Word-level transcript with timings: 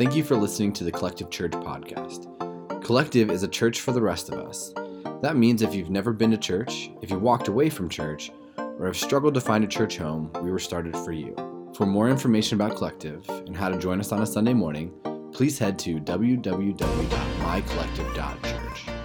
Thank 0.00 0.16
you 0.16 0.24
for 0.24 0.34
listening 0.34 0.72
to 0.72 0.84
the 0.84 0.90
Collective 0.90 1.28
Church 1.28 1.52
podcast. 1.52 2.24
Collective 2.82 3.30
is 3.30 3.42
a 3.42 3.48
church 3.48 3.82
for 3.82 3.92
the 3.92 4.00
rest 4.00 4.30
of 4.30 4.38
us. 4.38 4.72
That 5.20 5.36
means 5.36 5.60
if 5.60 5.74
you've 5.74 5.90
never 5.90 6.14
been 6.14 6.30
to 6.30 6.38
church, 6.38 6.90
if 7.02 7.10
you 7.10 7.18
walked 7.18 7.48
away 7.48 7.68
from 7.68 7.90
church, 7.90 8.30
or 8.56 8.86
have 8.86 8.96
struggled 8.96 9.34
to 9.34 9.42
find 9.42 9.62
a 9.62 9.66
church 9.66 9.98
home, 9.98 10.30
we 10.40 10.50
were 10.50 10.58
started 10.58 10.96
for 10.96 11.12
you. 11.12 11.36
For 11.76 11.84
more 11.84 12.08
information 12.08 12.54
about 12.54 12.78
Collective 12.78 13.28
and 13.28 13.54
how 13.54 13.68
to 13.68 13.76
join 13.76 14.00
us 14.00 14.10
on 14.10 14.22
a 14.22 14.26
Sunday 14.26 14.54
morning, 14.54 14.90
please 15.34 15.58
head 15.58 15.78
to 15.80 16.00
www.mycollective.church. 16.00 18.99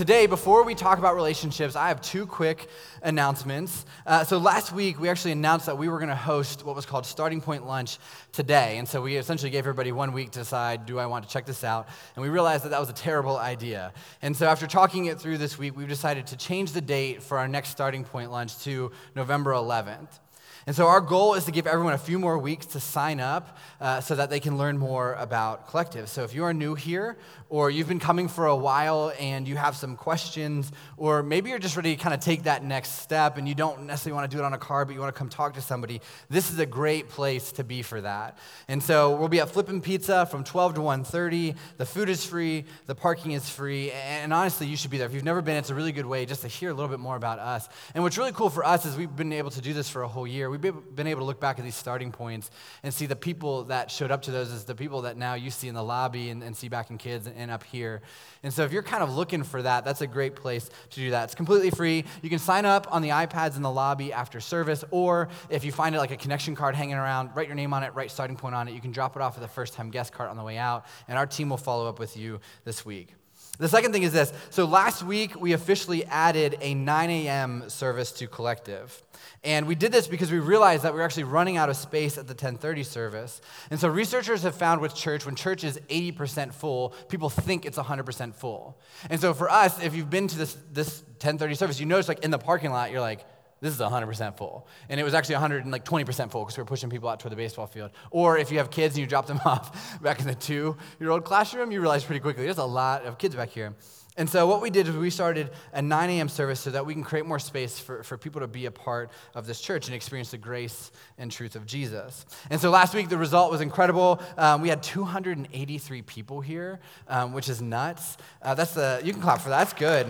Today, 0.00 0.26
before 0.26 0.64
we 0.64 0.74
talk 0.74 0.98
about 0.98 1.14
relationships, 1.14 1.76
I 1.76 1.88
have 1.88 2.00
two 2.00 2.24
quick 2.24 2.70
announcements. 3.02 3.84
Uh, 4.06 4.24
so, 4.24 4.38
last 4.38 4.72
week, 4.72 4.98
we 4.98 5.10
actually 5.10 5.32
announced 5.32 5.66
that 5.66 5.76
we 5.76 5.90
were 5.90 5.98
going 5.98 6.08
to 6.08 6.16
host 6.16 6.64
what 6.64 6.74
was 6.74 6.86
called 6.86 7.04
Starting 7.04 7.42
Point 7.42 7.66
Lunch 7.66 7.98
today. 8.32 8.78
And 8.78 8.88
so, 8.88 9.02
we 9.02 9.16
essentially 9.16 9.50
gave 9.50 9.58
everybody 9.58 9.92
one 9.92 10.14
week 10.14 10.30
to 10.30 10.38
decide 10.38 10.86
do 10.86 10.98
I 10.98 11.04
want 11.04 11.26
to 11.26 11.30
check 11.30 11.44
this 11.44 11.64
out? 11.64 11.86
And 12.16 12.22
we 12.22 12.30
realized 12.30 12.64
that 12.64 12.70
that 12.70 12.80
was 12.80 12.88
a 12.88 12.94
terrible 12.94 13.36
idea. 13.36 13.92
And 14.22 14.34
so, 14.34 14.46
after 14.46 14.66
talking 14.66 15.04
it 15.04 15.20
through 15.20 15.36
this 15.36 15.58
week, 15.58 15.76
we've 15.76 15.86
decided 15.86 16.28
to 16.28 16.36
change 16.38 16.72
the 16.72 16.80
date 16.80 17.22
for 17.22 17.36
our 17.36 17.46
next 17.46 17.68
Starting 17.68 18.02
Point 18.02 18.30
Lunch 18.30 18.58
to 18.60 18.92
November 19.14 19.52
11th. 19.52 20.18
And 20.66 20.76
so, 20.76 20.86
our 20.86 21.00
goal 21.00 21.34
is 21.34 21.46
to 21.46 21.52
give 21.52 21.66
everyone 21.66 21.94
a 21.94 21.98
few 21.98 22.18
more 22.18 22.36
weeks 22.36 22.66
to 22.66 22.80
sign 22.80 23.18
up 23.18 23.56
uh, 23.80 24.00
so 24.00 24.14
that 24.14 24.28
they 24.28 24.40
can 24.40 24.58
learn 24.58 24.76
more 24.76 25.14
about 25.14 25.68
Collective. 25.68 26.08
So, 26.08 26.22
if 26.22 26.34
you 26.34 26.44
are 26.44 26.52
new 26.52 26.74
here, 26.74 27.16
or 27.48 27.70
you've 27.70 27.88
been 27.88 27.98
coming 27.98 28.28
for 28.28 28.46
a 28.46 28.54
while 28.54 29.12
and 29.18 29.48
you 29.48 29.56
have 29.56 29.74
some 29.74 29.96
questions, 29.96 30.70
or 30.98 31.22
maybe 31.22 31.48
you're 31.48 31.58
just 31.58 31.76
ready 31.76 31.96
to 31.96 32.02
kind 32.02 32.14
of 32.14 32.20
take 32.20 32.42
that 32.42 32.62
next 32.62 33.00
step 33.00 33.38
and 33.38 33.48
you 33.48 33.54
don't 33.54 33.86
necessarily 33.86 34.18
want 34.18 34.30
to 34.30 34.36
do 34.36 34.42
it 34.42 34.44
on 34.44 34.52
a 34.52 34.58
car, 34.58 34.84
but 34.84 34.94
you 34.94 35.00
want 35.00 35.14
to 35.14 35.18
come 35.18 35.30
talk 35.30 35.54
to 35.54 35.62
somebody, 35.62 36.00
this 36.28 36.50
is 36.50 36.58
a 36.58 36.66
great 36.66 37.08
place 37.08 37.52
to 37.52 37.64
be 37.64 37.80
for 37.80 38.00
that. 38.02 38.36
And 38.68 38.82
so, 38.82 39.16
we'll 39.16 39.28
be 39.28 39.40
at 39.40 39.48
Flippin' 39.48 39.80
Pizza 39.80 40.26
from 40.26 40.44
12 40.44 40.74
to 40.74 40.80
1.30. 40.80 41.56
The 41.78 41.86
food 41.86 42.10
is 42.10 42.24
free, 42.26 42.66
the 42.84 42.94
parking 42.94 43.32
is 43.32 43.48
free, 43.48 43.92
and 43.92 44.34
honestly, 44.34 44.66
you 44.66 44.76
should 44.76 44.90
be 44.90 44.98
there. 44.98 45.06
If 45.06 45.14
you've 45.14 45.24
never 45.24 45.40
been, 45.40 45.56
it's 45.56 45.70
a 45.70 45.74
really 45.74 45.92
good 45.92 46.06
way 46.06 46.26
just 46.26 46.42
to 46.42 46.48
hear 46.48 46.68
a 46.68 46.74
little 46.74 46.90
bit 46.90 47.00
more 47.00 47.16
about 47.16 47.38
us. 47.38 47.66
And 47.94 48.04
what's 48.04 48.18
really 48.18 48.32
cool 48.32 48.50
for 48.50 48.64
us 48.64 48.84
is 48.84 48.96
we've 48.96 49.14
been 49.14 49.32
able 49.32 49.50
to 49.52 49.62
do 49.62 49.72
this 49.72 49.88
for 49.88 50.02
a 50.02 50.08
whole 50.08 50.26
year 50.26 50.49
we've 50.50 50.60
been 50.60 51.06
able 51.06 51.20
to 51.20 51.24
look 51.24 51.40
back 51.40 51.58
at 51.58 51.64
these 51.64 51.74
starting 51.74 52.12
points 52.12 52.50
and 52.82 52.92
see 52.92 53.06
the 53.06 53.16
people 53.16 53.64
that 53.64 53.90
showed 53.90 54.10
up 54.10 54.22
to 54.22 54.30
those 54.30 54.52
as 54.52 54.64
the 54.64 54.74
people 54.74 55.02
that 55.02 55.16
now 55.16 55.34
you 55.34 55.50
see 55.50 55.68
in 55.68 55.74
the 55.74 55.82
lobby 55.82 56.30
and, 56.30 56.42
and 56.42 56.56
see 56.56 56.68
back 56.68 56.90
in 56.90 56.98
kids 56.98 57.26
and, 57.26 57.36
and, 57.36 57.50
up 57.50 57.64
here. 57.64 58.02
And 58.42 58.52
so 58.52 58.64
if 58.64 58.72
you're 58.72 58.82
kind 58.82 59.02
of 59.02 59.14
looking 59.14 59.42
for 59.42 59.62
that, 59.62 59.84
that's 59.84 60.00
a 60.00 60.06
great 60.06 60.36
place 60.36 60.68
to 60.90 61.00
do 61.00 61.10
that. 61.10 61.24
It's 61.24 61.34
completely 61.34 61.70
free. 61.70 62.04
You 62.22 62.30
can 62.30 62.38
sign 62.38 62.64
up 62.64 62.86
on 62.90 63.02
the 63.02 63.10
iPads 63.10 63.56
in 63.56 63.62
the 63.62 63.70
lobby 63.70 64.12
after 64.12 64.40
service, 64.40 64.84
or 64.90 65.28
if 65.48 65.64
you 65.64 65.72
find 65.72 65.94
it 65.94 65.98
like 65.98 66.10
a 66.10 66.16
connection 66.16 66.54
card 66.54 66.74
hanging 66.74 66.94
around, 66.94 67.30
write 67.34 67.46
your 67.46 67.56
name 67.56 67.72
on 67.72 67.82
it, 67.82 67.94
write 67.94 68.10
starting 68.10 68.36
point 68.36 68.54
on 68.54 68.68
it. 68.68 68.74
You 68.74 68.80
can 68.80 68.92
drop 68.92 69.16
it 69.16 69.22
off 69.22 69.36
with 69.36 69.42
the 69.42 69.52
first 69.52 69.74
time 69.74 69.90
guest 69.90 70.12
card 70.12 70.30
on 70.30 70.36
the 70.36 70.44
way 70.44 70.58
out, 70.58 70.86
and 71.08 71.18
our 71.18 71.26
team 71.26 71.50
will 71.50 71.56
follow 71.56 71.88
up 71.88 71.98
with 71.98 72.16
you 72.16 72.40
this 72.64 72.84
week. 72.84 73.19
The 73.60 73.68
second 73.68 73.92
thing 73.92 74.04
is 74.04 74.12
this. 74.12 74.32
So 74.48 74.64
last 74.64 75.02
week, 75.02 75.38
we 75.38 75.52
officially 75.52 76.06
added 76.06 76.56
a 76.62 76.72
9 76.72 77.10
a.m. 77.10 77.68
service 77.68 78.10
to 78.12 78.26
Collective. 78.26 79.02
And 79.44 79.66
we 79.66 79.74
did 79.74 79.92
this 79.92 80.06
because 80.06 80.32
we 80.32 80.38
realized 80.38 80.82
that 80.82 80.94
we 80.94 80.98
were 80.98 81.04
actually 81.04 81.24
running 81.24 81.58
out 81.58 81.68
of 81.68 81.76
space 81.76 82.16
at 82.16 82.26
the 82.26 82.32
1030 82.32 82.82
service. 82.84 83.42
And 83.70 83.78
so 83.78 83.88
researchers 83.88 84.44
have 84.44 84.54
found 84.54 84.80
with 84.80 84.94
church, 84.94 85.26
when 85.26 85.34
church 85.34 85.62
is 85.62 85.78
80% 85.90 86.54
full, 86.54 86.94
people 87.08 87.28
think 87.28 87.66
it's 87.66 87.76
100% 87.76 88.34
full. 88.34 88.78
And 89.10 89.20
so 89.20 89.34
for 89.34 89.50
us, 89.50 89.82
if 89.82 89.94
you've 89.94 90.10
been 90.10 90.26
to 90.28 90.38
this, 90.38 90.56
this 90.72 91.00
1030 91.02 91.54
service, 91.54 91.78
you 91.78 91.86
notice 91.86 92.08
like 92.08 92.24
in 92.24 92.30
the 92.30 92.38
parking 92.38 92.70
lot, 92.70 92.90
you're 92.90 93.02
like, 93.02 93.26
this 93.60 93.74
is 93.74 93.80
100% 93.80 94.36
full. 94.36 94.66
And 94.88 94.98
it 94.98 95.04
was 95.04 95.14
actually 95.14 95.36
120% 95.36 96.30
full 96.30 96.44
because 96.44 96.56
we 96.56 96.62
were 96.62 96.66
pushing 96.66 96.88
people 96.90 97.08
out 97.08 97.20
toward 97.20 97.32
the 97.32 97.36
baseball 97.36 97.66
field. 97.66 97.90
Or 98.10 98.38
if 98.38 98.50
you 98.50 98.58
have 98.58 98.70
kids 98.70 98.94
and 98.94 99.00
you 99.00 99.06
drop 99.06 99.26
them 99.26 99.40
off 99.44 100.00
back 100.02 100.20
in 100.20 100.26
the 100.26 100.34
two 100.34 100.76
year 100.98 101.10
old 101.10 101.24
classroom, 101.24 101.70
you 101.70 101.80
realize 101.80 102.04
pretty 102.04 102.20
quickly 102.20 102.44
there's 102.44 102.58
a 102.58 102.64
lot 102.64 103.04
of 103.04 103.18
kids 103.18 103.34
back 103.34 103.50
here. 103.50 103.74
And 104.16 104.28
so 104.28 104.46
what 104.46 104.60
we 104.60 104.70
did 104.70 104.88
is 104.88 104.96
we 104.96 105.08
started 105.08 105.50
a 105.72 105.80
9 105.80 106.10
a.m. 106.10 106.28
service 106.28 106.60
so 106.60 106.70
that 106.70 106.84
we 106.84 106.94
can 106.94 107.04
create 107.04 107.24
more 107.26 107.38
space 107.38 107.78
for, 107.78 108.02
for 108.02 108.18
people 108.18 108.40
to 108.40 108.48
be 108.48 108.66
a 108.66 108.70
part 108.70 109.10
of 109.34 109.46
this 109.46 109.60
church 109.60 109.86
and 109.86 109.94
experience 109.94 110.32
the 110.32 110.38
grace 110.38 110.90
and 111.16 111.30
truth 111.30 111.54
of 111.54 111.64
Jesus. 111.64 112.26
And 112.50 112.60
so 112.60 112.70
last 112.70 112.92
week, 112.92 113.08
the 113.08 113.16
result 113.16 113.52
was 113.52 113.60
incredible. 113.60 114.20
Um, 114.36 114.62
we 114.62 114.68
had 114.68 114.82
283 114.82 116.02
people 116.02 116.40
here, 116.40 116.80
um, 117.08 117.32
which 117.32 117.48
is 117.48 117.62
nuts. 117.62 118.16
Uh, 118.42 118.54
that's 118.54 118.74
the, 118.74 119.00
you 119.04 119.12
can 119.12 119.22
clap 119.22 119.40
for 119.40 119.48
that. 119.50 119.58
That's 119.58 119.72
good. 119.74 120.06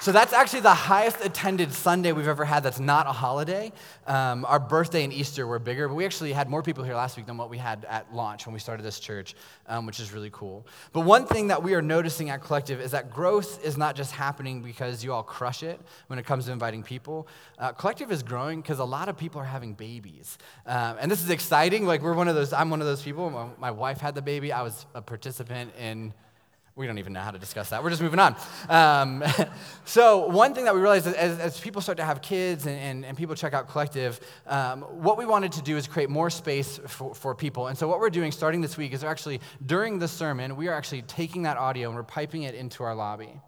So 0.00 0.12
that's 0.12 0.32
actually 0.32 0.60
the 0.60 0.74
highest 0.74 1.24
attended 1.24 1.72
Sunday 1.72 2.12
we've 2.12 2.28
ever 2.28 2.44
had 2.44 2.62
that's 2.62 2.78
not 2.78 3.08
a 3.08 3.12
holiday. 3.12 3.72
Um, 4.06 4.44
our 4.44 4.60
birthday 4.60 5.02
and 5.02 5.12
Easter 5.12 5.44
were 5.44 5.58
bigger, 5.58 5.88
but 5.88 5.94
we 5.96 6.04
actually 6.04 6.32
had 6.32 6.48
more 6.48 6.62
people 6.62 6.84
here 6.84 6.94
last 6.94 7.16
week 7.16 7.26
than 7.26 7.36
what 7.36 7.50
we 7.50 7.58
had 7.58 7.84
at 7.86 8.14
launch 8.14 8.46
when 8.46 8.52
we 8.52 8.60
started 8.60 8.84
this 8.84 9.00
church, 9.00 9.34
um, 9.66 9.86
which 9.86 9.98
is 9.98 10.12
really 10.12 10.30
cool. 10.32 10.64
But 10.92 11.00
one 11.00 11.26
thing 11.26 11.48
that 11.48 11.64
we 11.64 11.74
are 11.74 11.82
noticing 11.82 12.30
at 12.30 12.44
Collective 12.44 12.80
is 12.80 12.92
that 12.92 13.10
growth 13.10 13.64
is 13.64 13.76
not 13.76 13.96
just 13.96 14.12
happening 14.12 14.62
because 14.62 15.02
you 15.02 15.12
all 15.12 15.24
crush 15.24 15.64
it 15.64 15.80
when 16.06 16.20
it 16.20 16.24
comes 16.24 16.44
to 16.44 16.52
inviting 16.52 16.84
people. 16.84 17.26
Uh, 17.58 17.72
Collective 17.72 18.12
is 18.12 18.22
growing 18.22 18.60
because 18.60 18.78
a 18.78 18.84
lot 18.84 19.08
of 19.08 19.16
people 19.16 19.40
are 19.40 19.46
having 19.46 19.74
babies. 19.74 20.38
Um, 20.64 20.96
and 21.00 21.10
this 21.10 21.24
is 21.24 21.30
exciting. 21.30 21.86
Like, 21.86 22.02
we're 22.02 22.14
one 22.14 22.28
of 22.28 22.36
those, 22.36 22.52
I'm 22.52 22.70
one 22.70 22.80
of 22.80 22.86
those 22.86 23.02
people. 23.02 23.30
My, 23.30 23.48
my 23.58 23.70
wife 23.72 23.98
had 23.98 24.14
the 24.14 24.22
baby, 24.22 24.52
I 24.52 24.62
was 24.62 24.86
a 24.94 25.02
participant 25.02 25.72
in 25.76 26.14
we 26.78 26.86
don't 26.86 26.98
even 26.98 27.12
know 27.12 27.20
how 27.20 27.32
to 27.32 27.38
discuss 27.38 27.70
that. 27.70 27.82
We're 27.82 27.90
just 27.90 28.00
moving 28.00 28.20
on. 28.20 28.36
Um, 28.68 29.24
so, 29.84 30.28
one 30.28 30.54
thing 30.54 30.64
that 30.64 30.74
we 30.74 30.80
realized 30.80 31.08
as, 31.08 31.38
as 31.38 31.60
people 31.60 31.82
start 31.82 31.98
to 31.98 32.04
have 32.04 32.22
kids 32.22 32.66
and, 32.66 32.78
and, 32.78 33.04
and 33.04 33.18
people 33.18 33.34
check 33.34 33.52
out 33.52 33.68
Collective, 33.68 34.20
um, 34.46 34.82
what 34.82 35.18
we 35.18 35.26
wanted 35.26 35.52
to 35.52 35.62
do 35.62 35.76
is 35.76 35.88
create 35.88 36.08
more 36.08 36.30
space 36.30 36.78
for, 36.86 37.14
for 37.14 37.34
people. 37.34 37.66
And 37.66 37.76
so, 37.76 37.88
what 37.88 37.98
we're 37.98 38.10
doing 38.10 38.30
starting 38.30 38.60
this 38.60 38.76
week 38.76 38.92
is 38.92 39.02
actually, 39.02 39.40
during 39.66 39.98
the 39.98 40.06
sermon, 40.06 40.54
we 40.54 40.68
are 40.68 40.74
actually 40.74 41.02
taking 41.02 41.42
that 41.42 41.56
audio 41.56 41.88
and 41.88 41.96
we're 41.96 42.04
piping 42.04 42.44
it 42.44 42.54
into 42.54 42.84
our 42.84 42.94
lobby. 42.94 43.40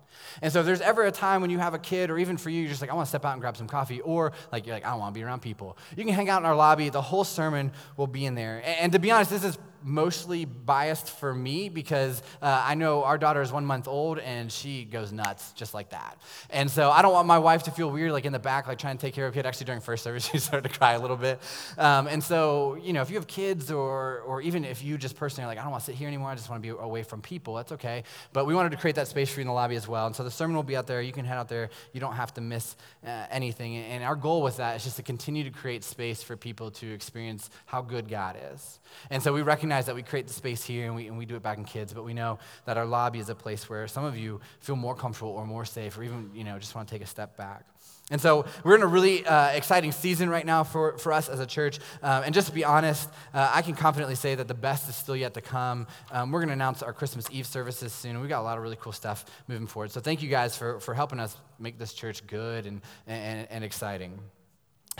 And 0.43 0.53
so 0.53 0.61
if 0.61 0.67
there's 0.67 0.81
ever 0.81 1.05
a 1.07 1.13
time 1.13 1.41
when 1.41 1.51
you 1.51 1.59
have 1.59 1.73
a 1.73 1.79
kid, 1.79 2.11
or 2.11 2.19
even 2.19 2.37
for 2.37 2.51
you, 2.51 2.61
you're 2.61 2.69
just 2.69 2.81
like, 2.81 2.91
I 2.91 2.95
want 2.95 3.07
to 3.07 3.09
step 3.09 3.25
out 3.25 3.33
and 3.33 3.41
grab 3.41 3.57
some 3.57 3.69
coffee, 3.69 4.01
or 4.01 4.33
like 4.53 4.67
you're 4.67 4.75
like, 4.75 4.85
I 4.85 4.91
don't 4.91 5.01
want 5.01 5.15
to 5.15 5.19
be 5.19 5.25
around 5.25 5.41
people. 5.41 5.79
You 5.97 6.05
can 6.05 6.13
hang 6.13 6.29
out 6.29 6.43
in 6.43 6.47
our 6.47 6.55
lobby. 6.55 6.89
The 6.89 7.01
whole 7.01 7.25
sermon 7.25 7.73
will 7.97 8.07
be 8.07 8.27
in 8.27 8.35
there. 8.35 8.63
And 8.65 8.93
to 8.93 8.99
be 8.99 9.11
honest, 9.11 9.31
this 9.31 9.45
is 9.45 9.59
mostly 9.83 10.45
biased 10.45 11.11
for 11.11 11.35
me 11.35 11.69
because 11.69 12.23
uh, 12.43 12.63
I 12.67 12.75
know 12.75 13.05
our 13.05 13.19
daughter 13.19 13.43
is 13.43 13.53
one 13.53 13.65
month 13.65 13.89
old 13.89 14.19
and 14.19 14.51
she 14.51 14.85
goes 14.85 15.13
nuts 15.13 15.53
just 15.53 15.75
like 15.75 15.91
that. 15.91 16.21
And 16.51 16.71
so 16.71 16.91
I 16.91 17.03
don't 17.03 17.13
want 17.13 17.27
my 17.27 17.39
wife 17.39 17.65
to 17.65 17.71
feel 17.71 17.91
weird, 17.91 18.13
like 18.13 18.25
in 18.25 18.33
the 18.33 18.39
back, 18.39 18.67
like 18.67 18.79
trying 18.79 18.97
to 18.97 19.01
take 19.01 19.15
care 19.15 19.27
of 19.27 19.33
a 19.33 19.35
kid. 19.35 19.47
Actually, 19.47 19.67
during 19.67 19.81
first 19.81 20.05
service, 20.05 20.25
she 20.31 20.39
started 20.39 20.69
to 20.69 20.79
cry 20.79 20.93
a 20.93 21.01
little 21.01 21.17
bit. 21.17 21.41
Um, 21.79 22.07
and 22.07 22.23
so, 22.23 22.77
you 22.83 22.93
know, 22.93 23.03
if 23.03 23.11
you 23.11 23.17
have 23.17 23.27
kids 23.27 23.71
or, 23.71 24.21
or 24.21 24.43
even 24.43 24.65
if 24.65 24.83
you 24.83 24.99
just 24.99 25.17
personally 25.17 25.45
are 25.45 25.49
like, 25.49 25.59
I 25.59 25.63
don't 25.63 25.71
want 25.71 25.85
to 25.85 25.91
sit 25.91 25.97
here 25.97 26.09
anymore, 26.09 26.31
I 26.31 26.35
just 26.35 26.51
want 26.51 26.63
to 26.63 26.75
be 26.75 26.77
away 26.77 27.03
from 27.03 27.23
people, 27.23 27.55
that's 27.55 27.73
okay. 27.73 28.05
But 28.33 28.47
we 28.47 28.55
wanted 28.55 28.71
to 28.71 28.77
create 28.77 28.97
that 28.97 29.09
space 29.09 29.31
for 29.31 29.41
you 29.41 29.43
in 29.43 29.49
the 29.49 29.53
lobby 29.53 29.77
as 29.77 29.89
well. 29.89 30.07
And 30.07 30.15
so 30.15 30.25
the 30.25 30.31
sermon 30.31 30.57
will 30.57 30.63
be 30.63 30.77
out 30.77 30.87
there. 30.87 31.01
You 31.01 31.13
can 31.13 31.25
head 31.25 31.39
out 31.39 31.49
there. 31.49 31.71
You 31.93 32.01
don't 32.01 32.15
have 32.15 32.35
to 32.35 32.41
miss 32.41 32.77
uh, 33.07 33.27
anything. 33.31 33.77
And 33.77 34.05
our 34.05 34.17
goal 34.17 34.43
with 34.43 34.59
that 34.59 34.77
is 34.77 34.85
just 34.85 34.97
to 34.97 35.03
continue 35.03 35.45
to 35.45 35.51
create 35.51 35.85
space 35.85 36.23
for 36.23 36.37
people 36.37 36.71
to 36.73 36.93
experience 36.93 37.51
how 37.67 37.83
good 37.83 38.09
God 38.09 38.37
is. 38.53 38.79
And 39.11 39.23
so 39.23 39.33
we 39.33 39.43
recognize 39.43 39.70
that 39.71 39.95
we 39.95 40.03
create 40.03 40.27
the 40.27 40.33
space 40.33 40.65
here 40.65 40.87
and 40.87 40.95
we, 40.95 41.07
and 41.07 41.17
we 41.17 41.27
do 41.27 41.37
it 41.37 41.43
back 41.43 41.59
in 41.59 41.65
kids, 41.65 41.93
but 41.93 42.05
we 42.05 42.15
know 42.15 42.39
that 42.65 42.77
our 42.77 42.87
lobby 42.87 43.19
is 43.19 43.29
a 43.29 43.35
place 43.35 43.69
where 43.69 43.87
some 43.89 44.05
of 44.05 44.17
you 44.17 44.41
feel 44.61 44.77
more 44.77 44.95
comfortable 44.95 45.33
or 45.33 45.47
more 45.47 45.65
safe 45.65 45.97
or 45.99 46.03
even, 46.03 46.31
you 46.35 46.45
know, 46.45 46.59
just 46.59 46.75
want 46.75 46.89
to 46.89 46.95
take 46.95 47.03
a 47.03 47.07
step 47.07 47.37
back. 47.37 47.65
And 48.11 48.21
so 48.21 48.45
we're 48.65 48.75
in 48.75 48.83
a 48.83 48.89
really 48.89 49.25
uh, 49.25 49.49
exciting 49.51 49.93
season 49.93 50.29
right 50.29 50.45
now 50.45 50.65
for, 50.65 50.99
for 50.99 51.13
us 51.13 51.29
as 51.29 51.39
a 51.39 51.47
church. 51.47 51.79
Um, 52.03 52.25
and 52.25 52.35
just 52.35 52.49
to 52.49 52.53
be 52.53 52.65
honest, 52.65 53.09
uh, 53.33 53.51
I 53.55 53.63
can 53.63 53.75
confidently 53.75 54.17
say 54.17 54.35
that 54.35 54.49
the 54.49 54.55
best 54.55 54.89
is 54.89 54.97
still 54.97 55.15
yet 55.15 55.35
to 55.35 55.41
come. 55.41 55.87
Um, 56.11 56.33
we're 56.33 56.41
going 56.41 56.49
to 56.49 56.55
announce 56.55 56.83
our 56.83 56.93
Christmas 56.93 57.27
Eve 57.31 57.47
services 57.47 57.93
soon. 57.93 58.21
We've 58.21 58.29
got 58.29 58.41
a 58.41 58.43
lot 58.43 58.57
of 58.57 58.65
really 58.65 58.79
cool 58.81 58.93
stuff 58.93 59.25
moving 59.47 59.69
forward. 59.69 59.93
So 59.93 60.01
thank 60.01 60.23
you 60.23 60.29
guys 60.29 60.57
for, 60.57 60.81
for 60.81 60.93
helping 60.93 61.21
us 61.21 61.37
make 61.61 61.79
this 61.79 61.93
church 61.93 62.27
good 62.27 62.67
and, 62.67 62.81
and, 63.07 63.47
and 63.49 63.63
exciting. 63.63 64.19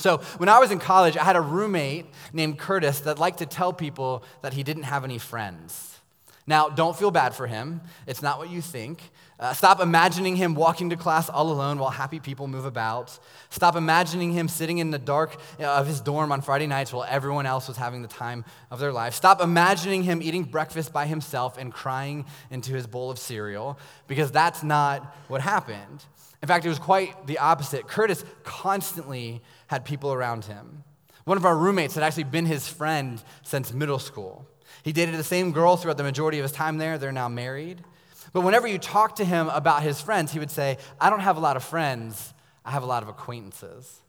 So, 0.01 0.19
when 0.39 0.49
I 0.49 0.59
was 0.59 0.71
in 0.71 0.79
college, 0.79 1.19
I 1.19 1.25
had 1.25 1.37
a 1.37 1.43
roommate 1.43 2.07
named 2.33 2.59
Curtis 2.59 3.01
that 3.01 3.19
liked 3.19 3.39
to 3.41 3.47
tell 3.47 3.73
people 3.73 4.25
that 4.41 4.55
he 4.55 4.63
didn't 4.63 4.85
have 4.85 5.05
any 5.05 5.19
friends. 5.19 5.99
Now, 6.47 6.71
don't 6.71 6.97
feel 6.97 7.11
bad 7.11 7.35
for 7.35 7.47
him. 7.47 7.83
It's 8.07 8.23
not 8.23 8.39
what 8.39 8.49
you 8.49 8.63
think. 8.63 9.03
Uh, 9.39 9.53
stop 9.53 9.79
imagining 9.79 10.37
him 10.37 10.55
walking 10.55 10.91
to 10.91 10.97
class 10.97 11.29
all 11.29 11.53
alone 11.53 11.79
while 11.79 11.91
happy 11.91 12.19
people 12.19 12.49
move 12.49 12.65
about. 12.65 13.17
Stop 13.51 13.77
imagining 13.77 14.33
him 14.33 14.49
sitting 14.49 14.79
in 14.79 14.91
the 14.91 14.99
dark 14.99 15.37
of 15.59 15.87
his 15.87 16.01
dorm 16.01 16.33
on 16.33 16.41
Friday 16.41 16.67
nights 16.67 16.93
while 16.93 17.07
everyone 17.09 17.45
else 17.45 17.69
was 17.69 17.77
having 17.77 18.01
the 18.01 18.09
time 18.09 18.45
of 18.71 18.81
their 18.81 18.93
life. 18.93 19.15
Stop 19.15 19.43
imagining 19.43 20.03
him 20.03 20.23
eating 20.23 20.45
breakfast 20.45 20.95
by 20.95 21.07
himself 21.07 21.59
and 21.59 21.73
crying 21.73 22.25
into 22.51 22.73
his 22.73 22.87
bowl 22.87 23.11
of 23.11 23.19
cereal, 23.19 23.79
because 24.07 24.33
that's 24.33 24.63
not 24.63 25.15
what 25.29 25.43
happened. 25.43 26.05
In 26.43 26.49
fact, 26.49 26.65
it 26.65 26.69
was 26.69 26.79
quite 26.79 27.27
the 27.27 27.39
opposite. 27.39 27.87
Curtis 27.87 28.25
constantly 28.45 29.43
had 29.71 29.85
people 29.85 30.13
around 30.13 30.47
him. 30.47 30.83
One 31.27 31.37
of 31.37 31.45
our 31.45 31.57
roommates 31.57 31.95
had 31.95 32.03
actually 32.03 32.25
been 32.25 32.45
his 32.45 32.67
friend 32.67 33.23
since 33.45 33.73
middle 33.73 34.01
school. 34.01 34.45
He 34.83 34.93
dated 34.93 35.15
the 35.15 35.23
same 35.23 35.53
girl 35.53 35.77
throughout 35.77 35.97
the 35.97 36.03
majority 36.03 36.41
of 36.41 36.43
his 36.43 36.51
time 36.51 36.79
there. 36.79 36.99
They're 36.99 37.13
now 37.13 37.29
married. 37.29 37.85
But 38.33 38.41
whenever 38.41 38.67
you 38.67 38.79
talk 38.79 39.15
to 39.17 39.25
him 39.25 39.49
about 39.49 39.85
his 39.85 40.01
friends, 40.01 40.33
he 40.33 40.41
would 40.41 40.51
say, 40.51 40.77
I 41.01 41.09
don't 41.09 41.21
have 41.21 41.37
a 41.37 41.41
lot 41.41 41.57
of 41.57 41.63
friends, 41.63 42.35
I 42.65 42.73
have 42.73 42.83
a 42.83 42.87
lot 42.87 43.05
of 43.05 43.09
acquaintances. 43.09 44.01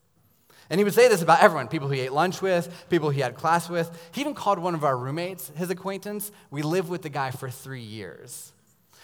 And 0.72 0.80
he 0.80 0.84
would 0.84 0.96
say 0.96 1.08
this 1.08 1.22
about 1.22 1.44
everyone 1.44 1.68
people 1.68 1.90
he 1.90 2.00
ate 2.00 2.12
lunch 2.12 2.42
with, 2.42 2.88
people 2.90 3.12
he 3.12 3.22
had 3.22 3.36
class 3.36 3.70
with. 3.70 4.10
He 4.14 4.22
even 4.22 4.34
called 4.34 4.58
one 4.58 4.74
of 4.74 4.84
our 4.84 4.98
roommates 4.98 5.52
his 5.56 5.70
acquaintance. 5.70 6.32
We 6.50 6.64
lived 6.64 6.90
with 6.90 7.04
the 7.04 7.10
guy 7.10 7.30
for 7.30 7.52
three 7.52 7.84
years. 7.84 8.52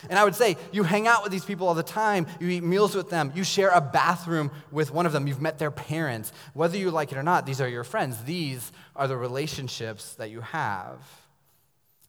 And 0.09 0.19
I 0.19 0.23
would 0.23 0.35
say, 0.35 0.57
you 0.71 0.83
hang 0.83 1.07
out 1.07 1.23
with 1.23 1.31
these 1.31 1.45
people 1.45 1.67
all 1.67 1.73
the 1.73 1.83
time, 1.83 2.27
you 2.39 2.49
eat 2.49 2.63
meals 2.63 2.95
with 2.95 3.09
them, 3.09 3.31
you 3.35 3.43
share 3.43 3.69
a 3.69 3.81
bathroom 3.81 4.51
with 4.71 4.91
one 4.91 5.05
of 5.05 5.11
them, 5.11 5.27
you've 5.27 5.41
met 5.41 5.57
their 5.57 5.71
parents. 5.71 6.31
Whether 6.53 6.77
you 6.77 6.91
like 6.91 7.11
it 7.11 7.17
or 7.17 7.23
not, 7.23 7.45
these 7.45 7.59
are 7.61 7.67
your 7.67 7.83
friends. 7.83 8.23
These 8.23 8.71
are 8.95 9.07
the 9.07 9.17
relationships 9.17 10.13
that 10.15 10.29
you 10.29 10.41
have. 10.41 10.99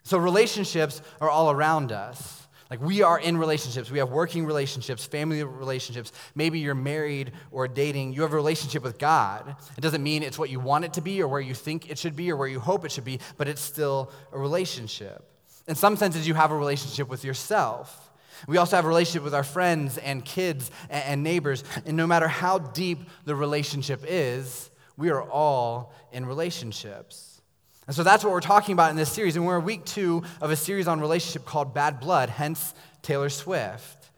So, 0.03 0.19
relationships 0.19 1.03
are 1.21 1.31
all 1.31 1.51
around 1.51 1.93
us. 1.93 2.47
Like, 2.71 2.83
we 2.83 3.03
are 3.03 3.19
in 3.19 3.39
relationships. 3.39 3.91
We 3.91 3.99
have 3.99 4.11
working 4.11 4.45
relationships, 4.45 5.07
family 5.07 5.43
relationships. 5.43 6.13
Maybe 6.35 6.61
you're 6.61 6.75
married 6.75 7.33
or 7.51 7.67
dating. 7.67 8.13
You 8.13 8.23
have 8.23 8.33
a 8.33 8.37
relationship 8.37 8.83
with 8.83 8.99
God. 8.99 9.57
It 9.77 9.81
doesn't 9.81 10.03
mean 10.03 10.23
it's 10.23 10.39
what 10.39 10.51
you 10.51 10.61
want 10.61 10.85
it 10.85 10.93
to 10.95 11.01
be 11.01 11.23
or 11.23 11.29
where 11.29 11.41
you 11.41 11.55
think 11.55 11.91
it 11.91 11.99
should 11.99 12.15
be 12.15 12.31
or 12.31 12.37
where 12.37 12.49
you 12.49 12.61
hope 12.61 12.85
it 12.85 12.93
should 12.93 13.05
be, 13.05 13.21
but 13.39 13.49
it's 13.49 13.63
still 13.63 14.13
a 14.33 14.39
relationship. 14.39 15.25
In 15.69 15.75
some 15.75 15.97
senses, 15.97 16.27
you 16.27 16.35
have 16.35 16.51
a 16.51 16.57
relationship 16.57 17.09
with 17.09 17.25
yourself. 17.25 18.11
We 18.47 18.57
also 18.57 18.77
have 18.77 18.87
a 18.87 18.89
relationship 18.89 19.23
with 19.23 19.35
our 19.35 19.45
friends 19.45 19.99
and 19.99 20.25
kids 20.25 20.71
and 20.89 21.23
neighbors. 21.23 21.63
And 21.85 21.97
no 21.97 22.07
matter 22.07 22.27
how 22.27 22.59
deep 22.59 23.01
the 23.27 23.35
relationship 23.35 24.03
is, 24.09 24.71
we 24.97 25.11
are 25.11 25.23
all 25.23 25.93
in 26.11 26.25
relationships. 26.25 27.41
And 27.87 27.95
so 27.95 28.03
that's 28.03 28.25
what 28.25 28.33
we're 28.33 28.41
talking 28.41 28.73
about 28.73 28.91
in 28.91 28.97
this 28.97 29.13
series. 29.13 29.37
And 29.37 29.47
we're 29.47 29.59
in 29.59 29.65
week 29.65 29.85
two 29.85 30.23
of 30.41 30.51
a 30.51 30.57
series 30.57 30.89
on 30.89 31.01
relationship 31.01 31.45
called 31.45 31.75
Bad 31.75 32.01
Blood, 32.01 32.31
hence 32.31 32.75
Taylor 33.03 33.29
Swift. 33.29 34.11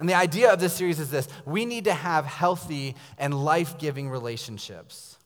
And 0.00 0.08
the 0.08 0.14
idea 0.14 0.52
of 0.52 0.60
this 0.60 0.72
series 0.72 0.98
is 0.98 1.10
this 1.10 1.28
we 1.44 1.64
need 1.64 1.84
to 1.84 1.94
have 1.94 2.24
healthy 2.24 2.96
and 3.18 3.44
life 3.44 3.78
giving 3.78 4.08
relationships. 4.08 5.16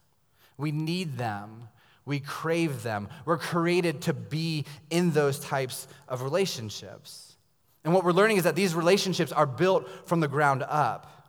We 0.57 0.71
need 0.73 1.17
them 1.17 1.69
we 2.05 2.21
crave 2.21 2.83
them. 2.83 3.09
We're 3.25 3.39
created 3.39 4.03
to 4.03 4.13
be 4.13 4.65
in 4.91 5.13
those 5.13 5.39
types 5.39 5.87
of 6.09 6.23
relationships. 6.23 7.37
And 7.85 7.93
what 7.93 8.05
we're 8.05 8.13
learning 8.13 8.37
is 8.37 8.45
that 8.45 8.57
these 8.57 8.75
relationships 8.75 9.33
are 9.33 9.47
built 9.47 9.89
from 10.09 10.21
the 10.21 10.29
ground 10.29 10.65
up. 10.69 11.23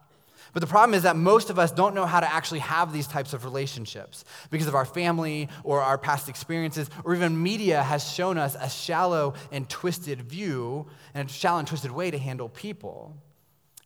But 0.53 0.59
the 0.59 0.67
problem 0.67 0.93
is 0.93 1.01
that 1.01 1.15
most 1.15 1.49
of 1.49 1.57
us 1.57 1.71
don't 1.71 1.95
know 1.95 2.05
how 2.05 2.19
to 2.19 2.31
actually 2.31 2.59
have 2.59 2.93
these 2.93 3.07
types 3.07 3.33
of 3.33 3.43
relationships 3.43 4.23
because 4.51 4.67
of 4.67 4.75
our 4.75 4.85
family 4.85 5.49
or 5.63 5.81
our 5.81 5.97
past 5.97 6.29
experiences, 6.29 6.91
or 7.03 7.15
even 7.15 7.41
media 7.41 7.81
has 7.81 8.07
shown 8.07 8.37
us 8.37 8.55
a 8.59 8.69
shallow 8.69 9.33
and 9.51 9.67
twisted 9.67 10.21
view 10.21 10.85
and 11.15 11.27
a 11.27 11.33
shallow 11.33 11.57
and 11.57 11.67
twisted 11.67 11.91
way 11.91 12.11
to 12.11 12.19
handle 12.19 12.49
people. 12.49 13.17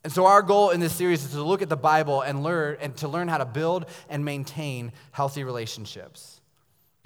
And 0.04 0.12
so 0.12 0.26
our 0.26 0.42
goal 0.42 0.72
in 0.72 0.82
this 0.82 0.94
series 0.94 1.24
is 1.24 1.32
to 1.32 1.44
look 1.44 1.62
at 1.62 1.70
the 1.70 1.78
Bible 1.78 2.22
and 2.22 2.44
learn 2.44 2.78
and 2.82 2.96
to 2.98 3.08
learn 3.08 3.30
how 3.30 3.38
to 3.38 3.46
build 3.46 3.86
and 4.10 4.26
maintain 4.26 4.92
healthy 5.12 5.46
relationships. 5.46 6.37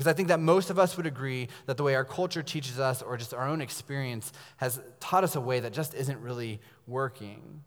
Because 0.02 0.10
I 0.10 0.16
think 0.16 0.30
that 0.30 0.40
most 0.40 0.72
of 0.72 0.80
us 0.80 0.98
would 0.98 1.06
agree 1.06 1.48
that 1.68 1.78
the 1.78 1.84
way 1.84 1.94
our 1.94 2.04
culture 2.04 2.42
teaches 2.42 2.80
us, 2.80 3.04
or 3.04 3.18
just 3.18 3.36
our 3.36 3.48
own 3.48 3.62
experience, 3.62 4.34
has 4.58 4.82
taught 5.00 5.24
us 5.24 5.36
a 5.36 5.40
way 5.40 5.60
that 5.60 5.74
just 5.74 5.94
isn't 5.94 6.20
really 6.22 6.60
working. 6.88 7.62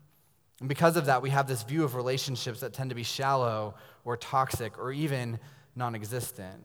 And 0.59 0.69
because 0.69 0.97
of 0.97 1.07
that, 1.07 1.23
we 1.23 1.31
have 1.31 1.47
this 1.47 1.63
view 1.63 1.85
of 1.85 1.95
relationships 1.95 2.59
that 2.59 2.73
tend 2.73 2.91
to 2.91 2.97
be 2.97 3.05
shallow 3.05 3.77
or 4.05 4.17
toxic 4.17 4.81
or 4.81 4.91
even 4.91 5.39
non 5.77 5.95
existent. 5.95 6.61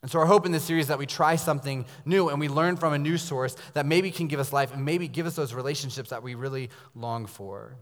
And 0.00 0.10
so, 0.10 0.20
our 0.20 0.24
hope 0.24 0.46
in 0.46 0.52
this 0.52 0.64
series 0.64 0.84
is 0.84 0.88
that 0.88 0.98
we 0.98 1.04
try 1.04 1.36
something 1.36 1.84
new 2.06 2.30
and 2.30 2.40
we 2.40 2.48
learn 2.48 2.78
from 2.78 2.94
a 2.94 2.98
new 2.98 3.18
source 3.18 3.56
that 3.74 3.84
maybe 3.84 4.10
can 4.10 4.26
give 4.26 4.40
us 4.40 4.54
life 4.54 4.72
and 4.72 4.86
maybe 4.86 5.06
give 5.06 5.26
us 5.26 5.36
those 5.36 5.52
relationships 5.52 6.08
that 6.08 6.22
we 6.22 6.34
really 6.34 6.70
long 6.94 7.26
for. 7.26 7.76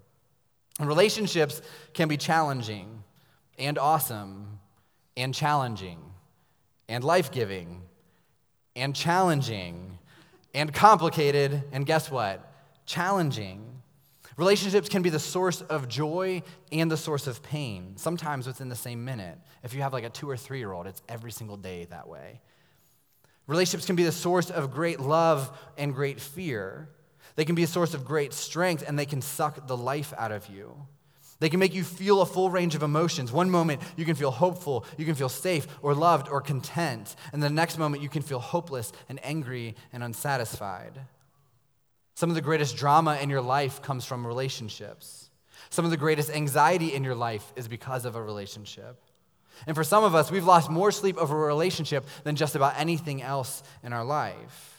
And 0.81 0.89
relationships 0.89 1.63
can 1.95 2.09
be 2.09 2.17
challenging 2.17 3.05
and 3.61 3.79
awesome 3.79 4.59
and 5.17 5.33
challenging 5.33 6.12
and 6.93 7.03
life 7.03 7.31
giving 7.33 7.81
and 8.77 8.95
challenging 8.95 9.99
and 10.55 10.75
complicated, 10.75 11.63
and 11.73 11.87
guess 11.87 12.11
what? 12.11 12.53
Challenging. 12.85 13.65
Relationships 14.37 14.91
can 14.91 15.01
be 15.01 15.09
the 15.09 15.19
source 15.19 15.63
of 15.63 15.89
joy 15.89 16.43
and 16.71 16.91
the 16.91 16.97
source 16.99 17.27
of 17.27 17.43
pain, 17.43 17.95
sometimes 17.97 18.47
within 18.47 18.69
the 18.69 18.77
same 18.77 19.07
minute. 19.07 19.39
If 19.63 19.73
you 19.73 19.81
have 19.81 19.95
like 19.95 20.05
a 20.05 20.11
two 20.11 20.29
or 20.29 20.37
three 20.37 20.59
year 20.59 20.71
old, 20.71 20.87
it's 20.87 21.01
every 21.09 21.33
single 21.33 21.57
day 21.57 21.87
that 21.87 22.09
way. 22.09 22.43
Relationships 23.47 23.87
can 23.87 23.97
be 23.97 24.05
the 24.05 24.13
source 24.13 24.51
of 24.51 24.71
great 24.71 25.01
love 25.01 25.51
and 25.79 25.95
great 25.95 26.21
fear. 26.21 26.91
They 27.37 27.47
can 27.47 27.55
be 27.55 27.63
a 27.63 27.67
source 27.67 27.95
of 27.95 28.05
great 28.05 28.35
strength 28.35 28.85
and 28.87 28.99
they 28.99 29.07
can 29.07 29.23
suck 29.23 29.67
the 29.67 29.77
life 29.77 30.13
out 30.19 30.31
of 30.31 30.47
you. 30.49 30.87
They 31.43 31.49
can 31.49 31.59
make 31.59 31.75
you 31.75 31.83
feel 31.83 32.23
a 32.23 32.27
full 32.27 32.51
range 32.51 32.77
of 32.77 32.85
emotions. 32.85 33.33
One 33.33 33.51
moment, 33.51 33.83
you 33.97 34.05
can 34.05 34.15
feel 34.15 34.31
hopeful, 34.31 34.87
you 34.97 35.05
can 35.05 35.17
feel 35.17 35.29
safe 35.29 35.67
or 35.83 35.93
loved 35.93 36.29
or 36.29 36.41
content. 36.41 37.17
And 37.33 37.43
the 37.43 37.51
next 37.51 37.79
moment, 37.79 38.01
you 38.01 38.09
can 38.09 38.23
feel 38.23 38.39
hopeless 38.39 38.93
and 39.09 39.19
angry 39.25 39.75
and 39.93 40.05
unsatisfied. 40.05 41.01
Some 42.15 42.29
of 42.29 42.37
the 42.37 42.43
greatest 42.43 42.77
drama 42.77 43.19
in 43.21 43.29
your 43.29 43.41
life 43.41 43.83
comes 43.83 44.05
from 44.05 44.25
relationships. 44.25 45.31
Some 45.69 45.85
of 45.85 45.91
the 45.91 45.97
greatest 45.97 46.31
anxiety 46.31 46.95
in 46.95 47.03
your 47.03 47.17
life 47.17 47.53
is 47.57 47.67
because 47.67 48.05
of 48.05 48.15
a 48.15 48.23
relationship. 48.23 49.03
And 49.67 49.75
for 49.75 49.83
some 49.83 50.05
of 50.05 50.15
us, 50.15 50.31
we've 50.31 50.47
lost 50.47 50.71
more 50.71 50.93
sleep 50.93 51.19
over 51.19 51.43
a 51.43 51.49
relationship 51.49 52.07
than 52.23 52.37
just 52.37 52.55
about 52.55 52.75
anything 52.79 53.21
else 53.21 53.65
in 53.83 53.93
our 53.93 54.05
life. 54.05 54.72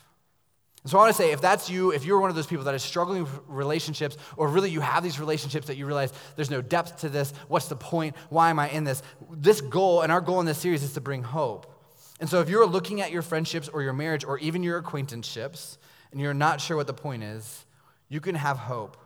And 0.84 0.90
so 0.90 0.98
I 0.98 1.00
want 1.00 1.16
to 1.16 1.22
say, 1.22 1.32
if 1.32 1.40
that's 1.40 1.70
you, 1.70 1.92
if 1.92 2.04
you're 2.04 2.20
one 2.20 2.28
of 2.28 2.36
those 2.36 2.46
people 2.46 2.66
that 2.66 2.74
is 2.74 2.82
struggling 2.82 3.22
with 3.22 3.40
relationships, 3.48 4.18
or 4.36 4.48
really 4.48 4.70
you 4.70 4.80
have 4.80 5.02
these 5.02 5.18
relationships 5.18 5.66
that 5.68 5.78
you 5.78 5.86
realize 5.86 6.12
there's 6.36 6.50
no 6.50 6.60
depth 6.60 7.00
to 7.00 7.08
this, 7.08 7.32
what's 7.48 7.68
the 7.68 7.76
point? 7.76 8.14
Why 8.28 8.50
am 8.50 8.58
I 8.58 8.68
in 8.68 8.84
this? 8.84 9.02
This 9.30 9.62
goal, 9.62 10.02
and 10.02 10.12
our 10.12 10.20
goal 10.20 10.40
in 10.40 10.46
this 10.46 10.58
series 10.58 10.82
is 10.82 10.92
to 10.92 11.00
bring 11.00 11.22
hope. 11.22 11.74
And 12.20 12.28
so 12.28 12.40
if 12.40 12.50
you're 12.50 12.66
looking 12.66 13.00
at 13.00 13.10
your 13.10 13.22
friendships 13.22 13.68
or 13.68 13.82
your 13.82 13.94
marriage 13.94 14.24
or 14.24 14.38
even 14.38 14.62
your 14.62 14.76
acquaintanceships, 14.76 15.78
and 16.12 16.20
you're 16.20 16.34
not 16.34 16.60
sure 16.60 16.76
what 16.76 16.86
the 16.86 16.94
point 16.94 17.22
is, 17.22 17.64
you 18.10 18.20
can 18.20 18.34
have 18.34 18.58
hope. 18.58 18.98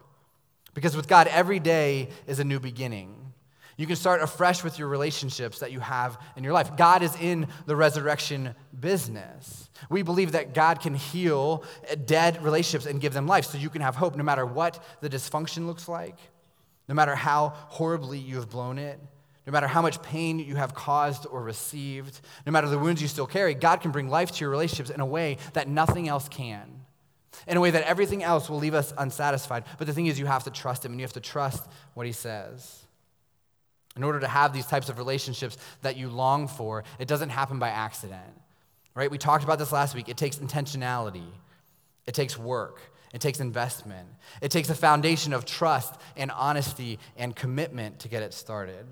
Because 0.75 0.97
with 0.97 1.07
God, 1.09 1.29
every 1.29 1.61
day 1.61 2.09
is 2.27 2.41
a 2.41 2.45
new 2.45 2.61
beginning. 2.61 3.28
You 3.79 3.87
can 3.87 3.95
start 3.95 4.21
afresh 4.21 4.65
with 4.65 4.77
your 4.77 4.89
relationships 4.89 5.61
that 5.61 5.71
you 5.71 5.79
have 5.79 6.21
in 6.37 6.43
your 6.43 6.53
life. 6.53 6.77
God 6.77 7.05
is 7.05 7.15
in 7.21 7.47
the 7.67 7.77
resurrection 7.77 8.57
business. 8.79 9.71
We 9.89 10.03
believe 10.03 10.33
that 10.33 10.53
God 10.53 10.81
can 10.81 10.97
heal 10.97 11.63
dead 12.05 12.43
relationships 12.43 12.87
and 12.87 13.01
give 13.01 13.15
them 13.15 13.29
life 13.29 13.45
so 13.45 13.57
you 13.57 13.71
can 13.71 13.81
have 13.81 13.95
hope 13.95 14.17
no 14.17 14.25
matter 14.25 14.45
what 14.45 14.83
the 15.01 15.09
dysfunction 15.09 15.67
looks 15.67 15.89
like, 15.89 16.19
no 16.89 16.95
matter 16.97 17.15
how 17.15 17.51
horribly 17.69 18.19
you 18.19 18.35
have 18.35 18.51
blown 18.51 18.79
it, 18.79 18.99
no 19.47 19.53
matter 19.53 19.69
how 19.69 19.81
much 19.81 20.03
pain 20.03 20.41
you 20.41 20.57
have 20.57 20.75
caused 20.75 21.25
or 21.31 21.41
received, 21.41 22.21
no 22.45 22.51
matter 22.51 22.69
the 22.69 22.81
wounds 22.81 23.01
you 23.01 23.07
still 23.07 23.29
carry. 23.29 23.55
God 23.55 23.81
can 23.81 23.93
bring 23.93 24.11
life 24.11 24.33
to 24.33 24.41
your 24.41 24.51
relationships 24.51 24.91
in 24.91 25.01
a 25.01 25.07
way 25.07 25.39
that 25.53 25.69
nothing 25.69 26.09
else 26.09 26.29
can. 26.29 26.83
In 27.47 27.57
a 27.57 27.61
way 27.61 27.71
that 27.71 27.85
everything 27.85 28.25
else 28.25 28.51
will 28.51 28.59
leave 28.59 28.75
us 28.75 28.93
unsatisfied. 28.99 29.63
But 29.79 29.87
the 29.87 29.93
thing 29.93 30.07
is, 30.07 30.19
you 30.19 30.27
have 30.27 30.43
to 30.45 30.51
trust 30.51 30.85
Him 30.85 30.91
and 30.91 31.01
you 31.01 31.05
have 31.05 31.13
to 31.13 31.21
trust 31.21 31.65
what 31.95 32.05
He 32.05 32.13
says. 32.13 32.88
In 33.99 34.05
order 34.05 34.21
to 34.21 34.29
have 34.29 34.53
these 34.53 34.65
types 34.65 34.89
of 34.89 34.97
relationships 34.97 35.59
that 35.83 35.97
you 35.97 36.09
long 36.09 36.47
for, 36.47 36.85
it 37.01 37.09
doesn't 37.09 37.31
happen 37.31 37.59
by 37.59 37.71
accident. 37.71 38.23
Right? 38.95 39.11
We 39.11 39.19
talked 39.19 39.43
about 39.43 39.59
this 39.59 39.73
last 39.73 39.97
week. 39.97 40.09
It 40.09 40.17
takes 40.17 40.37
intentionality. 40.37 41.27
It 42.07 42.15
takes 42.15 42.39
work. 42.39 42.81
It 43.13 43.21
takes 43.21 43.41
investment. 43.41 44.09
It 44.41 44.53
takes 44.53 44.71
a 44.71 44.75
foundation 44.75 45.33
of 45.33 45.45
trust 45.45 45.95
and 46.17 46.31
honesty 46.31 47.01
and 47.17 47.35
commitment 47.35 47.99
to 48.01 48.09
get 48.09 48.23
it 48.23 48.33
started. 48.35 48.87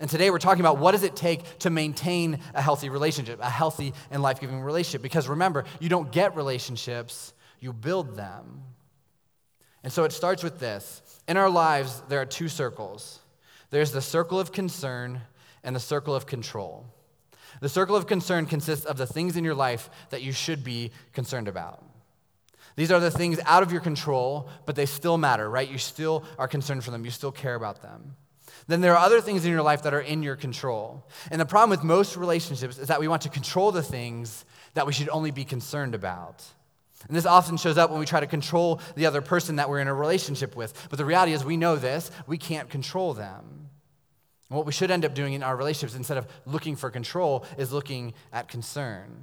And 0.00 0.08
today 0.08 0.30
we're 0.30 0.38
talking 0.38 0.60
about 0.60 0.78
what 0.78 0.92
does 0.92 1.02
it 1.02 1.14
take 1.14 1.58
to 1.58 1.70
maintain 1.70 2.38
a 2.54 2.62
healthy 2.62 2.88
relationship, 2.88 3.40
a 3.42 3.50
healthy 3.50 3.92
and 4.10 4.22
life-giving 4.22 4.62
relationship 4.62 5.02
because 5.02 5.28
remember, 5.28 5.64
you 5.78 5.90
don't 5.90 6.10
get 6.10 6.36
relationships, 6.36 7.34
you 7.60 7.74
build 7.74 8.16
them. 8.16 8.62
And 9.82 9.92
so 9.92 10.04
it 10.04 10.12
starts 10.12 10.42
with 10.42 10.58
this. 10.58 11.02
In 11.26 11.36
our 11.36 11.50
lives, 11.50 12.02
there 12.08 12.20
are 12.20 12.26
two 12.26 12.48
circles. 12.48 13.20
There's 13.70 13.92
the 13.92 14.02
circle 14.02 14.40
of 14.40 14.52
concern 14.52 15.20
and 15.62 15.74
the 15.76 15.80
circle 15.80 16.14
of 16.14 16.26
control. 16.26 16.86
The 17.60 17.68
circle 17.68 17.96
of 17.96 18.06
concern 18.06 18.46
consists 18.46 18.86
of 18.86 18.96
the 18.96 19.06
things 19.06 19.36
in 19.36 19.44
your 19.44 19.54
life 19.54 19.90
that 20.10 20.22
you 20.22 20.32
should 20.32 20.62
be 20.62 20.92
concerned 21.12 21.48
about. 21.48 21.84
These 22.76 22.92
are 22.92 23.00
the 23.00 23.10
things 23.10 23.40
out 23.44 23.64
of 23.64 23.72
your 23.72 23.80
control, 23.80 24.48
but 24.64 24.76
they 24.76 24.86
still 24.86 25.18
matter, 25.18 25.50
right? 25.50 25.68
You 25.68 25.78
still 25.78 26.24
are 26.38 26.46
concerned 26.46 26.84
for 26.84 26.92
them, 26.92 27.04
you 27.04 27.10
still 27.10 27.32
care 27.32 27.56
about 27.56 27.82
them. 27.82 28.14
Then 28.68 28.80
there 28.80 28.92
are 28.92 29.04
other 29.04 29.20
things 29.20 29.44
in 29.44 29.50
your 29.50 29.62
life 29.62 29.82
that 29.82 29.94
are 29.94 30.00
in 30.00 30.22
your 30.22 30.36
control. 30.36 31.08
And 31.30 31.40
the 31.40 31.46
problem 31.46 31.70
with 31.70 31.82
most 31.82 32.16
relationships 32.16 32.78
is 32.78 32.88
that 32.88 33.00
we 33.00 33.08
want 33.08 33.22
to 33.22 33.30
control 33.30 33.72
the 33.72 33.82
things 33.82 34.44
that 34.74 34.86
we 34.86 34.92
should 34.92 35.08
only 35.08 35.30
be 35.30 35.44
concerned 35.44 35.94
about. 35.94 36.44
And 37.08 37.16
this 37.16 37.26
often 37.26 37.56
shows 37.56 37.78
up 37.78 37.90
when 37.90 37.98
we 37.98 38.06
try 38.06 38.20
to 38.20 38.26
control 38.26 38.80
the 38.94 39.06
other 39.06 39.22
person 39.22 39.56
that 39.56 39.68
we're 39.68 39.80
in 39.80 39.88
a 39.88 39.94
relationship 39.94 40.54
with. 40.54 40.88
But 40.90 40.98
the 40.98 41.04
reality 41.04 41.32
is, 41.32 41.44
we 41.44 41.56
know 41.56 41.76
this, 41.76 42.10
we 42.26 42.38
can't 42.38 42.68
control 42.68 43.14
them. 43.14 43.57
And 44.50 44.56
what 44.56 44.66
we 44.66 44.72
should 44.72 44.90
end 44.90 45.04
up 45.04 45.14
doing 45.14 45.34
in 45.34 45.42
our 45.42 45.56
relationships, 45.56 45.96
instead 45.96 46.16
of 46.16 46.26
looking 46.46 46.76
for 46.76 46.90
control, 46.90 47.44
is 47.58 47.72
looking 47.72 48.14
at 48.32 48.48
concern. 48.48 49.22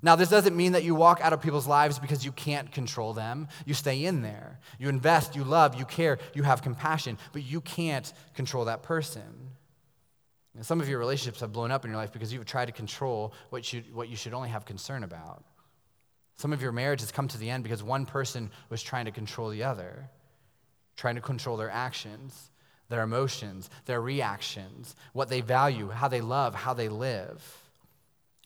Now, 0.00 0.14
this 0.14 0.28
doesn't 0.28 0.56
mean 0.56 0.72
that 0.72 0.84
you 0.84 0.94
walk 0.94 1.20
out 1.20 1.32
of 1.32 1.42
people's 1.42 1.66
lives 1.66 1.98
because 1.98 2.24
you 2.24 2.30
can't 2.30 2.70
control 2.70 3.12
them. 3.12 3.48
You 3.66 3.74
stay 3.74 4.04
in 4.04 4.22
there. 4.22 4.60
You 4.78 4.88
invest, 4.88 5.34
you 5.34 5.42
love, 5.42 5.74
you 5.74 5.84
care, 5.84 6.18
you 6.34 6.44
have 6.44 6.62
compassion, 6.62 7.18
but 7.32 7.42
you 7.42 7.60
can't 7.60 8.12
control 8.34 8.66
that 8.66 8.82
person. 8.82 9.50
some 10.60 10.80
of 10.80 10.88
your 10.88 10.98
relationships 10.98 11.40
have 11.40 11.52
blown 11.52 11.70
up 11.70 11.84
in 11.84 11.90
your 11.90 11.98
life 11.98 12.12
because 12.12 12.32
you've 12.32 12.44
tried 12.44 12.66
to 12.66 12.72
control 12.72 13.32
what 13.50 13.72
you, 13.72 13.82
what 13.92 14.08
you 14.08 14.16
should 14.16 14.34
only 14.34 14.48
have 14.48 14.64
concern 14.64 15.02
about. 15.04 15.44
Some 16.36 16.52
of 16.52 16.62
your 16.62 16.72
marriage 16.72 17.00
has 17.00 17.10
come 17.10 17.26
to 17.28 17.38
the 17.38 17.50
end 17.50 17.64
because 17.64 17.82
one 17.82 18.06
person 18.06 18.50
was 18.70 18.82
trying 18.82 19.06
to 19.06 19.10
control 19.10 19.50
the 19.50 19.64
other, 19.64 20.08
trying 20.96 21.16
to 21.16 21.20
control 21.20 21.56
their 21.56 21.70
actions, 21.70 22.50
their 22.88 23.02
emotions, 23.02 23.68
their 23.84 24.00
reactions, 24.00 24.96
what 25.12 25.28
they 25.28 25.40
value, 25.40 25.90
how 25.90 26.08
they 26.08 26.20
love, 26.20 26.54
how 26.54 26.74
they 26.74 26.88
live. 26.88 27.62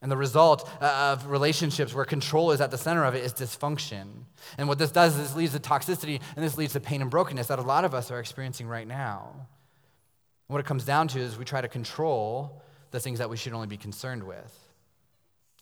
And 0.03 0.11
the 0.11 0.17
result 0.17 0.69
uh, 0.83 1.17
of 1.17 1.31
relationships 1.31 1.95
where 1.95 2.05
control 2.05 2.51
is 2.51 2.61
at 2.61 2.73
the 2.73 2.79
center 2.79 3.05
of 3.05 3.15
it 3.15 3.25
is 3.25 3.33
dysfunction. 3.33 4.25
And 4.59 4.67
what 4.67 4.79
this 4.79 4.91
does 4.91 5.17
is 5.17 5.29
this 5.29 5.37
leads 5.37 5.53
to 5.53 5.61
toxicity 5.61 6.21
and 6.35 6.45
this 6.45 6.59
leads 6.59 6.73
to 6.73 6.81
pain 6.81 7.03
and 7.03 7.11
brokenness 7.11 7.47
that 7.47 7.61
a 7.61 7.63
lot 7.63 7.85
of 7.85 7.95
us 7.95 8.11
are 8.11 8.19
experiencing 8.19 8.67
right 8.67 8.87
now. 8.87 9.47
what 10.49 10.59
it 10.59 10.67
comes 10.67 10.85
down 10.85 11.09
to 11.09 11.19
is 11.19 11.39
we 11.39 11.47
try 11.47 11.63
to 11.63 11.69
control 11.69 12.63
the 12.91 13.01
things 13.01 13.21
that 13.21 13.31
we 13.31 13.39
should 13.39 13.55
only 13.55 13.69
be 13.69 13.79
concerned 13.79 14.23
with. 14.23 14.59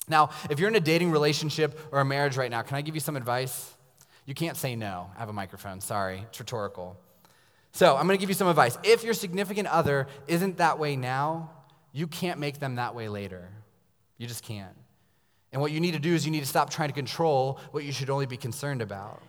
Now, 0.08 0.30
if 0.48 0.58
you're 0.58 0.68
in 0.68 0.74
a 0.74 0.80
dating 0.80 1.12
relationship 1.12 1.78
or 1.92 2.00
a 2.00 2.04
marriage 2.04 2.36
right 2.36 2.50
now, 2.50 2.62
can 2.62 2.76
I 2.76 2.80
give 2.80 2.96
you 2.96 3.00
some 3.00 3.16
advice? 3.16 3.72
You 4.26 4.34
can't 4.34 4.56
say 4.56 4.74
no. 4.74 5.10
I 5.14 5.20
have 5.20 5.28
a 5.28 5.32
microphone. 5.32 5.80
Sorry, 5.80 6.24
it's 6.28 6.40
rhetorical. 6.40 6.98
So, 7.72 7.96
I'm 7.96 8.06
going 8.06 8.18
to 8.18 8.20
give 8.20 8.30
you 8.30 8.34
some 8.34 8.48
advice. 8.48 8.76
If 8.82 9.04
your 9.04 9.14
significant 9.14 9.68
other 9.68 10.08
isn't 10.26 10.56
that 10.58 10.78
way 10.78 10.96
now, 10.96 11.50
you 11.92 12.06
can't 12.06 12.40
make 12.40 12.58
them 12.58 12.76
that 12.76 12.94
way 12.94 13.08
later. 13.08 13.48
You 14.18 14.26
just 14.26 14.42
can't. 14.44 14.76
And 15.52 15.60
what 15.60 15.72
you 15.72 15.80
need 15.80 15.92
to 15.92 15.98
do 15.98 16.14
is 16.14 16.24
you 16.24 16.30
need 16.30 16.40
to 16.40 16.46
stop 16.46 16.70
trying 16.70 16.88
to 16.88 16.94
control 16.94 17.58
what 17.72 17.84
you 17.84 17.92
should 17.92 18.10
only 18.10 18.26
be 18.26 18.36
concerned 18.36 18.82
about. 18.82 19.22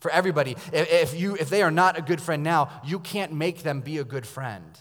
For 0.00 0.10
everybody, 0.10 0.56
if, 0.72 1.18
you, 1.18 1.36
if 1.36 1.50
they 1.50 1.62
are 1.62 1.70
not 1.70 1.98
a 1.98 2.02
good 2.02 2.20
friend 2.20 2.42
now, 2.42 2.80
you 2.84 2.98
can't 2.98 3.32
make 3.32 3.62
them 3.62 3.80
be 3.80 3.98
a 3.98 4.04
good 4.04 4.26
friend. 4.26 4.78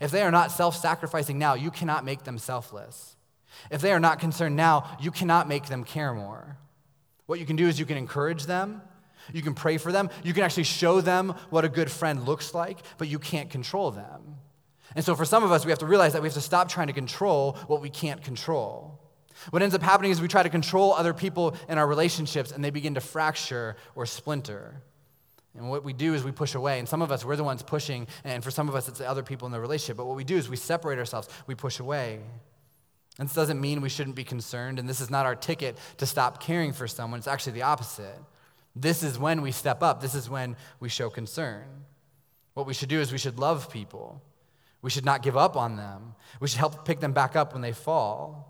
If 0.00 0.10
they 0.10 0.22
are 0.22 0.30
not 0.30 0.50
self 0.50 0.76
sacrificing 0.76 1.38
now, 1.38 1.54
you 1.54 1.70
cannot 1.70 2.04
make 2.04 2.24
them 2.24 2.38
selfless. 2.38 3.16
If 3.70 3.82
they 3.82 3.92
are 3.92 4.00
not 4.00 4.18
concerned 4.18 4.56
now, 4.56 4.96
you 5.00 5.10
cannot 5.10 5.48
make 5.48 5.66
them 5.66 5.84
care 5.84 6.14
more. 6.14 6.56
What 7.26 7.40
you 7.40 7.46
can 7.46 7.56
do 7.56 7.68
is 7.68 7.78
you 7.78 7.86
can 7.86 7.98
encourage 7.98 8.46
them, 8.46 8.82
you 9.32 9.42
can 9.42 9.54
pray 9.54 9.78
for 9.78 9.92
them, 9.92 10.10
you 10.22 10.32
can 10.32 10.42
actually 10.42 10.64
show 10.64 11.00
them 11.00 11.34
what 11.50 11.64
a 11.64 11.68
good 11.68 11.90
friend 11.90 12.26
looks 12.26 12.54
like, 12.54 12.78
but 12.98 13.08
you 13.08 13.18
can't 13.18 13.50
control 13.50 13.90
them. 13.90 14.36
And 14.94 15.04
so 15.04 15.14
for 15.14 15.24
some 15.24 15.42
of 15.42 15.52
us, 15.52 15.64
we 15.64 15.70
have 15.70 15.78
to 15.78 15.86
realize 15.86 16.12
that 16.12 16.22
we 16.22 16.28
have 16.28 16.34
to 16.34 16.40
stop 16.40 16.68
trying 16.68 16.88
to 16.88 16.92
control 16.92 17.56
what 17.66 17.80
we 17.80 17.90
can't 17.90 18.22
control. 18.22 18.98
What 19.50 19.62
ends 19.62 19.74
up 19.74 19.82
happening 19.82 20.10
is 20.10 20.20
we 20.20 20.28
try 20.28 20.42
to 20.42 20.50
control 20.50 20.92
other 20.92 21.14
people 21.14 21.56
in 21.68 21.78
our 21.78 21.86
relationships 21.86 22.52
and 22.52 22.64
they 22.64 22.70
begin 22.70 22.94
to 22.94 23.00
fracture 23.00 23.76
or 23.94 24.06
splinter. 24.06 24.82
And 25.56 25.68
what 25.68 25.84
we 25.84 25.92
do 25.92 26.14
is 26.14 26.24
we 26.24 26.32
push 26.32 26.54
away. 26.54 26.78
And 26.78 26.88
some 26.88 27.02
of 27.02 27.12
us, 27.12 27.24
we're 27.24 27.36
the 27.36 27.44
ones 27.44 27.62
pushing. 27.62 28.06
And 28.24 28.42
for 28.42 28.50
some 28.50 28.68
of 28.68 28.74
us, 28.74 28.88
it's 28.88 28.98
the 28.98 29.08
other 29.08 29.22
people 29.22 29.46
in 29.46 29.52
the 29.52 29.60
relationship. 29.60 29.96
But 29.96 30.06
what 30.06 30.16
we 30.16 30.24
do 30.24 30.36
is 30.36 30.48
we 30.48 30.56
separate 30.56 30.98
ourselves, 30.98 31.28
we 31.46 31.54
push 31.54 31.80
away. 31.80 32.20
And 33.18 33.28
this 33.28 33.34
doesn't 33.34 33.60
mean 33.60 33.82
we 33.82 33.90
shouldn't 33.90 34.16
be 34.16 34.24
concerned. 34.24 34.78
And 34.78 34.88
this 34.88 35.00
is 35.00 35.10
not 35.10 35.26
our 35.26 35.34
ticket 35.34 35.76
to 35.98 36.06
stop 36.06 36.42
caring 36.42 36.72
for 36.72 36.88
someone. 36.88 37.18
It's 37.18 37.28
actually 37.28 37.52
the 37.52 37.62
opposite. 37.62 38.18
This 38.74 39.02
is 39.02 39.18
when 39.18 39.42
we 39.42 39.52
step 39.52 39.82
up, 39.82 40.00
this 40.00 40.14
is 40.14 40.30
when 40.30 40.56
we 40.80 40.88
show 40.88 41.10
concern. 41.10 41.64
What 42.54 42.66
we 42.66 42.74
should 42.74 42.88
do 42.88 43.00
is 43.00 43.12
we 43.12 43.18
should 43.18 43.38
love 43.38 43.70
people. 43.70 44.22
We 44.80 44.90
should 44.90 45.04
not 45.04 45.22
give 45.22 45.36
up 45.36 45.56
on 45.56 45.76
them. 45.76 46.14
We 46.40 46.48
should 46.48 46.58
help 46.58 46.84
pick 46.84 47.00
them 47.00 47.12
back 47.12 47.36
up 47.36 47.52
when 47.52 47.62
they 47.62 47.72
fall. 47.72 48.48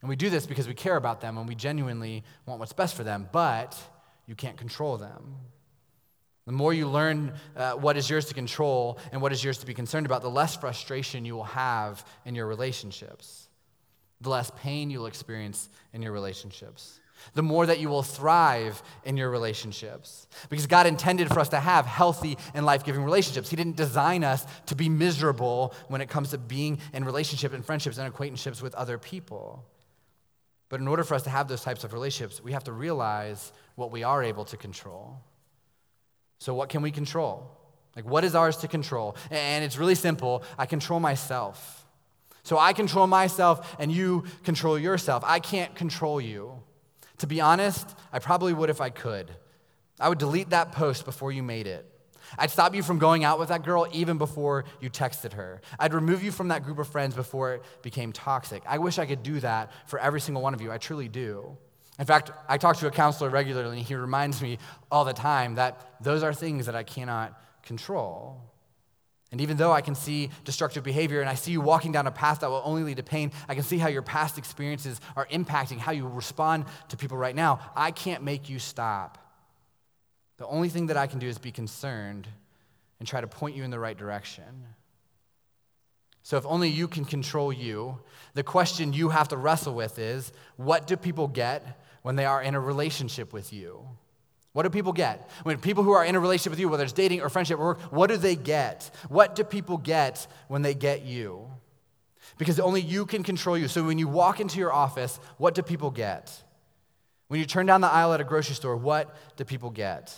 And 0.00 0.08
we 0.08 0.16
do 0.16 0.30
this 0.30 0.46
because 0.46 0.68
we 0.68 0.74
care 0.74 0.96
about 0.96 1.20
them 1.20 1.38
and 1.38 1.48
we 1.48 1.54
genuinely 1.54 2.22
want 2.44 2.60
what's 2.60 2.72
best 2.72 2.94
for 2.94 3.02
them, 3.02 3.28
but 3.32 3.76
you 4.26 4.34
can't 4.34 4.56
control 4.56 4.96
them. 4.96 5.36
The 6.46 6.52
more 6.52 6.72
you 6.72 6.86
learn 6.86 7.32
uh, 7.56 7.72
what 7.72 7.96
is 7.96 8.08
yours 8.08 8.26
to 8.26 8.34
control 8.34 8.98
and 9.10 9.20
what 9.20 9.32
is 9.32 9.42
yours 9.42 9.58
to 9.58 9.66
be 9.66 9.74
concerned 9.74 10.06
about, 10.06 10.22
the 10.22 10.30
less 10.30 10.54
frustration 10.54 11.24
you 11.24 11.34
will 11.34 11.44
have 11.44 12.04
in 12.24 12.36
your 12.36 12.46
relationships, 12.46 13.48
the 14.20 14.30
less 14.30 14.52
pain 14.56 14.90
you'll 14.90 15.06
experience 15.06 15.68
in 15.92 16.02
your 16.02 16.12
relationships 16.12 17.00
the 17.34 17.42
more 17.42 17.66
that 17.66 17.80
you 17.80 17.88
will 17.88 18.02
thrive 18.02 18.82
in 19.04 19.16
your 19.16 19.30
relationships. 19.30 20.26
Because 20.48 20.66
God 20.66 20.86
intended 20.86 21.28
for 21.28 21.40
us 21.40 21.48
to 21.50 21.60
have 21.60 21.86
healthy 21.86 22.38
and 22.54 22.64
life 22.64 22.84
giving 22.84 23.02
relationships. 23.02 23.50
He 23.50 23.56
didn't 23.56 23.76
design 23.76 24.24
us 24.24 24.46
to 24.66 24.74
be 24.74 24.88
miserable 24.88 25.74
when 25.88 26.00
it 26.00 26.08
comes 26.08 26.30
to 26.30 26.38
being 26.38 26.78
in 26.92 27.04
relationship 27.04 27.52
and 27.52 27.64
friendships 27.64 27.98
and 27.98 28.06
acquaintanceships 28.06 28.62
with 28.62 28.74
other 28.74 28.98
people. 28.98 29.64
But 30.68 30.80
in 30.80 30.88
order 30.88 31.04
for 31.04 31.14
us 31.14 31.22
to 31.22 31.30
have 31.30 31.48
those 31.48 31.62
types 31.62 31.84
of 31.84 31.92
relationships, 31.92 32.42
we 32.42 32.52
have 32.52 32.64
to 32.64 32.72
realize 32.72 33.52
what 33.76 33.92
we 33.92 34.02
are 34.02 34.22
able 34.22 34.44
to 34.46 34.56
control. 34.56 35.20
So, 36.38 36.54
what 36.54 36.68
can 36.68 36.82
we 36.82 36.90
control? 36.90 37.50
Like, 37.94 38.04
what 38.04 38.24
is 38.24 38.34
ours 38.34 38.58
to 38.58 38.68
control? 38.68 39.16
And 39.30 39.64
it's 39.64 39.78
really 39.78 39.94
simple 39.94 40.42
I 40.58 40.66
control 40.66 41.00
myself. 41.00 41.84
So, 42.42 42.58
I 42.58 42.72
control 42.72 43.06
myself, 43.06 43.76
and 43.78 43.90
you 43.90 44.24
control 44.44 44.78
yourself. 44.78 45.24
I 45.26 45.40
can't 45.40 45.74
control 45.74 46.20
you. 46.20 46.62
To 47.18 47.26
be 47.26 47.40
honest, 47.40 47.96
I 48.12 48.18
probably 48.18 48.52
would 48.52 48.70
if 48.70 48.80
I 48.80 48.90
could. 48.90 49.30
I 49.98 50.08
would 50.08 50.18
delete 50.18 50.50
that 50.50 50.72
post 50.72 51.04
before 51.04 51.32
you 51.32 51.42
made 51.42 51.66
it. 51.66 51.90
I'd 52.38 52.50
stop 52.50 52.74
you 52.74 52.82
from 52.82 52.98
going 52.98 53.24
out 53.24 53.38
with 53.38 53.48
that 53.48 53.62
girl 53.64 53.86
even 53.92 54.18
before 54.18 54.64
you 54.80 54.90
texted 54.90 55.34
her. 55.34 55.60
I'd 55.78 55.94
remove 55.94 56.22
you 56.22 56.32
from 56.32 56.48
that 56.48 56.64
group 56.64 56.78
of 56.78 56.88
friends 56.88 57.14
before 57.14 57.54
it 57.54 57.62
became 57.82 58.12
toxic. 58.12 58.62
I 58.66 58.78
wish 58.78 58.98
I 58.98 59.06
could 59.06 59.22
do 59.22 59.40
that 59.40 59.70
for 59.86 59.98
every 59.98 60.20
single 60.20 60.42
one 60.42 60.52
of 60.52 60.60
you. 60.60 60.72
I 60.72 60.78
truly 60.78 61.08
do. 61.08 61.56
In 61.98 62.04
fact, 62.04 62.30
I 62.48 62.58
talk 62.58 62.76
to 62.78 62.86
a 62.88 62.90
counselor 62.90 63.30
regularly, 63.30 63.78
and 63.78 63.86
he 63.86 63.94
reminds 63.94 64.42
me 64.42 64.58
all 64.90 65.04
the 65.04 65.14
time 65.14 65.54
that 65.54 65.94
those 66.02 66.22
are 66.22 66.34
things 66.34 66.66
that 66.66 66.74
I 66.74 66.82
cannot 66.82 67.40
control. 67.62 68.42
And 69.36 69.42
even 69.42 69.58
though 69.58 69.70
I 69.70 69.82
can 69.82 69.94
see 69.94 70.30
destructive 70.44 70.82
behavior 70.82 71.20
and 71.20 71.28
I 71.28 71.34
see 71.34 71.52
you 71.52 71.60
walking 71.60 71.92
down 71.92 72.06
a 72.06 72.10
path 72.10 72.40
that 72.40 72.48
will 72.48 72.62
only 72.64 72.84
lead 72.84 72.96
to 72.96 73.02
pain, 73.02 73.32
I 73.50 73.54
can 73.54 73.64
see 73.64 73.76
how 73.76 73.88
your 73.88 74.00
past 74.00 74.38
experiences 74.38 74.98
are 75.14 75.26
impacting 75.26 75.76
how 75.76 75.92
you 75.92 76.08
respond 76.08 76.64
to 76.88 76.96
people 76.96 77.18
right 77.18 77.36
now. 77.36 77.60
I 77.76 77.90
can't 77.90 78.22
make 78.22 78.48
you 78.48 78.58
stop. 78.58 79.18
The 80.38 80.46
only 80.46 80.70
thing 80.70 80.86
that 80.86 80.96
I 80.96 81.06
can 81.06 81.18
do 81.18 81.28
is 81.28 81.36
be 81.36 81.52
concerned 81.52 82.26
and 82.98 83.06
try 83.06 83.20
to 83.20 83.26
point 83.26 83.54
you 83.54 83.62
in 83.62 83.70
the 83.70 83.78
right 83.78 83.98
direction. 83.98 84.68
So, 86.22 86.38
if 86.38 86.46
only 86.46 86.70
you 86.70 86.88
can 86.88 87.04
control 87.04 87.52
you, 87.52 87.98
the 88.32 88.42
question 88.42 88.94
you 88.94 89.10
have 89.10 89.28
to 89.28 89.36
wrestle 89.36 89.74
with 89.74 89.98
is 89.98 90.32
what 90.56 90.86
do 90.86 90.96
people 90.96 91.28
get 91.28 91.78
when 92.00 92.16
they 92.16 92.24
are 92.24 92.40
in 92.40 92.54
a 92.54 92.60
relationship 92.60 93.34
with 93.34 93.52
you? 93.52 93.86
What 94.56 94.62
do 94.62 94.70
people 94.70 94.94
get? 94.94 95.28
When 95.42 95.58
people 95.58 95.84
who 95.84 95.90
are 95.90 96.02
in 96.02 96.14
a 96.14 96.18
relationship 96.18 96.52
with 96.52 96.60
you, 96.60 96.70
whether 96.70 96.82
it's 96.82 96.94
dating 96.94 97.20
or 97.20 97.28
friendship 97.28 97.58
or 97.58 97.64
work, 97.64 97.80
what 97.92 98.06
do 98.06 98.16
they 98.16 98.36
get? 98.36 98.90
What 99.10 99.34
do 99.34 99.44
people 99.44 99.76
get 99.76 100.26
when 100.48 100.62
they 100.62 100.72
get 100.72 101.04
you? 101.04 101.50
Because 102.38 102.58
only 102.58 102.80
you 102.80 103.04
can 103.04 103.22
control 103.22 103.58
you. 103.58 103.68
So 103.68 103.84
when 103.84 103.98
you 103.98 104.08
walk 104.08 104.40
into 104.40 104.58
your 104.58 104.72
office, 104.72 105.20
what 105.36 105.54
do 105.54 105.60
people 105.60 105.90
get? 105.90 106.42
When 107.28 107.38
you 107.38 107.44
turn 107.44 107.66
down 107.66 107.82
the 107.82 107.86
aisle 107.86 108.14
at 108.14 108.22
a 108.22 108.24
grocery 108.24 108.54
store, 108.54 108.78
what 108.78 109.14
do 109.36 109.44
people 109.44 109.68
get? 109.68 110.14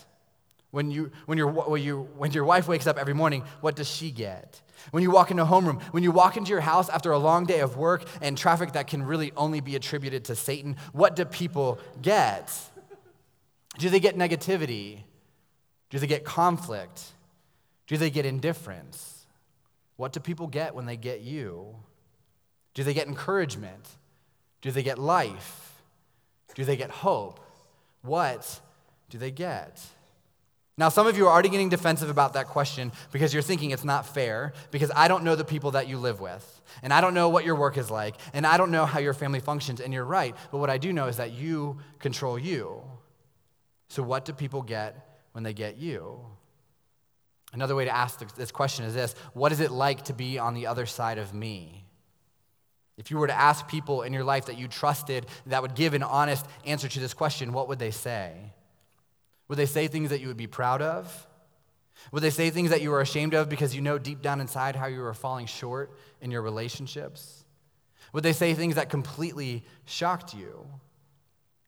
When, 0.71 0.93
you, 0.93 1.11
when, 1.27 1.37
your, 1.37 1.49
when, 1.49 1.83
you, 1.83 2.09
when 2.17 2.31
your 2.31 2.45
wife 2.45 2.69
wakes 2.69 2.87
up 2.87 2.97
every 2.97 3.15
morning, 3.15 3.43
what 3.61 3.75
does 3.75 3.91
she 3.91 4.13
get? 4.13 4.63
When 4.93 5.03
you 5.03 5.11
walk 5.11 5.33
into 5.33 5.43
a 5.43 5.47
homeroom, 5.47 5.83
when 5.93 6.05
you 6.05 6.13
walk 6.13 6.37
into 6.37 6.51
your 6.51 6.61
house 6.61 6.89
after 6.89 7.11
a 7.11 7.19
long 7.19 7.45
day 7.45 7.59
of 7.59 7.77
work 7.77 8.09
and 8.23 8.39
traffic 8.39 8.75
that 8.75 8.87
can 8.87 9.03
really 9.03 9.33
only 9.37 9.59
be 9.61 9.75
attributed 9.75 10.27
to 10.27 10.37
Satan, 10.37 10.77
what 10.93 11.17
do 11.17 11.25
people 11.25 11.81
get? 12.01 12.57
Do 13.79 13.89
they 13.89 14.01
get 14.01 14.17
negativity? 14.17 15.05
Do 15.91 15.99
they 15.99 16.07
get 16.07 16.25
conflict? 16.25 17.03
Do 17.87 17.97
they 17.97 18.11
get 18.11 18.27
indifference? 18.27 19.27
What 19.97 20.13
do 20.13 20.21
people 20.21 20.47
get 20.47 20.75
when 20.75 20.87
they 20.87 20.97
get 20.97 21.21
you? 21.23 21.75
Do 22.75 22.85
they 22.85 22.95
get 22.95 23.09
encouragement? 23.09 23.89
Do 24.61 24.71
they 24.71 24.83
get 24.83 24.99
life? 24.99 25.83
Do 26.55 26.65
they 26.65 26.77
get 26.77 26.91
hope? 26.91 27.41
What 28.03 28.61
do 29.11 29.19
they 29.19 29.31
get? 29.31 29.81
Now, 30.77 30.89
some 30.89 31.09
of 31.09 31.17
you 31.17 31.27
are 31.27 31.33
already 31.33 31.49
getting 31.49 31.69
defensive 31.71 32.09
about 32.09 32.35
that 32.35 32.47
question 32.47 32.93
because 33.11 33.35
you're 33.35 33.43
thinking 33.43 33.73
it's 33.73 33.85
not 33.85 34.07
fair 34.07 34.53
because 34.71 34.93
I 34.95 35.09
don't 35.09 35.25
know 35.25 35.35
the 35.35 35.45
people 35.45 35.73
that 35.73 35.89
you 35.89 35.99
live 35.99 36.21
with, 36.21 36.63
and 36.83 36.93
I 36.93 37.01
don't 37.01 37.15
know 37.15 37.31
what 37.31 37.45
your 37.45 37.57
work 37.57 37.77
is 37.77 37.91
like, 37.91 38.15
and 38.33 38.47
I 38.47 38.57
don't 38.57 38.71
know 38.71 38.87
how 38.87 39.01
your 39.01 39.15
family 39.15 39.41
functions, 39.41 39.81
and 39.81 39.93
you're 39.93 40.05
right. 40.05 40.37
But 40.53 40.59
what 40.59 40.71
I 40.71 40.79
do 40.79 40.93
know 40.93 41.07
is 41.09 41.17
that 41.17 41.33
you 41.33 41.79
control 41.99 42.39
you. 42.39 42.83
So, 43.89 44.03
what 44.03 44.25
do 44.25 44.33
people 44.33 44.63
get 44.63 45.21
when 45.33 45.45
they 45.45 45.53
get 45.53 45.77
you? 45.77 46.21
Another 47.53 47.75
way 47.75 47.87
to 47.87 47.95
ask 47.95 48.19
this 48.37 48.51
question 48.51 48.85
is 48.85 48.95
this 48.95 49.15
What 49.33 49.53
is 49.53 49.61
it 49.61 49.71
like 49.71 50.05
to 50.05 50.13
be 50.13 50.39
on 50.39 50.55
the 50.55 50.67
other 50.67 50.87
side 50.87 51.19
of 51.19 51.33
me? 51.35 51.85
If 52.97 53.11
you 53.11 53.19
were 53.19 53.29
to 53.29 53.35
ask 53.35 53.69
people 53.69 54.03
in 54.03 54.13
your 54.13 54.25
life 54.25 54.47
that 54.47 54.59
you 54.59 54.67
trusted 54.67 55.27
that 55.47 55.63
would 55.63 55.77
give 55.77 55.95
an 55.95 56.03
honest 56.03 56.45
answer 56.67 56.89
to 56.89 57.01
this 57.01 57.15
question, 57.15 57.53
what 57.53 57.69
would 57.69 57.79
they 57.79 57.93
say? 57.93 58.53
Would 59.47 59.57
they 59.57 59.67
say 59.67 59.87
things 59.87 60.11
that 60.11 60.21
you 60.21 60.27
would 60.27 60.37
be 60.37 60.49
proud 60.49 60.83
of? 60.83 61.27
Would 62.13 62.23
they 62.23 62.31
say 62.31 62.51
things 62.51 62.71
that 62.71 62.83
you 62.83 62.91
were 62.91 63.01
ashamed 63.01 63.35
of 63.35 63.49
because 63.49 63.75
you 63.75 63.81
know 63.81 63.99
deep 63.99 64.21
down 64.21 64.41
inside 64.41 64.77
how 64.77 64.87
you 64.87 65.01
were 65.01 65.15
falling 65.15 65.47
short 65.47 65.97
in 66.21 66.31
your 66.31 66.43
relationships? 66.43 67.45
Would 68.13 68.25
they 68.25 68.33
say 68.33 68.53
things 68.55 68.75
that 68.75 68.91
completely 68.91 69.65
shocked 69.85 70.35
you? 70.35 70.67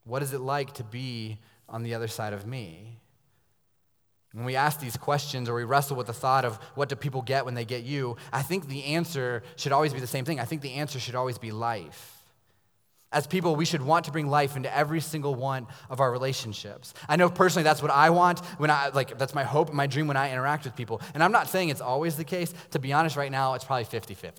What 0.03 0.23
is 0.23 0.33
it 0.33 0.41
like 0.41 0.73
to 0.75 0.83
be 0.83 1.39
on 1.71 1.83
the 1.83 1.95
other 1.95 2.07
side 2.07 2.33
of 2.33 2.45
me. 2.45 2.99
When 4.33 4.45
we 4.45 4.55
ask 4.55 4.79
these 4.79 4.95
questions 4.95 5.49
or 5.49 5.55
we 5.55 5.63
wrestle 5.63 5.97
with 5.97 6.07
the 6.07 6.13
thought 6.13 6.45
of 6.45 6.55
what 6.75 6.87
do 6.87 6.95
people 6.95 7.21
get 7.21 7.43
when 7.43 7.53
they 7.53 7.65
get 7.65 7.83
you, 7.83 8.15
I 8.31 8.43
think 8.43 8.67
the 8.67 8.85
answer 8.85 9.43
should 9.55 9.71
always 9.71 9.93
be 9.93 9.99
the 9.99 10.07
same 10.07 10.23
thing. 10.23 10.39
I 10.39 10.45
think 10.45 10.61
the 10.61 10.73
answer 10.73 10.99
should 10.99 11.15
always 11.15 11.37
be 11.37 11.51
life. 11.51 12.17
As 13.13 13.27
people, 13.27 13.57
we 13.57 13.65
should 13.65 13.81
want 13.81 14.05
to 14.05 14.11
bring 14.11 14.27
life 14.27 14.55
into 14.55 14.73
every 14.73 15.01
single 15.01 15.35
one 15.35 15.67
of 15.89 15.99
our 15.99 16.09
relationships. 16.09 16.93
I 17.09 17.17
know 17.17 17.29
personally 17.29 17.63
that's 17.63 17.81
what 17.81 17.91
I 17.91 18.09
want 18.09 18.39
when 18.57 18.71
I 18.71 18.87
like 18.89 19.17
that's 19.17 19.35
my 19.35 19.43
hope 19.43 19.67
and 19.67 19.75
my 19.75 19.85
dream 19.85 20.07
when 20.07 20.15
I 20.15 20.31
interact 20.31 20.63
with 20.63 20.77
people. 20.77 21.01
And 21.13 21.21
I'm 21.21 21.33
not 21.33 21.49
saying 21.49 21.67
it's 21.67 21.81
always 21.81 22.15
the 22.15 22.23
case. 22.23 22.53
To 22.71 22.79
be 22.79 22.93
honest, 22.93 23.17
right 23.17 23.31
now 23.31 23.55
it's 23.55 23.65
probably 23.65 23.83
50-50. 23.83 24.31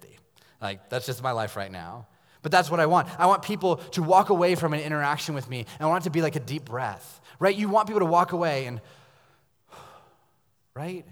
Like 0.63 0.89
that's 0.89 1.05
just 1.05 1.23
my 1.23 1.33
life 1.33 1.55
right 1.55 1.71
now. 1.71 2.07
But 2.41 2.51
that's 2.51 2.71
what 2.71 2.81
I 2.81 2.87
want. 2.87 3.09
I 3.21 3.27
want 3.27 3.43
people 3.43 3.77
to 3.77 4.03
walk 4.03 4.31
away 4.31 4.55
from 4.55 4.75
an 4.75 4.81
interaction 4.81 5.35
with 5.35 5.49
me, 5.49 5.61
and 5.61 5.81
I 5.81 5.87
want 5.87 6.03
it 6.03 6.07
to 6.07 6.11
be 6.11 6.23
like 6.23 6.35
a 6.35 6.41
deep 6.41 6.65
breath. 6.65 7.21
Right? 7.43 7.57
You 7.57 7.69
want 7.69 7.89
people 7.89 7.99
to 7.99 8.07
walk 8.07 8.31
away 8.31 8.67
and 8.67 8.81
right? 10.77 11.05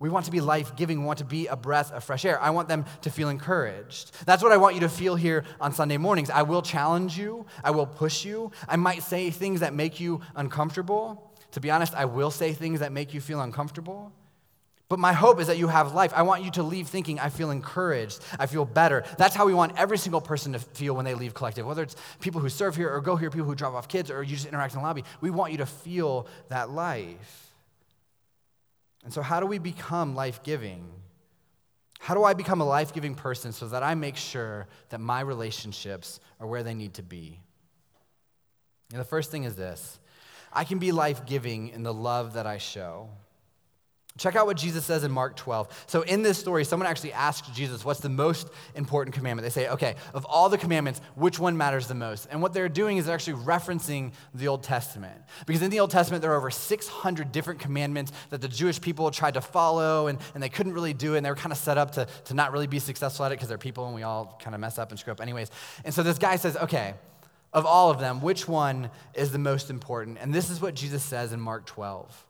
We 0.00 0.08
want 0.08 0.24
to 0.24 0.32
be 0.32 0.40
life 0.40 0.74
giving. 0.74 0.98
We 0.98 1.06
want 1.06 1.20
to 1.20 1.24
be 1.24 1.46
a 1.46 1.54
breath 1.54 1.92
of 1.92 2.02
fresh 2.02 2.24
air. 2.24 2.42
I 2.42 2.50
want 2.50 2.66
them 2.66 2.84
to 3.02 3.10
feel 3.10 3.28
encouraged. 3.28 4.10
That's 4.26 4.42
what 4.42 4.50
I 4.50 4.56
want 4.56 4.74
you 4.74 4.80
to 4.80 4.88
feel 4.88 5.14
here 5.14 5.44
on 5.60 5.72
Sunday 5.72 5.96
mornings. 5.96 6.28
I 6.28 6.42
will 6.42 6.60
challenge 6.60 7.16
you, 7.16 7.46
I 7.62 7.70
will 7.70 7.86
push 7.86 8.24
you. 8.24 8.50
I 8.68 8.74
might 8.74 9.04
say 9.04 9.30
things 9.30 9.60
that 9.60 9.72
make 9.72 10.00
you 10.00 10.22
uncomfortable. 10.34 11.32
To 11.52 11.60
be 11.60 11.70
honest, 11.70 11.94
I 11.94 12.06
will 12.06 12.32
say 12.32 12.52
things 12.52 12.80
that 12.80 12.90
make 12.90 13.14
you 13.14 13.20
feel 13.20 13.40
uncomfortable. 13.40 14.10
But 14.88 14.98
my 14.98 15.12
hope 15.14 15.40
is 15.40 15.46
that 15.46 15.56
you 15.56 15.68
have 15.68 15.94
life. 15.94 16.12
I 16.14 16.22
want 16.22 16.44
you 16.44 16.50
to 16.52 16.62
leave 16.62 16.88
thinking, 16.88 17.18
I 17.18 17.30
feel 17.30 17.50
encouraged, 17.50 18.20
I 18.38 18.46
feel 18.46 18.64
better. 18.64 19.04
That's 19.16 19.34
how 19.34 19.46
we 19.46 19.54
want 19.54 19.78
every 19.78 19.96
single 19.96 20.20
person 20.20 20.52
to 20.52 20.58
feel 20.58 20.94
when 20.94 21.06
they 21.06 21.14
leave 21.14 21.32
collective, 21.32 21.66
whether 21.66 21.82
it's 21.82 21.96
people 22.20 22.40
who 22.40 22.50
serve 22.50 22.76
here 22.76 22.90
or 22.92 23.00
go 23.00 23.16
here, 23.16 23.30
people 23.30 23.46
who 23.46 23.54
drop 23.54 23.74
off 23.74 23.88
kids, 23.88 24.10
or 24.10 24.22
you 24.22 24.34
just 24.34 24.46
interact 24.46 24.74
in 24.74 24.80
the 24.80 24.86
lobby. 24.86 25.04
We 25.20 25.30
want 25.30 25.52
you 25.52 25.58
to 25.58 25.66
feel 25.66 26.26
that 26.48 26.70
life. 26.70 27.52
And 29.04 29.12
so, 29.12 29.22
how 29.22 29.40
do 29.40 29.46
we 29.46 29.58
become 29.58 30.14
life 30.14 30.42
giving? 30.42 30.86
How 31.98 32.14
do 32.14 32.22
I 32.22 32.34
become 32.34 32.60
a 32.60 32.66
life 32.66 32.92
giving 32.92 33.14
person 33.14 33.52
so 33.52 33.68
that 33.68 33.82
I 33.82 33.94
make 33.94 34.16
sure 34.16 34.66
that 34.90 35.00
my 35.00 35.20
relationships 35.20 36.20
are 36.38 36.46
where 36.46 36.62
they 36.62 36.74
need 36.74 36.94
to 36.94 37.02
be? 37.02 37.40
And 38.90 39.00
the 39.00 39.06
first 39.06 39.30
thing 39.30 39.44
is 39.44 39.56
this 39.56 39.98
I 40.52 40.64
can 40.64 40.78
be 40.78 40.92
life 40.92 41.24
giving 41.24 41.68
in 41.68 41.82
the 41.82 41.94
love 41.94 42.34
that 42.34 42.46
I 42.46 42.58
show. 42.58 43.08
Check 44.16 44.36
out 44.36 44.46
what 44.46 44.56
Jesus 44.56 44.84
says 44.84 45.02
in 45.02 45.10
Mark 45.10 45.34
12. 45.34 45.86
So, 45.88 46.02
in 46.02 46.22
this 46.22 46.38
story, 46.38 46.64
someone 46.64 46.88
actually 46.88 47.12
asked 47.12 47.52
Jesus, 47.52 47.84
What's 47.84 47.98
the 47.98 48.08
most 48.08 48.48
important 48.76 49.12
commandment? 49.12 49.42
They 49.42 49.50
say, 49.50 49.68
Okay, 49.70 49.96
of 50.14 50.24
all 50.24 50.48
the 50.48 50.56
commandments, 50.56 51.00
which 51.16 51.40
one 51.40 51.56
matters 51.56 51.88
the 51.88 51.96
most? 51.96 52.28
And 52.30 52.40
what 52.40 52.52
they're 52.52 52.68
doing 52.68 52.96
is 52.96 53.06
they're 53.06 53.14
actually 53.16 53.42
referencing 53.42 54.12
the 54.32 54.46
Old 54.46 54.62
Testament. 54.62 55.20
Because 55.46 55.62
in 55.62 55.70
the 55.70 55.80
Old 55.80 55.90
Testament, 55.90 56.22
there 56.22 56.30
are 56.30 56.36
over 56.36 56.50
600 56.50 57.32
different 57.32 57.58
commandments 57.58 58.12
that 58.30 58.40
the 58.40 58.46
Jewish 58.46 58.80
people 58.80 59.10
tried 59.10 59.34
to 59.34 59.40
follow, 59.40 60.06
and, 60.06 60.20
and 60.34 60.40
they 60.40 60.48
couldn't 60.48 60.74
really 60.74 60.94
do 60.94 61.14
it, 61.14 61.16
and 61.16 61.26
they 61.26 61.30
were 61.30 61.34
kind 61.34 61.52
of 61.52 61.58
set 61.58 61.76
up 61.76 61.90
to, 61.94 62.06
to 62.26 62.34
not 62.34 62.52
really 62.52 62.68
be 62.68 62.78
successful 62.78 63.26
at 63.26 63.32
it 63.32 63.34
because 63.34 63.48
they're 63.48 63.58
people 63.58 63.86
and 63.86 63.96
we 63.96 64.04
all 64.04 64.38
kind 64.40 64.54
of 64.54 64.60
mess 64.60 64.78
up 64.78 64.90
and 64.90 65.00
screw 65.00 65.12
up, 65.12 65.20
anyways. 65.20 65.50
And 65.84 65.92
so, 65.92 66.04
this 66.04 66.18
guy 66.18 66.36
says, 66.36 66.56
Okay, 66.58 66.94
of 67.52 67.66
all 67.66 67.90
of 67.90 67.98
them, 67.98 68.20
which 68.20 68.46
one 68.46 68.90
is 69.14 69.32
the 69.32 69.38
most 69.38 69.70
important? 69.70 70.18
And 70.20 70.32
this 70.32 70.50
is 70.50 70.60
what 70.60 70.76
Jesus 70.76 71.02
says 71.02 71.32
in 71.32 71.40
Mark 71.40 71.66
12. 71.66 72.26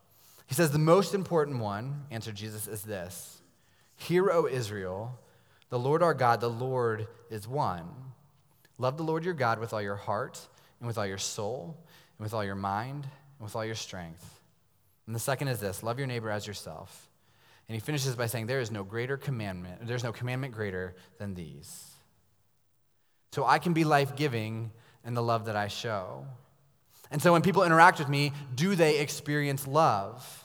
He 0.54 0.56
says, 0.56 0.70
The 0.70 0.78
most 0.78 1.14
important 1.14 1.58
one, 1.58 2.04
answered 2.12 2.37
Jesus, 2.37 2.68
is 2.68 2.82
this 2.82 3.42
Hear, 3.96 4.30
O 4.30 4.46
Israel, 4.46 5.18
the 5.68 5.80
Lord 5.80 6.00
our 6.00 6.14
God, 6.14 6.40
the 6.40 6.49
Lord 6.49 7.08
is 7.28 7.49
one. 7.49 7.88
Love 8.78 8.96
the 8.96 9.02
Lord 9.02 9.25
your 9.25 9.34
God 9.34 9.58
with 9.58 9.73
all 9.73 9.82
your 9.82 9.96
heart, 9.96 10.38
and 10.78 10.87
with 10.87 10.96
all 10.96 11.08
your 11.08 11.18
soul, 11.18 11.76
and 12.16 12.25
with 12.25 12.32
all 12.32 12.44
your 12.44 12.54
mind, 12.54 13.02
and 13.02 13.44
with 13.44 13.56
all 13.56 13.64
your 13.64 13.75
strength. 13.75 14.25
And 15.08 15.14
the 15.16 15.18
second 15.18 15.49
is 15.49 15.58
this 15.58 15.82
love 15.82 15.99
your 15.99 16.06
neighbor 16.06 16.30
as 16.30 16.46
yourself. 16.46 17.08
And 17.68 17.75
he 17.75 17.80
finishes 17.80 18.14
by 18.14 18.26
saying, 18.26 18.46
There 18.46 18.61
is 18.61 18.70
no 18.70 18.84
greater 18.84 19.16
commandment, 19.16 19.84
there's 19.84 20.04
no 20.04 20.12
commandment 20.12 20.54
greater 20.54 20.94
than 21.18 21.34
these. 21.34 21.84
So 23.32 23.44
I 23.44 23.58
can 23.58 23.73
be 23.73 23.82
life 23.82 24.14
giving 24.14 24.70
in 25.04 25.14
the 25.14 25.23
love 25.23 25.46
that 25.46 25.56
I 25.56 25.66
show. 25.66 26.26
And 27.11 27.20
so 27.20 27.32
when 27.32 27.42
people 27.42 27.64
interact 27.64 27.99
with 27.99 28.08
me, 28.08 28.31
do 28.55 28.76
they 28.76 29.00
experience 29.00 29.66
love? 29.66 30.42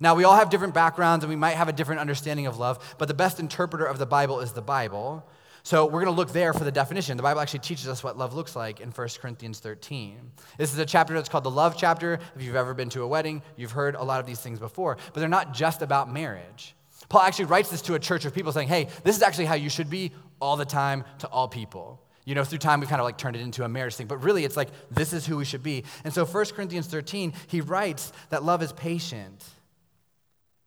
Now, 0.00 0.14
we 0.14 0.24
all 0.24 0.36
have 0.36 0.50
different 0.50 0.74
backgrounds 0.74 1.24
and 1.24 1.30
we 1.30 1.36
might 1.36 1.56
have 1.56 1.68
a 1.68 1.72
different 1.72 2.00
understanding 2.00 2.46
of 2.46 2.58
love, 2.58 2.96
but 2.98 3.08
the 3.08 3.14
best 3.14 3.40
interpreter 3.40 3.84
of 3.84 3.98
the 3.98 4.06
Bible 4.06 4.40
is 4.40 4.52
the 4.52 4.62
Bible. 4.62 5.26
So 5.62 5.84
we're 5.84 6.04
going 6.04 6.06
to 6.06 6.10
look 6.12 6.32
there 6.32 6.52
for 6.52 6.62
the 6.62 6.70
definition. 6.70 7.16
The 7.16 7.24
Bible 7.24 7.40
actually 7.40 7.58
teaches 7.58 7.88
us 7.88 8.04
what 8.04 8.16
love 8.16 8.34
looks 8.34 8.54
like 8.54 8.80
in 8.80 8.90
1 8.90 9.08
Corinthians 9.20 9.58
13. 9.58 10.30
This 10.58 10.72
is 10.72 10.78
a 10.78 10.86
chapter 10.86 11.12
that's 11.14 11.28
called 11.28 11.42
the 11.42 11.50
love 11.50 11.76
chapter. 11.76 12.20
If 12.36 12.42
you've 12.42 12.54
ever 12.54 12.72
been 12.72 12.88
to 12.90 13.02
a 13.02 13.08
wedding, 13.08 13.42
you've 13.56 13.72
heard 13.72 13.96
a 13.96 14.02
lot 14.04 14.20
of 14.20 14.26
these 14.26 14.38
things 14.38 14.60
before, 14.60 14.96
but 15.12 15.18
they're 15.18 15.28
not 15.28 15.54
just 15.54 15.82
about 15.82 16.12
marriage. 16.12 16.76
Paul 17.08 17.22
actually 17.22 17.46
writes 17.46 17.68
this 17.68 17.82
to 17.82 17.94
a 17.94 17.98
church 17.98 18.24
of 18.24 18.32
people 18.34 18.52
saying, 18.52 18.68
hey, 18.68 18.88
this 19.02 19.16
is 19.16 19.22
actually 19.22 19.46
how 19.46 19.54
you 19.54 19.68
should 19.68 19.90
be 19.90 20.12
all 20.40 20.56
the 20.56 20.64
time 20.64 21.02
to 21.18 21.26
all 21.28 21.48
people. 21.48 22.00
You 22.24 22.34
know, 22.34 22.44
through 22.44 22.58
time, 22.58 22.78
we've 22.78 22.88
kind 22.88 23.00
of 23.00 23.04
like 23.04 23.18
turned 23.18 23.34
it 23.34 23.42
into 23.42 23.64
a 23.64 23.68
marriage 23.68 23.96
thing, 23.96 24.06
but 24.06 24.18
really 24.18 24.44
it's 24.44 24.56
like 24.56 24.68
this 24.90 25.12
is 25.12 25.26
who 25.26 25.36
we 25.36 25.44
should 25.44 25.62
be. 25.64 25.84
And 26.04 26.12
so 26.14 26.24
1 26.24 26.46
Corinthians 26.46 26.86
13, 26.86 27.32
he 27.46 27.60
writes 27.60 28.12
that 28.30 28.44
love 28.44 28.62
is 28.62 28.72
patient. 28.72 29.44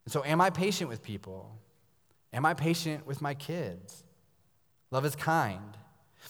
And 0.09 0.11
so, 0.11 0.25
am 0.25 0.41
I 0.41 0.49
patient 0.49 0.89
with 0.89 1.03
people? 1.03 1.55
Am 2.33 2.43
I 2.43 2.55
patient 2.55 3.05
with 3.05 3.21
my 3.21 3.35
kids? 3.35 4.03
Love 4.89 5.05
is 5.05 5.15
kind. 5.15 5.77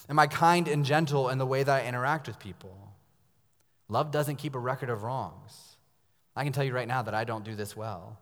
Am 0.10 0.20
I 0.20 0.28
kind 0.28 0.68
and 0.68 0.84
gentle 0.84 1.30
in 1.30 1.38
the 1.38 1.46
way 1.46 1.64
that 1.64 1.84
I 1.86 1.88
interact 1.88 2.28
with 2.28 2.40
people? 2.40 2.78
Love 3.88 4.12
doesn't 4.12 4.36
keep 4.36 4.54
a 4.54 4.60
record 4.60 4.90
of 4.90 5.04
wrongs. 5.04 5.78
I 6.36 6.44
can 6.44 6.52
tell 6.52 6.66
you 6.66 6.74
right 6.74 6.90
now 6.90 7.04
that 7.04 7.14
I 7.14 7.24
don't 7.24 7.46
do 7.46 7.56
this 7.56 7.74
well. 7.74 8.20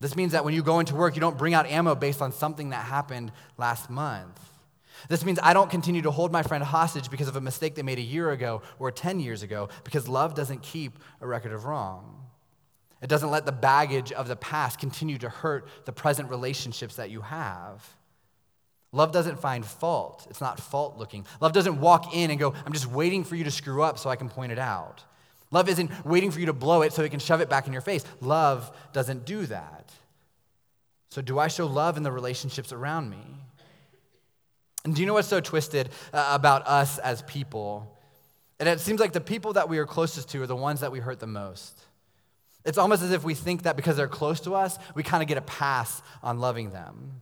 This 0.00 0.16
means 0.16 0.32
that 0.32 0.46
when 0.46 0.54
you 0.54 0.62
go 0.62 0.80
into 0.80 0.94
work, 0.94 1.14
you 1.14 1.20
don't 1.20 1.36
bring 1.36 1.52
out 1.52 1.66
ammo 1.66 1.94
based 1.94 2.22
on 2.22 2.32
something 2.32 2.70
that 2.70 2.86
happened 2.86 3.32
last 3.58 3.90
month. 3.90 4.40
This 5.10 5.26
means 5.26 5.40
I 5.42 5.52
don't 5.52 5.68
continue 5.68 6.00
to 6.00 6.10
hold 6.10 6.32
my 6.32 6.42
friend 6.42 6.64
hostage 6.64 7.10
because 7.10 7.28
of 7.28 7.36
a 7.36 7.42
mistake 7.42 7.74
they 7.74 7.82
made 7.82 7.98
a 7.98 8.00
year 8.00 8.30
ago 8.30 8.62
or 8.78 8.90
10 8.90 9.20
years 9.20 9.42
ago, 9.42 9.68
because 9.84 10.08
love 10.08 10.34
doesn't 10.34 10.62
keep 10.62 10.98
a 11.20 11.26
record 11.26 11.52
of 11.52 11.66
wrong. 11.66 12.21
It 13.02 13.08
doesn't 13.08 13.30
let 13.30 13.44
the 13.44 13.52
baggage 13.52 14.12
of 14.12 14.28
the 14.28 14.36
past 14.36 14.78
continue 14.78 15.18
to 15.18 15.28
hurt 15.28 15.66
the 15.84 15.92
present 15.92 16.30
relationships 16.30 16.96
that 16.96 17.10
you 17.10 17.20
have. 17.20 17.84
Love 18.92 19.10
doesn't 19.10 19.40
find 19.40 19.66
fault. 19.66 20.26
It's 20.30 20.40
not 20.40 20.60
fault 20.60 20.98
looking. 20.98 21.26
Love 21.40 21.52
doesn't 21.52 21.80
walk 21.80 22.14
in 22.14 22.30
and 22.30 22.38
go, 22.38 22.54
I'm 22.64 22.72
just 22.72 22.86
waiting 22.86 23.24
for 23.24 23.34
you 23.34 23.44
to 23.44 23.50
screw 23.50 23.82
up 23.82 23.98
so 23.98 24.08
I 24.08 24.16
can 24.16 24.28
point 24.28 24.52
it 24.52 24.58
out. 24.58 25.02
Love 25.50 25.68
isn't 25.68 25.90
waiting 26.06 26.30
for 26.30 26.40
you 26.40 26.46
to 26.46 26.52
blow 26.52 26.82
it 26.82 26.92
so 26.92 27.02
it 27.02 27.10
can 27.10 27.18
shove 27.18 27.40
it 27.40 27.50
back 27.50 27.66
in 27.66 27.72
your 27.72 27.82
face. 27.82 28.04
Love 28.20 28.70
doesn't 28.92 29.24
do 29.24 29.46
that. 29.46 29.90
So, 31.10 31.20
do 31.20 31.38
I 31.38 31.48
show 31.48 31.66
love 31.66 31.98
in 31.98 32.04
the 32.04 32.12
relationships 32.12 32.72
around 32.72 33.10
me? 33.10 33.22
And 34.84 34.94
do 34.94 35.02
you 35.02 35.06
know 35.06 35.12
what's 35.12 35.28
so 35.28 35.40
twisted 35.40 35.90
uh, 36.12 36.30
about 36.32 36.66
us 36.66 36.98
as 36.98 37.20
people? 37.22 37.98
And 38.58 38.68
it 38.68 38.80
seems 38.80 38.98
like 38.98 39.12
the 39.12 39.20
people 39.20 39.52
that 39.54 39.68
we 39.68 39.76
are 39.78 39.84
closest 39.84 40.30
to 40.30 40.42
are 40.42 40.46
the 40.46 40.56
ones 40.56 40.80
that 40.80 40.90
we 40.90 41.00
hurt 41.00 41.20
the 41.20 41.26
most. 41.26 41.78
It's 42.64 42.78
almost 42.78 43.02
as 43.02 43.10
if 43.10 43.24
we 43.24 43.34
think 43.34 43.62
that 43.62 43.76
because 43.76 43.96
they're 43.96 44.08
close 44.08 44.40
to 44.40 44.54
us, 44.54 44.78
we 44.94 45.02
kind 45.02 45.22
of 45.22 45.28
get 45.28 45.38
a 45.38 45.42
pass 45.42 46.02
on 46.22 46.38
loving 46.38 46.70
them. 46.70 47.20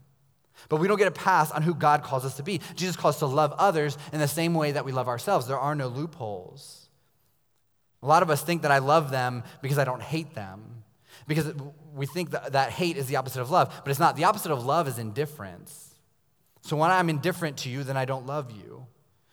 But 0.68 0.76
we 0.76 0.88
don't 0.88 0.98
get 0.98 1.08
a 1.08 1.12
pass 1.12 1.50
on 1.50 1.62
who 1.62 1.74
God 1.74 2.02
calls 2.02 2.24
us 2.24 2.36
to 2.36 2.42
be. 2.42 2.60
Jesus 2.74 2.96
calls 2.96 3.16
us 3.16 3.18
to 3.20 3.26
love 3.26 3.54
others 3.56 3.96
in 4.12 4.20
the 4.20 4.28
same 4.28 4.54
way 4.54 4.72
that 4.72 4.84
we 4.84 4.92
love 4.92 5.08
ourselves. 5.08 5.46
There 5.46 5.58
are 5.58 5.74
no 5.74 5.88
loopholes. 5.88 6.88
A 8.02 8.06
lot 8.06 8.22
of 8.22 8.30
us 8.30 8.42
think 8.42 8.62
that 8.62 8.70
I 8.70 8.78
love 8.78 9.10
them 9.10 9.42
because 9.62 9.78
I 9.78 9.84
don't 9.84 10.02
hate 10.02 10.34
them, 10.34 10.84
because 11.26 11.52
we 11.94 12.06
think 12.06 12.30
that, 12.30 12.52
that 12.52 12.70
hate 12.70 12.96
is 12.96 13.06
the 13.06 13.16
opposite 13.16 13.42
of 13.42 13.50
love, 13.50 13.74
but 13.84 13.90
it's 13.90 14.00
not. 14.00 14.16
The 14.16 14.24
opposite 14.24 14.52
of 14.52 14.64
love 14.64 14.88
is 14.88 14.98
indifference. 14.98 15.94
So 16.62 16.76
when 16.76 16.90
I'm 16.90 17.10
indifferent 17.10 17.58
to 17.58 17.70
you, 17.70 17.84
then 17.84 17.96
I 17.96 18.04
don't 18.04 18.26
love 18.26 18.50
you. 18.50 18.86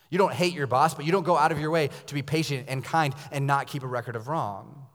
You 0.09 0.17
don't 0.17 0.33
hate 0.33 0.53
your 0.53 0.67
boss, 0.67 0.93
but 0.93 1.05
you 1.05 1.11
don't 1.11 1.23
go 1.23 1.37
out 1.37 1.51
of 1.51 1.59
your 1.59 1.69
way 1.69 1.89
to 2.07 2.13
be 2.13 2.21
patient 2.21 2.65
and 2.69 2.83
kind 2.83 3.13
and 3.31 3.45
not 3.45 3.67
keep 3.67 3.83
a 3.83 3.87
record 3.87 4.15
of 4.15 4.27
wrong. 4.27 4.86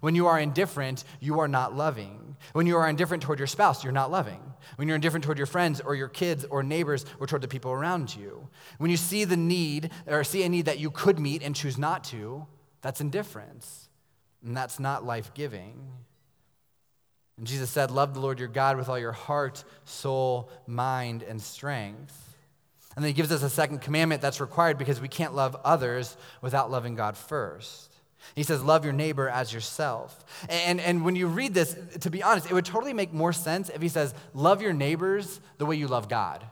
When 0.00 0.14
you 0.14 0.26
are 0.26 0.38
indifferent, 0.38 1.04
you 1.20 1.40
are 1.40 1.48
not 1.48 1.74
loving. 1.74 2.36
When 2.52 2.66
you 2.66 2.76
are 2.76 2.88
indifferent 2.88 3.22
toward 3.22 3.38
your 3.38 3.46
spouse, 3.46 3.82
you're 3.82 3.92
not 3.92 4.10
loving. 4.10 4.40
When 4.76 4.88
you're 4.88 4.94
indifferent 4.94 5.24
toward 5.24 5.38
your 5.38 5.46
friends 5.46 5.80
or 5.80 5.94
your 5.94 6.08
kids 6.08 6.44
or 6.44 6.62
neighbors 6.62 7.04
or 7.20 7.26
toward 7.26 7.42
the 7.42 7.48
people 7.48 7.72
around 7.72 8.14
you. 8.14 8.48
When 8.78 8.90
you 8.90 8.96
see 8.96 9.24
the 9.24 9.36
need 9.36 9.90
or 10.06 10.24
see 10.24 10.42
a 10.42 10.48
need 10.48 10.66
that 10.66 10.78
you 10.78 10.90
could 10.90 11.18
meet 11.18 11.42
and 11.42 11.54
choose 11.54 11.78
not 11.78 12.04
to, 12.04 12.46
that's 12.80 13.00
indifference. 13.00 13.88
And 14.44 14.56
that's 14.56 14.78
not 14.78 15.04
life 15.04 15.34
giving. 15.34 15.90
And 17.36 17.46
Jesus 17.46 17.70
said, 17.70 17.90
Love 17.90 18.14
the 18.14 18.20
Lord 18.20 18.38
your 18.38 18.48
God 18.48 18.76
with 18.76 18.88
all 18.88 18.98
your 18.98 19.12
heart, 19.12 19.64
soul, 19.84 20.50
mind, 20.66 21.22
and 21.22 21.40
strength. 21.40 22.36
And 22.94 23.04
then 23.04 23.10
he 23.10 23.14
gives 23.14 23.30
us 23.30 23.44
a 23.44 23.50
second 23.50 23.80
commandment 23.80 24.20
that's 24.20 24.40
required 24.40 24.76
because 24.76 25.00
we 25.00 25.08
can't 25.08 25.34
love 25.34 25.56
others 25.64 26.16
without 26.42 26.70
loving 26.70 26.96
God 26.96 27.16
first. 27.16 27.87
He 28.34 28.42
says, 28.42 28.62
Love 28.62 28.84
your 28.84 28.92
neighbor 28.92 29.28
as 29.28 29.52
yourself. 29.52 30.24
And, 30.48 30.80
and 30.80 31.04
when 31.04 31.16
you 31.16 31.26
read 31.26 31.54
this, 31.54 31.76
to 32.00 32.10
be 32.10 32.22
honest, 32.22 32.50
it 32.50 32.54
would 32.54 32.64
totally 32.64 32.92
make 32.92 33.12
more 33.12 33.32
sense 33.32 33.68
if 33.68 33.82
he 33.82 33.88
says, 33.88 34.14
Love 34.34 34.62
your 34.62 34.72
neighbors 34.72 35.40
the 35.58 35.66
way 35.66 35.76
you 35.76 35.88
love 35.88 36.08
God. 36.08 36.44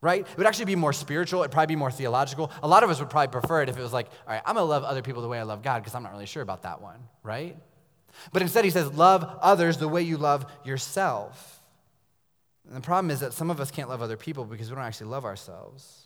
Right? 0.00 0.20
It 0.20 0.36
would 0.36 0.46
actually 0.46 0.66
be 0.66 0.76
more 0.76 0.92
spiritual. 0.92 1.40
It'd 1.40 1.52
probably 1.52 1.74
be 1.74 1.78
more 1.78 1.90
theological. 1.90 2.52
A 2.62 2.68
lot 2.68 2.82
of 2.82 2.90
us 2.90 3.00
would 3.00 3.08
probably 3.08 3.40
prefer 3.40 3.62
it 3.62 3.70
if 3.70 3.78
it 3.78 3.82
was 3.82 3.92
like, 3.92 4.06
all 4.26 4.34
right, 4.34 4.42
I'm 4.44 4.54
going 4.54 4.64
to 4.64 4.68
love 4.68 4.84
other 4.84 5.00
people 5.00 5.22
the 5.22 5.28
way 5.28 5.38
I 5.38 5.44
love 5.44 5.62
God 5.62 5.78
because 5.78 5.94
I'm 5.94 6.02
not 6.02 6.12
really 6.12 6.26
sure 6.26 6.42
about 6.42 6.62
that 6.64 6.82
one, 6.82 6.98
right? 7.22 7.56
But 8.30 8.42
instead, 8.42 8.64
he 8.64 8.70
says, 8.70 8.92
love 8.92 9.38
others 9.40 9.78
the 9.78 9.88
way 9.88 10.02
you 10.02 10.18
love 10.18 10.44
yourself. 10.62 11.62
And 12.66 12.76
the 12.76 12.80
problem 12.80 13.10
is 13.10 13.20
that 13.20 13.32
some 13.32 13.50
of 13.50 13.60
us 13.60 13.70
can't 13.70 13.88
love 13.88 14.02
other 14.02 14.16
people 14.16 14.44
because 14.44 14.70
we 14.70 14.76
don't 14.76 14.84
actually 14.84 15.08
love 15.08 15.24
ourselves. 15.24 16.03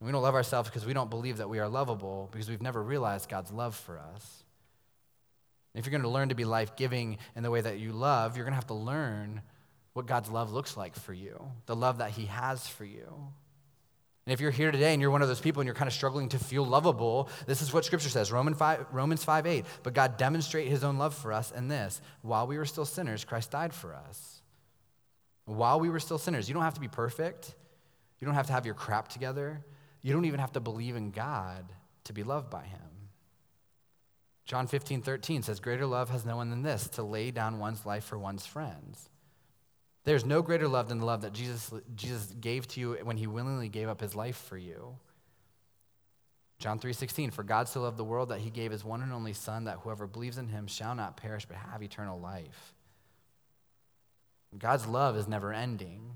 We 0.00 0.12
don't 0.12 0.22
love 0.22 0.34
ourselves 0.34 0.68
because 0.68 0.84
we 0.84 0.92
don't 0.92 1.08
believe 1.08 1.38
that 1.38 1.48
we 1.48 1.58
are 1.58 1.68
lovable 1.68 2.28
because 2.30 2.48
we've 2.48 2.62
never 2.62 2.82
realized 2.82 3.28
God's 3.28 3.50
love 3.50 3.74
for 3.74 3.98
us. 3.98 4.44
if 5.74 5.84
you're 5.84 5.90
going 5.90 6.02
to 6.02 6.08
learn 6.08 6.30
to 6.30 6.34
be 6.34 6.44
life 6.44 6.76
giving 6.76 7.18
in 7.34 7.42
the 7.42 7.50
way 7.50 7.60
that 7.60 7.78
you 7.78 7.92
love, 7.92 8.36
you're 8.36 8.44
going 8.44 8.52
to 8.52 8.56
have 8.56 8.66
to 8.68 8.74
learn 8.74 9.42
what 9.92 10.06
God's 10.06 10.30
love 10.30 10.52
looks 10.52 10.76
like 10.76 10.94
for 10.94 11.14
you, 11.14 11.40
the 11.64 11.76
love 11.76 11.98
that 11.98 12.10
He 12.10 12.26
has 12.26 12.66
for 12.66 12.84
you. 12.84 13.32
And 14.26 14.32
if 14.32 14.40
you're 14.40 14.50
here 14.50 14.72
today 14.72 14.92
and 14.92 15.00
you're 15.00 15.10
one 15.10 15.22
of 15.22 15.28
those 15.28 15.40
people 15.40 15.60
and 15.60 15.66
you're 15.66 15.74
kind 15.74 15.86
of 15.86 15.94
struggling 15.94 16.28
to 16.30 16.38
feel 16.38 16.66
lovable, 16.66 17.30
this 17.46 17.62
is 17.62 17.72
what 17.72 17.84
Scripture 17.84 18.08
says 18.08 18.32
Romans 18.32 18.58
5, 18.58 18.86
Romans 18.90 19.24
5 19.24 19.46
8. 19.46 19.64
But 19.82 19.94
God 19.94 20.16
demonstrated 20.16 20.70
His 20.70 20.84
own 20.84 20.98
love 20.98 21.14
for 21.14 21.32
us 21.32 21.52
in 21.52 21.68
this 21.68 22.00
while 22.22 22.46
we 22.46 22.58
were 22.58 22.66
still 22.66 22.84
sinners, 22.84 23.24
Christ 23.24 23.52
died 23.52 23.72
for 23.72 23.94
us. 23.94 24.42
While 25.44 25.78
we 25.78 25.88
were 25.88 26.00
still 26.00 26.18
sinners, 26.18 26.48
you 26.48 26.54
don't 26.54 26.64
have 26.64 26.74
to 26.74 26.80
be 26.80 26.88
perfect, 26.88 27.54
you 28.20 28.26
don't 28.26 28.34
have 28.34 28.48
to 28.48 28.52
have 28.52 28.66
your 28.66 28.74
crap 28.74 29.08
together, 29.08 29.64
you 30.06 30.12
don't 30.12 30.24
even 30.26 30.38
have 30.38 30.52
to 30.52 30.60
believe 30.60 30.94
in 30.94 31.10
God 31.10 31.64
to 32.04 32.12
be 32.12 32.22
loved 32.22 32.48
by 32.48 32.62
Him. 32.62 32.78
John 34.44 34.68
15, 34.68 35.02
13 35.02 35.42
says, 35.42 35.58
Greater 35.58 35.84
love 35.84 36.10
has 36.10 36.24
no 36.24 36.36
one 36.36 36.48
than 36.48 36.62
this, 36.62 36.86
to 36.90 37.02
lay 37.02 37.32
down 37.32 37.58
one's 37.58 37.84
life 37.84 38.04
for 38.04 38.16
one's 38.16 38.46
friends. 38.46 39.10
There's 40.04 40.24
no 40.24 40.42
greater 40.42 40.68
love 40.68 40.88
than 40.88 41.00
the 41.00 41.06
love 41.06 41.22
that 41.22 41.32
Jesus, 41.32 41.72
Jesus 41.96 42.32
gave 42.40 42.68
to 42.68 42.80
you 42.80 42.98
when 43.02 43.16
he 43.16 43.26
willingly 43.26 43.68
gave 43.68 43.88
up 43.88 44.00
his 44.00 44.14
life 44.14 44.36
for 44.36 44.56
you. 44.56 44.96
John 46.60 46.78
3:16 46.78 47.32
For 47.32 47.42
God 47.42 47.68
so 47.68 47.80
loved 47.80 47.96
the 47.96 48.04
world 48.04 48.28
that 48.28 48.38
he 48.38 48.50
gave 48.50 48.70
his 48.70 48.84
one 48.84 49.02
and 49.02 49.12
only 49.12 49.32
son 49.32 49.64
that 49.64 49.78
whoever 49.78 50.06
believes 50.06 50.38
in 50.38 50.46
him 50.46 50.68
shall 50.68 50.94
not 50.94 51.16
perish 51.16 51.46
but 51.46 51.56
have 51.56 51.82
eternal 51.82 52.20
life. 52.20 52.76
God's 54.56 54.86
love 54.86 55.16
is 55.16 55.26
never 55.26 55.52
ending. 55.52 56.12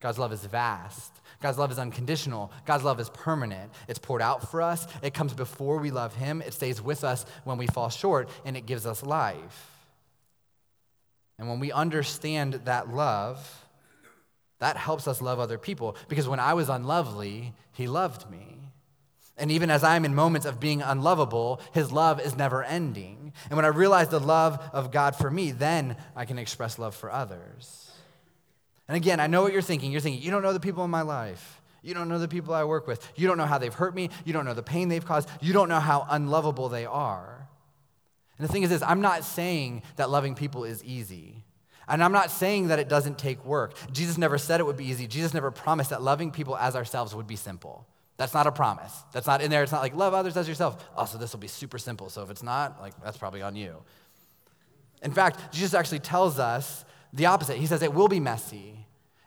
God's 0.00 0.18
love 0.18 0.32
is 0.32 0.44
vast. 0.44 1.12
God's 1.40 1.58
love 1.58 1.70
is 1.70 1.78
unconditional. 1.78 2.52
God's 2.66 2.84
love 2.84 3.00
is 3.00 3.08
permanent. 3.10 3.72
It's 3.88 3.98
poured 3.98 4.22
out 4.22 4.50
for 4.50 4.60
us. 4.60 4.86
It 5.02 5.14
comes 5.14 5.32
before 5.32 5.78
we 5.78 5.90
love 5.90 6.14
him. 6.14 6.42
It 6.42 6.52
stays 6.52 6.82
with 6.82 7.04
us 7.04 7.24
when 7.44 7.58
we 7.58 7.66
fall 7.66 7.88
short 7.88 8.28
and 8.44 8.56
it 8.56 8.66
gives 8.66 8.86
us 8.86 9.02
life. 9.02 9.66
And 11.38 11.48
when 11.48 11.58
we 11.58 11.72
understand 11.72 12.54
that 12.64 12.92
love, 12.92 13.64
that 14.58 14.76
helps 14.76 15.08
us 15.08 15.22
love 15.22 15.38
other 15.38 15.56
people. 15.56 15.96
Because 16.08 16.28
when 16.28 16.40
I 16.40 16.52
was 16.52 16.68
unlovely, 16.68 17.54
he 17.72 17.88
loved 17.88 18.30
me. 18.30 18.58
And 19.38 19.50
even 19.50 19.70
as 19.70 19.82
I'm 19.82 20.04
in 20.04 20.14
moments 20.14 20.46
of 20.46 20.60
being 20.60 20.82
unlovable, 20.82 21.62
his 21.72 21.90
love 21.90 22.20
is 22.20 22.36
never 22.36 22.62
ending. 22.62 23.32
And 23.48 23.56
when 23.56 23.64
I 23.64 23.68
realize 23.68 24.08
the 24.08 24.20
love 24.20 24.60
of 24.74 24.92
God 24.92 25.16
for 25.16 25.30
me, 25.30 25.50
then 25.50 25.96
I 26.14 26.26
can 26.26 26.38
express 26.38 26.78
love 26.78 26.94
for 26.94 27.10
others. 27.10 27.89
And 28.90 28.96
again, 28.96 29.20
I 29.20 29.28
know 29.28 29.42
what 29.42 29.52
you're 29.52 29.62
thinking. 29.62 29.92
You're 29.92 30.00
thinking, 30.00 30.20
you 30.20 30.32
don't 30.32 30.42
know 30.42 30.52
the 30.52 30.58
people 30.58 30.82
in 30.84 30.90
my 30.90 31.02
life. 31.02 31.62
You 31.80 31.94
don't 31.94 32.08
know 32.08 32.18
the 32.18 32.26
people 32.26 32.52
I 32.52 32.64
work 32.64 32.88
with. 32.88 33.06
You 33.14 33.28
don't 33.28 33.38
know 33.38 33.46
how 33.46 33.56
they've 33.56 33.72
hurt 33.72 33.94
me. 33.94 34.10
You 34.24 34.32
don't 34.32 34.44
know 34.44 34.52
the 34.52 34.64
pain 34.64 34.88
they've 34.88 35.06
caused. 35.06 35.28
You 35.40 35.52
don't 35.52 35.68
know 35.68 35.78
how 35.78 36.08
unlovable 36.10 36.68
they 36.68 36.86
are. 36.86 37.48
And 38.36 38.48
the 38.48 38.52
thing 38.52 38.64
is 38.64 38.68
this 38.68 38.82
I'm 38.82 39.00
not 39.00 39.22
saying 39.22 39.84
that 39.94 40.10
loving 40.10 40.34
people 40.34 40.64
is 40.64 40.82
easy. 40.82 41.44
And 41.86 42.02
I'm 42.02 42.10
not 42.10 42.32
saying 42.32 42.66
that 42.66 42.80
it 42.80 42.88
doesn't 42.88 43.16
take 43.16 43.44
work. 43.44 43.74
Jesus 43.92 44.18
never 44.18 44.38
said 44.38 44.58
it 44.58 44.66
would 44.66 44.76
be 44.76 44.86
easy. 44.86 45.06
Jesus 45.06 45.34
never 45.34 45.52
promised 45.52 45.90
that 45.90 46.02
loving 46.02 46.32
people 46.32 46.56
as 46.56 46.74
ourselves 46.74 47.14
would 47.14 47.28
be 47.28 47.36
simple. 47.36 47.86
That's 48.16 48.34
not 48.34 48.48
a 48.48 48.52
promise. 48.52 49.04
That's 49.12 49.28
not 49.28 49.40
in 49.40 49.52
there. 49.52 49.62
It's 49.62 49.70
not 49.70 49.82
like 49.82 49.94
love 49.94 50.14
others 50.14 50.36
as 50.36 50.48
yourself. 50.48 50.84
Oh, 50.96 51.02
also, 51.02 51.16
this 51.16 51.32
will 51.32 51.38
be 51.38 51.46
super 51.46 51.78
simple. 51.78 52.08
So 52.08 52.24
if 52.24 52.30
it's 52.30 52.42
not, 52.42 52.80
like 52.80 53.00
that's 53.04 53.18
probably 53.18 53.42
on 53.42 53.54
you. 53.54 53.84
In 55.00 55.12
fact, 55.12 55.52
Jesus 55.52 55.74
actually 55.74 56.00
tells 56.00 56.40
us 56.40 56.84
the 57.12 57.26
opposite. 57.26 57.56
He 57.56 57.66
says 57.66 57.82
it 57.82 57.94
will 57.94 58.08
be 58.08 58.20
messy. 58.20 58.79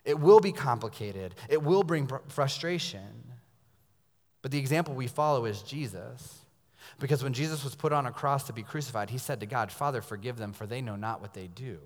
It 0.06 0.20
will 0.20 0.40
be 0.40 0.52
complicated. 0.52 1.36
It 1.50 1.64
will 1.64 1.84
bring 1.84 2.10
frustration. 2.28 3.32
But 4.42 4.52
the 4.52 4.60
example 4.60 4.94
we 4.94 5.08
follow 5.08 5.46
is 5.46 5.62
Jesus. 5.62 6.40
Because 7.00 7.24
when 7.24 7.34
Jesus 7.34 7.64
was 7.64 7.76
put 7.76 7.94
on 7.94 8.06
a 8.06 8.12
cross 8.12 8.46
to 8.46 8.54
be 8.54 8.64
crucified, 8.64 9.10
he 9.10 9.18
said 9.18 9.40
to 9.40 9.46
God, 9.46 9.72
Father, 9.72 10.02
forgive 10.02 10.38
them, 10.38 10.52
for 10.52 10.68
they 10.68 10.82
know 10.82 10.96
not 10.96 11.22
what 11.22 11.34
they 11.34 11.48
do. 11.48 11.80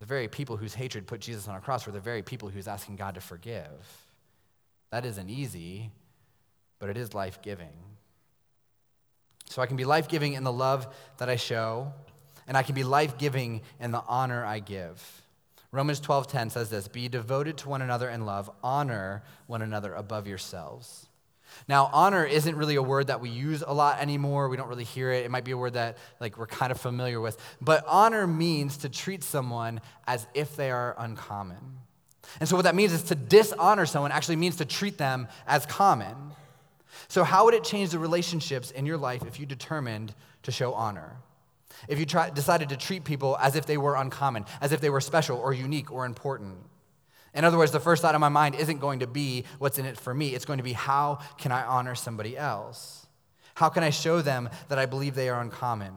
The 0.00 0.06
very 0.06 0.28
people 0.28 0.56
whose 0.58 0.74
hatred 0.74 1.06
put 1.06 1.20
Jesus 1.20 1.48
on 1.48 1.56
a 1.56 1.60
cross 1.60 1.86
were 1.86 1.92
the 1.92 2.00
very 2.00 2.22
people 2.22 2.50
was 2.54 2.68
asking 2.68 2.96
God 2.96 3.14
to 3.14 3.22
forgive. 3.22 3.70
That 4.90 5.06
isn't 5.06 5.30
easy, 5.30 5.90
but 6.78 6.90
it 6.90 6.98
is 6.98 7.14
life 7.14 7.40
giving. 7.40 7.72
So 9.48 9.62
I 9.62 9.66
can 9.66 9.76
be 9.76 9.84
life 9.84 10.08
giving 10.08 10.34
in 10.34 10.44
the 10.44 10.52
love 10.52 10.94
that 11.18 11.30
I 11.30 11.36
show, 11.36 11.92
and 12.46 12.56
I 12.56 12.62
can 12.62 12.74
be 12.74 12.84
life 12.84 13.16
giving 13.16 13.62
in 13.80 13.90
the 13.90 14.02
honor 14.06 14.44
I 14.44 14.58
give. 14.58 15.23
Romans 15.74 15.98
12:10 15.98 16.50
says 16.50 16.70
this, 16.70 16.86
"Be 16.86 17.08
devoted 17.08 17.58
to 17.58 17.68
one 17.68 17.82
another 17.82 18.08
in 18.08 18.24
love, 18.24 18.48
honor 18.62 19.24
one 19.48 19.60
another 19.60 19.92
above 19.92 20.28
yourselves." 20.28 21.06
Now, 21.66 21.90
honor 21.92 22.24
isn't 22.24 22.56
really 22.56 22.76
a 22.76 22.82
word 22.82 23.08
that 23.08 23.20
we 23.20 23.28
use 23.28 23.62
a 23.66 23.72
lot 23.72 23.98
anymore. 24.00 24.48
We 24.48 24.56
don't 24.56 24.68
really 24.68 24.84
hear 24.84 25.10
it. 25.10 25.24
It 25.24 25.32
might 25.32 25.44
be 25.44 25.50
a 25.50 25.56
word 25.56 25.72
that 25.72 25.98
like 26.20 26.38
we're 26.38 26.46
kind 26.46 26.70
of 26.70 26.80
familiar 26.80 27.20
with. 27.20 27.38
But 27.60 27.84
honor 27.88 28.26
means 28.26 28.76
to 28.78 28.88
treat 28.88 29.24
someone 29.24 29.80
as 30.06 30.28
if 30.32 30.54
they 30.54 30.70
are 30.70 30.94
uncommon. 30.96 31.80
And 32.38 32.48
so 32.48 32.54
what 32.54 32.62
that 32.62 32.76
means 32.76 32.92
is 32.92 33.02
to 33.04 33.16
dishonor 33.16 33.84
someone 33.84 34.12
actually 34.12 34.36
means 34.36 34.56
to 34.56 34.64
treat 34.64 34.96
them 34.96 35.26
as 35.46 35.66
common. 35.66 36.32
So 37.08 37.24
how 37.24 37.46
would 37.46 37.54
it 37.54 37.64
change 37.64 37.90
the 37.90 37.98
relationships 37.98 38.70
in 38.70 38.86
your 38.86 38.96
life 38.96 39.24
if 39.26 39.40
you 39.40 39.46
determined 39.46 40.14
to 40.44 40.52
show 40.52 40.72
honor? 40.72 41.16
If 41.88 41.98
you 41.98 42.06
try, 42.06 42.30
decided 42.30 42.68
to 42.70 42.76
treat 42.76 43.04
people 43.04 43.36
as 43.40 43.56
if 43.56 43.66
they 43.66 43.76
were 43.76 43.96
uncommon, 43.96 44.44
as 44.60 44.72
if 44.72 44.80
they 44.80 44.90
were 44.90 45.00
special 45.00 45.38
or 45.38 45.52
unique 45.52 45.90
or 45.90 46.06
important? 46.06 46.56
In 47.34 47.44
other 47.44 47.58
words, 47.58 47.72
the 47.72 47.80
first 47.80 48.02
thought 48.02 48.14
in 48.14 48.20
my 48.20 48.28
mind 48.28 48.54
isn't 48.54 48.78
going 48.78 49.00
to 49.00 49.06
be 49.06 49.44
what's 49.58 49.78
in 49.78 49.86
it 49.86 49.98
for 49.98 50.14
me. 50.14 50.34
It's 50.34 50.44
going 50.44 50.58
to 50.58 50.62
be 50.62 50.72
how 50.72 51.18
can 51.36 51.50
I 51.50 51.64
honor 51.64 51.94
somebody 51.94 52.36
else? 52.38 53.06
How 53.54 53.68
can 53.68 53.82
I 53.82 53.90
show 53.90 54.20
them 54.20 54.48
that 54.68 54.78
I 54.78 54.86
believe 54.86 55.14
they 55.14 55.28
are 55.28 55.40
uncommon? 55.40 55.94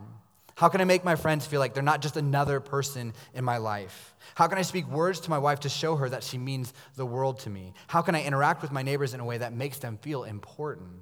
How 0.55 0.69
can 0.69 0.81
I 0.81 0.85
make 0.85 1.05
my 1.05 1.15
friends 1.15 1.45
feel 1.45 1.59
like 1.59 1.75
they're 1.75 1.83
not 1.83 2.01
just 2.01 2.17
another 2.17 2.59
person 2.59 3.13
in 3.35 3.45
my 3.45 3.57
life? 3.57 4.15
How 4.33 4.47
can 4.47 4.57
I 4.57 4.63
speak 4.63 4.87
words 4.87 5.19
to 5.21 5.29
my 5.29 5.37
wife 5.37 5.59
to 5.61 5.69
show 5.69 5.95
her 5.97 6.09
that 6.09 6.23
she 6.23 6.39
means 6.39 6.73
the 6.95 7.05
world 7.05 7.39
to 7.41 7.51
me? 7.51 7.73
How 7.85 8.01
can 8.01 8.15
I 8.15 8.23
interact 8.23 8.63
with 8.63 8.71
my 8.71 8.81
neighbors 8.81 9.13
in 9.13 9.19
a 9.19 9.25
way 9.25 9.37
that 9.37 9.53
makes 9.53 9.77
them 9.77 9.99
feel 10.01 10.23
important? 10.23 11.01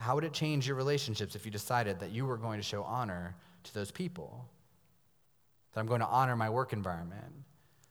How 0.00 0.14
would 0.14 0.24
it 0.24 0.32
change 0.32 0.66
your 0.66 0.76
relationships 0.76 1.34
if 1.34 1.44
you 1.44 1.50
decided 1.50 2.00
that 2.00 2.10
you 2.10 2.26
were 2.26 2.36
going 2.36 2.58
to 2.58 2.62
show 2.62 2.82
honor 2.82 3.34
to 3.64 3.74
those 3.74 3.90
people? 3.90 4.46
That 5.72 5.80
I'm 5.80 5.86
going 5.86 6.00
to 6.00 6.06
honor 6.06 6.36
my 6.36 6.50
work 6.50 6.72
environment? 6.72 7.44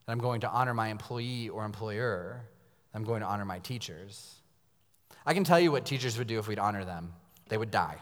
that 0.07 0.13
I'm 0.13 0.19
going 0.19 0.41
to 0.41 0.49
honor 0.49 0.73
my 0.73 0.87
employee 0.87 1.49
or 1.49 1.65
employer, 1.65 2.41
I'm 2.93 3.03
going 3.03 3.21
to 3.21 3.27
honor 3.27 3.45
my 3.45 3.59
teachers. 3.59 4.35
I 5.25 5.33
can 5.33 5.43
tell 5.43 5.59
you 5.59 5.71
what 5.71 5.85
teachers 5.85 6.17
would 6.17 6.27
do 6.27 6.39
if 6.39 6.47
we'd 6.47 6.59
honor 6.59 6.85
them. 6.85 7.13
They 7.49 7.57
would 7.57 7.71
die. 7.71 7.97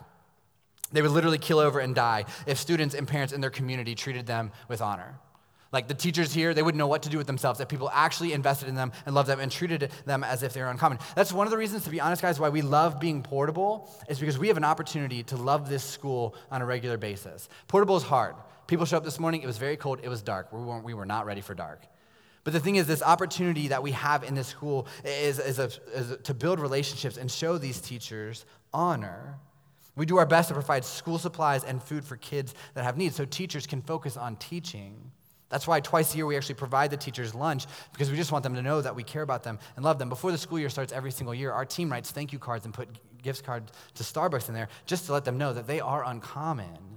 They 0.92 1.02
would 1.02 1.12
literally 1.12 1.40
kill 1.40 1.58
over 1.58 1.80
and 1.80 1.96
die 1.96 2.26
if 2.46 2.60
students 2.60 2.94
and 2.94 3.08
parents 3.08 3.34
in 3.34 3.42
their 3.42 3.50
community 3.50 3.96
treated 3.96 4.28
them 4.28 4.52
with 4.68 4.82
honor. 4.82 5.20
Like 5.76 5.90
the 5.90 5.94
teachers 5.94 6.34
here, 6.34 6.54
they 6.54 6.64
wouldn't 6.64 6.80
know 6.80 6.88
what 6.88 7.04
to 7.04 7.10
do 7.10 7.18
with 7.18 7.28
themselves 7.28 7.60
if 7.60 7.68
people 7.68 7.90
actually 7.94 8.32
invested 8.32 8.70
in 8.70 8.76
them 8.76 8.94
and 9.06 9.14
loved 9.14 9.28
them 9.28 9.42
and 9.42 9.52
treated 9.52 9.92
them 10.06 10.24
as 10.24 10.42
if 10.42 10.54
they 10.54 10.62
were 10.62 10.70
uncommon. 10.70 11.00
That's 11.16 11.34
one 11.34 11.48
of 11.48 11.52
the 11.52 11.58
reasons, 11.58 11.84
to 11.84 11.90
be 11.90 12.00
honest, 12.00 12.22
guys, 12.22 12.40
why 12.40 12.48
we 12.48 12.62
love 12.62 12.98
being 12.98 13.22
portable 13.22 13.94
is 14.08 14.18
because 14.18 14.40
we 14.40 14.48
have 14.48 14.56
an 14.56 14.64
opportunity 14.64 15.22
to 15.24 15.36
love 15.36 15.68
this 15.68 15.84
school 15.84 16.34
on 16.50 16.62
a 16.62 16.66
regular 16.66 16.98
basis. 16.98 17.50
Portable 17.68 17.98
is 17.98 18.04
hard. 18.04 18.36
People 18.68 18.86
showed 18.86 18.96
up 18.96 19.04
this 19.04 19.20
morning, 19.20 19.42
it 19.42 19.48
was 19.48 19.58
very 19.58 19.76
cold, 19.76 20.00
it 20.02 20.08
was 20.08 20.22
dark. 20.22 20.54
We, 20.54 20.62
weren't, 20.62 20.86
we 20.86 20.94
were 20.94 21.06
not 21.06 21.26
ready 21.26 21.42
for 21.42 21.54
dark. 21.54 21.82
But 22.46 22.54
the 22.54 22.62
thing 22.62 22.78
is, 22.78 22.88
this 22.88 23.04
opportunity 23.04 23.68
that 23.68 23.84
we 23.84 23.92
have 23.92 24.24
in 24.24 24.34
this 24.34 24.48
school 24.48 24.88
is, 25.04 25.40
is, 25.40 25.60
a, 25.60 25.70
is 25.94 26.12
a, 26.12 26.16
to 26.16 26.34
build 26.34 26.62
relationships 26.62 27.18
and 27.18 27.30
show 27.30 27.58
these 27.58 27.82
teachers 27.82 28.46
honor. 28.74 29.40
We 29.98 30.06
do 30.06 30.20
our 30.20 30.26
best 30.26 30.48
to 30.48 30.54
provide 30.54 30.86
school 30.86 31.18
supplies 31.18 31.66
and 31.66 31.84
food 31.84 32.06
for 32.06 32.16
kids 32.16 32.56
that 32.76 32.86
have 32.86 32.96
needs 32.96 33.18
so 33.18 33.26
teachers 33.26 33.68
can 33.68 33.82
focus 33.82 34.16
on 34.16 34.38
teaching. 34.38 35.12
That's 35.56 35.68
why 35.68 35.80
twice 35.80 36.14
a 36.14 36.18
year 36.18 36.26
we 36.26 36.36
actually 36.36 36.56
provide 36.56 36.92
the 36.92 36.98
teachers 36.98 37.34
lunch 37.34 37.66
because 37.94 38.12
we 38.12 38.18
just 38.18 38.34
want 38.34 38.44
them 38.44 38.56
to 38.56 38.62
know 38.62 38.82
that 38.82 38.94
we 38.94 39.04
care 39.04 39.22
about 39.22 39.44
them 39.44 39.58
and 39.78 39.86
love 39.86 40.00
them. 40.00 40.10
Before 40.10 40.34
the 40.34 40.38
school 40.38 40.60
year 40.60 40.70
starts 40.70 40.92
every 40.92 41.12
single 41.12 41.34
year, 41.34 41.54
our 41.54 41.64
team 41.64 41.90
writes 41.90 42.12
thank 42.12 42.34
you 42.34 42.40
cards 42.40 42.66
and 42.66 42.74
put 42.74 42.90
gift 43.24 43.46
cards 43.46 43.72
to 43.94 44.04
Starbucks 44.04 44.50
in 44.50 44.54
there 44.54 44.68
just 44.86 45.06
to 45.06 45.14
let 45.14 45.24
them 45.24 45.38
know 45.38 45.54
that 45.54 45.66
they 45.66 45.80
are 45.80 46.04
uncommon 46.04 46.96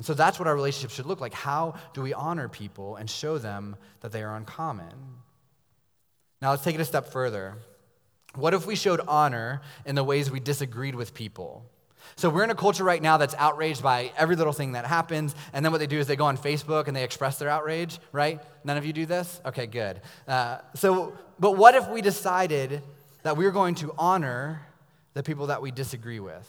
and 0.00 0.06
so 0.06 0.14
that's 0.14 0.38
what 0.38 0.48
our 0.48 0.54
relationship 0.54 0.92
should 0.92 1.04
look 1.04 1.20
like. 1.20 1.34
How 1.34 1.74
do 1.92 2.00
we 2.00 2.14
honor 2.14 2.48
people 2.48 2.96
and 2.96 3.10
show 3.10 3.36
them 3.36 3.76
that 4.00 4.12
they 4.12 4.22
are 4.22 4.34
uncommon? 4.34 4.94
Now 6.40 6.52
let's 6.52 6.64
take 6.64 6.74
it 6.74 6.80
a 6.80 6.86
step 6.86 7.12
further. 7.12 7.58
What 8.34 8.54
if 8.54 8.64
we 8.64 8.76
showed 8.76 9.02
honor 9.06 9.60
in 9.84 9.96
the 9.96 10.02
ways 10.02 10.30
we 10.30 10.40
disagreed 10.40 10.94
with 10.94 11.12
people? 11.12 11.69
So 12.16 12.28
we're 12.28 12.44
in 12.44 12.50
a 12.50 12.54
culture 12.54 12.84
right 12.84 13.00
now 13.00 13.16
that's 13.16 13.34
outraged 13.36 13.82
by 13.82 14.12
every 14.16 14.36
little 14.36 14.52
thing 14.52 14.72
that 14.72 14.86
happens, 14.86 15.34
and 15.52 15.64
then 15.64 15.72
what 15.72 15.78
they 15.78 15.86
do 15.86 15.98
is 15.98 16.06
they 16.06 16.16
go 16.16 16.26
on 16.26 16.36
Facebook 16.36 16.86
and 16.86 16.96
they 16.96 17.04
express 17.04 17.38
their 17.38 17.48
outrage, 17.48 17.98
right? 18.12 18.40
None 18.64 18.76
of 18.76 18.84
you 18.84 18.92
do 18.92 19.06
this? 19.06 19.40
Okay, 19.46 19.66
good. 19.66 20.00
Uh, 20.28 20.58
so, 20.74 21.16
but 21.38 21.56
what 21.56 21.74
if 21.74 21.88
we 21.88 22.02
decided 22.02 22.82
that 23.22 23.36
we 23.36 23.44
we're 23.44 23.50
going 23.50 23.74
to 23.76 23.94
honor 23.98 24.62
the 25.14 25.22
people 25.22 25.46
that 25.48 25.62
we 25.62 25.70
disagree 25.70 26.20
with? 26.20 26.48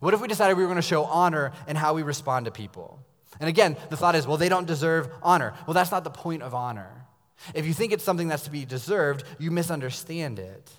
What 0.00 0.14
if 0.14 0.20
we 0.20 0.28
decided 0.28 0.56
we 0.56 0.62
were 0.62 0.68
going 0.68 0.76
to 0.76 0.82
show 0.82 1.04
honor 1.04 1.52
in 1.66 1.76
how 1.76 1.94
we 1.94 2.02
respond 2.02 2.46
to 2.46 2.50
people? 2.50 3.00
And 3.40 3.48
again, 3.48 3.76
the 3.90 3.96
thought 3.96 4.14
is, 4.14 4.26
well, 4.26 4.36
they 4.36 4.48
don't 4.48 4.66
deserve 4.66 5.08
honor. 5.22 5.54
Well, 5.66 5.74
that's 5.74 5.90
not 5.90 6.04
the 6.04 6.10
point 6.10 6.42
of 6.42 6.54
honor. 6.54 6.90
If 7.54 7.66
you 7.66 7.72
think 7.72 7.92
it's 7.92 8.04
something 8.04 8.28
that's 8.28 8.44
to 8.44 8.50
be 8.50 8.64
deserved, 8.64 9.24
you 9.38 9.50
misunderstand 9.50 10.38
it. 10.38 10.70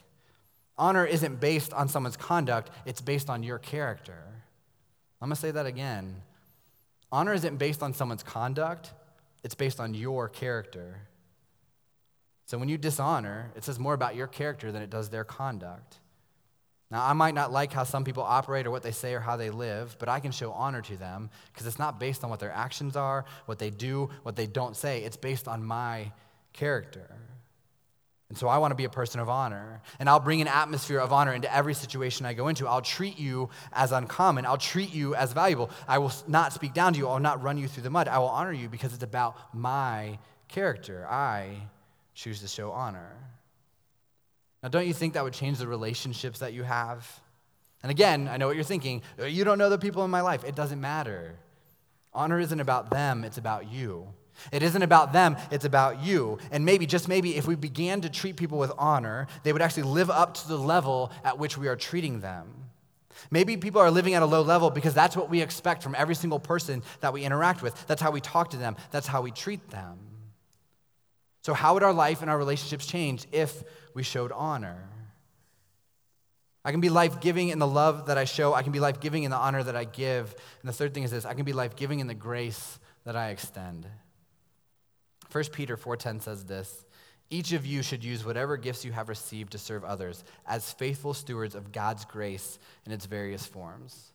Honor 0.80 1.06
isn't 1.06 1.42
based 1.42 1.74
on 1.74 1.90
someone's 1.90 2.16
conduct, 2.16 2.72
it's 2.86 3.02
based 3.02 3.30
on 3.30 3.44
your 3.44 3.60
character. 3.60 4.24
I'm 5.22 5.28
going 5.28 5.36
to 5.36 5.42
say 5.42 5.52
that 5.52 5.66
again. 5.66 6.22
Honor 7.12 7.34
isn't 7.34 7.58
based 7.58 7.84
on 7.84 7.94
someone's 7.94 8.24
conduct, 8.24 8.94
it's 9.44 9.56
based 9.56 9.82
on 9.82 9.94
your 9.94 10.30
character. 10.30 11.02
So 12.46 12.58
when 12.58 12.70
you 12.70 12.78
dishonor, 12.78 13.52
it 13.56 13.66
says 13.66 13.78
more 13.78 13.94
about 13.94 14.16
your 14.16 14.26
character 14.26 14.72
than 14.72 14.82
it 14.82 14.90
does 14.90 15.10
their 15.10 15.26
conduct. 15.26 16.00
Now, 16.90 17.06
I 17.06 17.14
might 17.14 17.36
not 17.36 17.52
like 17.52 17.74
how 17.74 17.84
some 17.84 18.04
people 18.04 18.24
operate 18.24 18.66
or 18.66 18.72
what 18.72 18.82
they 18.82 18.92
say 18.92 19.14
or 19.14 19.20
how 19.20 19.36
they 19.36 19.50
live, 19.52 19.96
but 20.00 20.10
I 20.10 20.20
can 20.20 20.32
show 20.32 20.52
honor 20.54 20.82
to 20.84 20.98
them 20.98 21.30
because 21.54 21.68
it's 21.68 21.78
not 21.78 22.00
based 22.00 22.24
on 22.24 22.30
what 22.30 22.40
their 22.40 22.52
actions 22.52 22.96
are, 22.96 23.26
what 23.46 23.60
they 23.60 23.70
do, 23.70 24.10
what 24.24 24.36
they 24.36 24.48
don't 24.48 24.76
say. 24.76 25.04
It's 25.04 25.18
based 25.18 25.48
on 25.48 25.64
my 25.64 26.12
character. 26.54 27.12
And 28.30 28.38
so 28.38 28.48
I 28.48 28.60
want 28.60 28.72
to 28.72 28.76
be 28.76 28.84
a 28.86 28.90
person 28.90 29.20
of 29.20 29.28
honor. 29.28 29.82
And 29.98 30.08
I'll 30.08 30.20
bring 30.20 30.40
an 30.40 30.48
atmosphere 30.48 31.00
of 31.00 31.12
honor 31.12 31.34
into 31.34 31.54
every 31.54 31.74
situation 31.74 32.28
I 32.28 32.34
go 32.34 32.48
into. 32.48 32.68
I'll 32.68 32.82
treat 32.82 33.18
you 33.18 33.50
as 33.74 33.92
uncommon. 33.92 34.46
I'll 34.46 34.58
treat 34.58 34.94
you 34.94 35.16
as 35.16 35.34
valuable. 35.34 35.72
I 35.88 35.98
will 35.98 36.14
not 36.28 36.54
speak 36.54 36.76
down 36.76 36.94
to 36.94 37.00
you. 37.00 37.08
I'll 37.08 37.20
not 37.20 37.42
run 37.42 37.58
you 37.58 37.68
through 37.68 37.84
the 37.84 37.90
mud. 37.90 38.08
I 38.08 38.20
will 38.20 38.28
honor 38.28 38.54
you 38.54 38.70
because 38.70 38.94
it's 38.94 39.04
about 39.04 39.36
my 39.54 40.20
character. 40.48 41.08
I 41.10 41.56
choose 42.14 42.42
to 42.42 42.48
show 42.48 42.72
honor. 42.72 43.16
Now, 44.62 44.70
don't 44.70 44.86
you 44.86 44.94
think 44.94 45.16
that 45.16 45.24
would 45.24 45.34
change 45.34 45.58
the 45.58 45.68
relationships 45.68 46.40
that 46.40 46.54
you 46.54 46.64
have? 46.64 47.22
And 47.82 47.90
again, 47.90 48.28
I 48.28 48.38
know 48.38 48.46
what 48.46 48.56
you're 48.56 48.66
thinking. 48.66 49.02
Uh, 49.20 49.26
you 49.26 49.44
don't 49.44 49.58
know 49.58 49.70
the 49.70 49.78
people 49.78 50.04
in 50.06 50.12
my 50.12 50.22
life. 50.22 50.44
It 50.44 50.54
doesn't 50.56 50.82
matter. 50.82 51.36
Honor 52.14 52.40
isn't 52.40 52.60
about 52.60 52.92
them, 52.92 53.24
it's 53.24 53.38
about 53.38 53.72
you. 53.72 54.14
It 54.52 54.64
isn't 54.64 54.82
about 54.82 55.14
them, 55.14 55.38
it's 55.52 55.66
about 55.66 56.04
you. 56.04 56.38
And 56.52 56.66
maybe, 56.66 56.86
just 56.86 57.08
maybe, 57.08 57.36
if 57.36 57.48
we 57.48 57.56
began 57.56 58.02
to 58.02 58.10
treat 58.10 58.36
people 58.36 58.58
with 58.58 58.72
honor, 58.78 59.28
they 59.44 59.54
would 59.54 59.62
actually 59.62 59.84
live 59.84 60.10
up 60.10 60.34
to 60.36 60.48
the 60.48 60.58
level 60.58 61.12
at 61.24 61.38
which 61.38 61.58
we 61.58 61.68
are 61.68 61.76
treating 61.76 62.20
them. 62.20 62.48
Maybe 63.32 63.58
people 63.58 63.82
are 63.82 63.92
living 63.92 64.14
at 64.14 64.22
a 64.22 64.26
low 64.26 64.42
level 64.42 64.70
because 64.70 64.94
that's 64.94 65.16
what 65.16 65.30
we 65.30 65.42
expect 65.42 65.84
from 65.84 65.96
every 65.96 66.16
single 66.16 66.40
person 66.40 66.84
that 67.02 67.14
we 67.14 67.24
interact 67.24 67.62
with. 67.62 67.88
That's 67.88 68.02
how 68.02 68.12
we 68.12 68.22
talk 68.22 68.52
to 68.52 68.58
them, 68.58 68.76
that's 68.92 69.08
how 69.08 69.22
we 69.22 69.32
treat 69.32 69.70
them. 69.70 70.00
So, 71.42 71.54
how 71.54 71.74
would 71.74 71.84
our 71.84 71.94
life 71.94 72.22
and 72.22 72.30
our 72.30 72.38
relationships 72.38 72.86
change 72.86 73.26
if 73.32 73.64
we 73.94 74.04
showed 74.04 74.32
honor? 74.32 74.90
I 76.66 76.72
can 76.72 76.82
be 76.82 76.90
life 76.90 77.22
giving 77.22 77.50
in 77.50 77.60
the 77.60 77.68
love 77.68 78.08
that 78.08 78.18
I 78.18 78.26
show. 78.26 78.54
I 78.54 78.64
can 78.64 78.74
be 78.74 78.80
life 78.80 79.00
giving 79.00 79.24
in 79.24 79.32
the 79.32 79.38
honor 79.38 79.64
that 79.64 79.76
I 79.76 79.86
give. 79.86 80.36
And 80.62 80.70
the 80.70 80.74
third 80.74 80.94
thing 80.94 81.04
is 81.04 81.12
this 81.12 81.26
I 81.26 81.34
can 81.34 81.46
be 81.46 81.54
life 81.54 81.76
giving 81.76 82.00
in 82.00 82.08
the 82.08 82.14
grace 82.14 82.80
that 83.06 83.16
I 83.16 83.30
extend. 83.30 83.88
1 85.32 85.44
Peter 85.52 85.78
4:10 85.78 86.22
says 86.22 86.46
this, 86.46 86.86
each 87.32 87.52
of 87.54 87.66
you 87.66 87.84
should 87.84 88.04
use 88.04 88.26
whatever 88.26 88.58
gifts 88.58 88.84
you 88.84 88.92
have 88.92 89.08
received 89.08 89.52
to 89.52 89.60
serve 89.60 89.84
others 89.84 90.24
as 90.48 90.74
faithful 90.74 91.14
stewards 91.14 91.54
of 91.54 91.72
God's 91.72 92.06
grace 92.06 92.58
in 92.86 92.92
its 92.92 93.06
various 93.06 93.46
forms. 93.46 94.12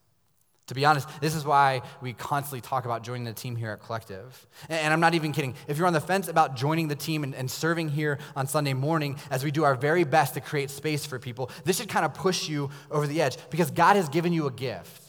To 0.68 0.74
be 0.74 0.86
honest, 0.86 1.08
this 1.20 1.34
is 1.34 1.44
why 1.44 1.82
we 2.00 2.14
constantly 2.14 2.62
talk 2.62 2.86
about 2.86 3.02
joining 3.02 3.24
the 3.24 3.34
team 3.34 3.54
here 3.54 3.70
at 3.70 3.80
Collective. 3.80 4.46
And 4.70 4.94
I'm 4.94 4.98
not 4.98 5.14
even 5.14 5.30
kidding. 5.30 5.54
If 5.68 5.76
you're 5.76 5.86
on 5.86 5.92
the 5.92 6.00
fence 6.00 6.26
about 6.26 6.56
joining 6.56 6.88
the 6.88 6.94
team 6.94 7.22
and, 7.22 7.34
and, 7.34 7.50
serving 7.50 7.90
here 7.90 8.18
on 8.34 8.46
Sunday 8.46 8.72
morning 8.72 9.18
as 9.30 9.44
we 9.44 9.50
do 9.50 9.62
our 9.64 9.74
very 9.74 10.04
best 10.04 10.34
to 10.34 10.40
create 10.40 10.70
space 10.70 11.04
for 11.04 11.18
people, 11.18 11.50
this 11.64 11.76
should 11.76 11.90
kind 11.90 12.06
of 12.06 12.14
push 12.14 12.48
you 12.48 12.70
over 12.90 13.06
the 13.06 13.20
edge 13.20 13.36
because 13.50 13.70
God 13.70 13.96
has 13.96 14.08
given 14.08 14.32
you 14.32 14.46
a 14.46 14.50
gift 14.50 15.03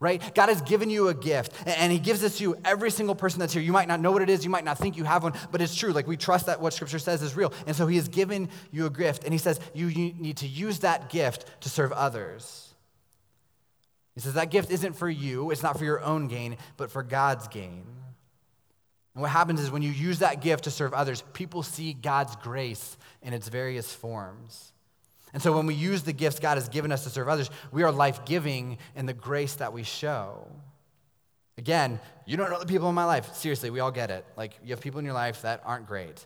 right? 0.00 0.34
God 0.34 0.48
has 0.48 0.62
given 0.62 0.90
you 0.90 1.08
a 1.08 1.14
gift, 1.14 1.52
and 1.66 1.90
He 1.90 1.98
gives 1.98 2.20
this 2.20 2.38
to 2.38 2.44
you, 2.44 2.56
every 2.64 2.90
single 2.90 3.14
person 3.14 3.40
that's 3.40 3.52
here. 3.52 3.62
You 3.62 3.72
might 3.72 3.88
not 3.88 4.00
know 4.00 4.12
what 4.12 4.22
it 4.22 4.30
is, 4.30 4.44
you 4.44 4.50
might 4.50 4.64
not 4.64 4.78
think 4.78 4.96
you 4.96 5.04
have 5.04 5.22
one, 5.22 5.32
but 5.50 5.60
it's 5.60 5.74
true. 5.74 5.92
Like 5.92 6.06
we 6.06 6.16
trust 6.16 6.46
that 6.46 6.60
what 6.60 6.72
Scripture 6.72 6.98
says 6.98 7.22
is 7.22 7.36
real. 7.36 7.52
And 7.66 7.74
so 7.74 7.86
He 7.86 7.96
has 7.96 8.08
given 8.08 8.48
you 8.70 8.86
a 8.86 8.90
gift, 8.90 9.24
and 9.24 9.32
He 9.32 9.38
says 9.38 9.58
you 9.74 9.88
need 9.88 10.38
to 10.38 10.46
use 10.46 10.80
that 10.80 11.10
gift 11.10 11.46
to 11.62 11.68
serve 11.68 11.92
others. 11.92 12.74
He 14.14 14.20
says 14.20 14.34
that 14.34 14.50
gift 14.50 14.70
isn't 14.70 14.94
for 14.94 15.08
you, 15.08 15.50
it's 15.50 15.62
not 15.62 15.78
for 15.78 15.84
your 15.84 16.00
own 16.00 16.28
gain, 16.28 16.56
but 16.76 16.90
for 16.90 17.02
God's 17.02 17.48
gain. 17.48 17.84
And 19.14 19.22
what 19.22 19.30
happens 19.30 19.60
is 19.60 19.70
when 19.70 19.82
you 19.82 19.90
use 19.90 20.20
that 20.20 20.40
gift 20.40 20.64
to 20.64 20.70
serve 20.70 20.94
others, 20.94 21.22
people 21.32 21.64
see 21.64 21.92
God's 21.92 22.36
grace 22.36 22.96
in 23.22 23.32
its 23.32 23.48
various 23.48 23.92
forms. 23.92 24.72
And 25.32 25.42
so 25.42 25.54
when 25.54 25.66
we 25.66 25.74
use 25.74 26.02
the 26.02 26.12
gifts 26.12 26.40
God 26.40 26.56
has 26.56 26.68
given 26.68 26.92
us 26.92 27.04
to 27.04 27.10
serve 27.10 27.28
others, 27.28 27.50
we 27.72 27.82
are 27.82 27.92
life 27.92 28.24
giving 28.24 28.78
in 28.96 29.06
the 29.06 29.12
grace 29.12 29.54
that 29.56 29.72
we 29.72 29.82
show. 29.82 30.46
Again, 31.58 32.00
you 32.24 32.36
don't 32.36 32.50
know 32.50 32.60
the 32.60 32.66
people 32.66 32.88
in 32.88 32.94
my 32.94 33.04
life. 33.04 33.34
Seriously, 33.34 33.70
we 33.70 33.80
all 33.80 33.90
get 33.90 34.10
it. 34.10 34.24
Like, 34.36 34.58
you 34.62 34.70
have 34.70 34.80
people 34.80 35.00
in 35.00 35.04
your 35.04 35.14
life 35.14 35.42
that 35.42 35.62
aren't 35.64 35.86
great. 35.86 36.24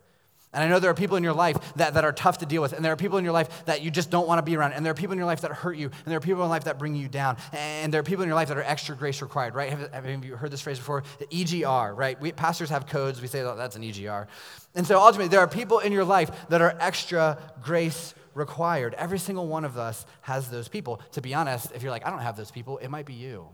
And 0.52 0.62
I 0.62 0.68
know 0.68 0.78
there 0.78 0.90
are 0.90 0.94
people 0.94 1.16
in 1.16 1.22
your 1.22 1.32
life 1.32 1.56
that, 1.76 1.94
that 1.94 2.04
are 2.04 2.12
tough 2.12 2.38
to 2.38 2.46
deal 2.46 2.60
with, 2.60 2.74
and 2.74 2.84
there 2.84 2.92
are 2.92 2.96
people 2.96 3.16
in 3.16 3.24
your 3.24 3.32
life 3.32 3.64
that 3.64 3.80
you 3.80 3.90
just 3.90 4.10
don't 4.10 4.28
want 4.28 4.38
to 4.38 4.42
be 4.42 4.54
around, 4.54 4.74
and 4.74 4.84
there 4.84 4.90
are 4.90 4.94
people 4.94 5.12
in 5.12 5.18
your 5.18 5.26
life 5.26 5.40
that 5.40 5.50
hurt 5.50 5.78
you, 5.78 5.86
and 5.86 6.04
there 6.04 6.18
are 6.18 6.20
people 6.20 6.42
in 6.42 6.50
life 6.50 6.64
that 6.64 6.78
bring 6.78 6.94
you 6.94 7.08
down, 7.08 7.38
and 7.52 7.90
there 7.90 8.00
are 8.00 8.04
people 8.04 8.22
in 8.22 8.28
your 8.28 8.34
life 8.34 8.48
that 8.48 8.58
are 8.58 8.62
extra 8.62 8.94
grace 8.94 9.22
required, 9.22 9.54
right? 9.54 9.70
Have, 9.70 9.92
have 9.92 10.24
you 10.24 10.36
heard 10.36 10.50
this 10.50 10.60
phrase 10.60 10.76
before? 10.76 11.04
The 11.18 11.26
EGR, 11.26 11.96
right? 11.96 12.20
We, 12.20 12.32
pastors 12.32 12.68
have 12.68 12.86
codes, 12.86 13.22
we 13.22 13.28
say 13.28 13.40
oh, 13.40 13.56
that's 13.56 13.76
an 13.76 13.82
EGR. 13.82 14.26
And 14.74 14.86
so 14.86 15.00
ultimately, 15.00 15.28
there 15.28 15.40
are 15.40 15.48
people 15.48 15.78
in 15.78 15.90
your 15.90 16.04
life 16.04 16.30
that 16.50 16.60
are 16.60 16.76
extra 16.78 17.38
grace 17.62 18.14
required. 18.34 18.94
Every 18.94 19.18
single 19.18 19.46
one 19.46 19.64
of 19.64 19.76
us 19.78 20.06
has 20.22 20.50
those 20.50 20.68
people. 20.68 21.00
To 21.12 21.20
be 21.20 21.34
honest, 21.34 21.72
if 21.74 21.82
you're 21.82 21.90
like, 21.90 22.06
I 22.06 22.10
don't 22.10 22.20
have 22.20 22.36
those 22.36 22.50
people, 22.50 22.78
it 22.78 22.88
might 22.88 23.06
be 23.06 23.14
you. 23.14 23.48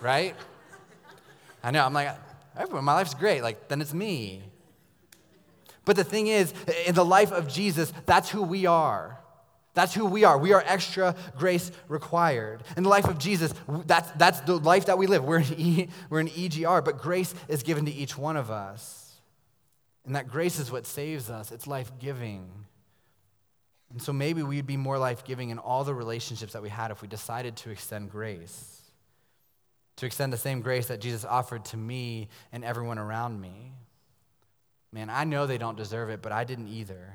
right? 0.00 0.34
I 1.62 1.70
know, 1.70 1.84
I'm 1.84 1.92
like, 1.92 2.14
everyone, 2.56 2.84
my 2.84 2.94
life's 2.94 3.14
great. 3.14 3.42
Like, 3.42 3.68
then 3.68 3.80
it's 3.80 3.94
me. 3.94 4.42
But 5.84 5.96
the 5.96 6.04
thing 6.04 6.26
is, 6.26 6.52
in 6.86 6.94
the 6.94 7.04
life 7.04 7.32
of 7.32 7.48
Jesus, 7.48 7.92
that's 8.06 8.28
who 8.28 8.42
we 8.42 8.66
are. 8.66 9.18
That's 9.76 9.92
who 9.92 10.06
we 10.06 10.24
are. 10.24 10.38
We 10.38 10.54
are 10.54 10.64
extra 10.66 11.14
grace 11.38 11.70
required. 11.86 12.62
In 12.78 12.82
the 12.82 12.88
life 12.88 13.06
of 13.06 13.18
Jesus, 13.18 13.52
that's, 13.84 14.10
that's 14.12 14.40
the 14.40 14.56
life 14.56 14.86
that 14.86 14.96
we 14.96 15.06
live. 15.06 15.22
We're 15.22 15.40
in, 15.40 15.54
e, 15.58 15.88
we're 16.08 16.20
in 16.20 16.28
EGR, 16.28 16.82
but 16.82 16.98
grace 16.98 17.34
is 17.46 17.62
given 17.62 17.84
to 17.84 17.92
each 17.92 18.16
one 18.16 18.36
of 18.36 18.50
us. 18.50 19.20
And 20.06 20.16
that 20.16 20.28
grace 20.28 20.58
is 20.58 20.72
what 20.72 20.86
saves 20.86 21.28
us, 21.28 21.52
it's 21.52 21.66
life 21.66 21.92
giving. 21.98 22.48
And 23.90 24.02
so 24.02 24.12
maybe 24.12 24.42
we'd 24.42 24.66
be 24.66 24.76
more 24.76 24.98
life 24.98 25.24
giving 25.24 25.50
in 25.50 25.58
all 25.58 25.84
the 25.84 25.94
relationships 25.94 26.52
that 26.52 26.62
we 26.62 26.68
had 26.68 26.90
if 26.90 27.02
we 27.02 27.08
decided 27.08 27.56
to 27.56 27.70
extend 27.70 28.10
grace, 28.10 28.82
to 29.96 30.06
extend 30.06 30.32
the 30.32 30.38
same 30.38 30.60
grace 30.60 30.88
that 30.88 31.00
Jesus 31.00 31.24
offered 31.24 31.64
to 31.66 31.76
me 31.76 32.28
and 32.52 32.64
everyone 32.64 32.98
around 32.98 33.40
me. 33.40 33.72
Man, 34.92 35.08
I 35.10 35.24
know 35.24 35.46
they 35.46 35.58
don't 35.58 35.76
deserve 35.76 36.10
it, 36.10 36.22
but 36.22 36.32
I 36.32 36.44
didn't 36.44 36.68
either. 36.68 37.14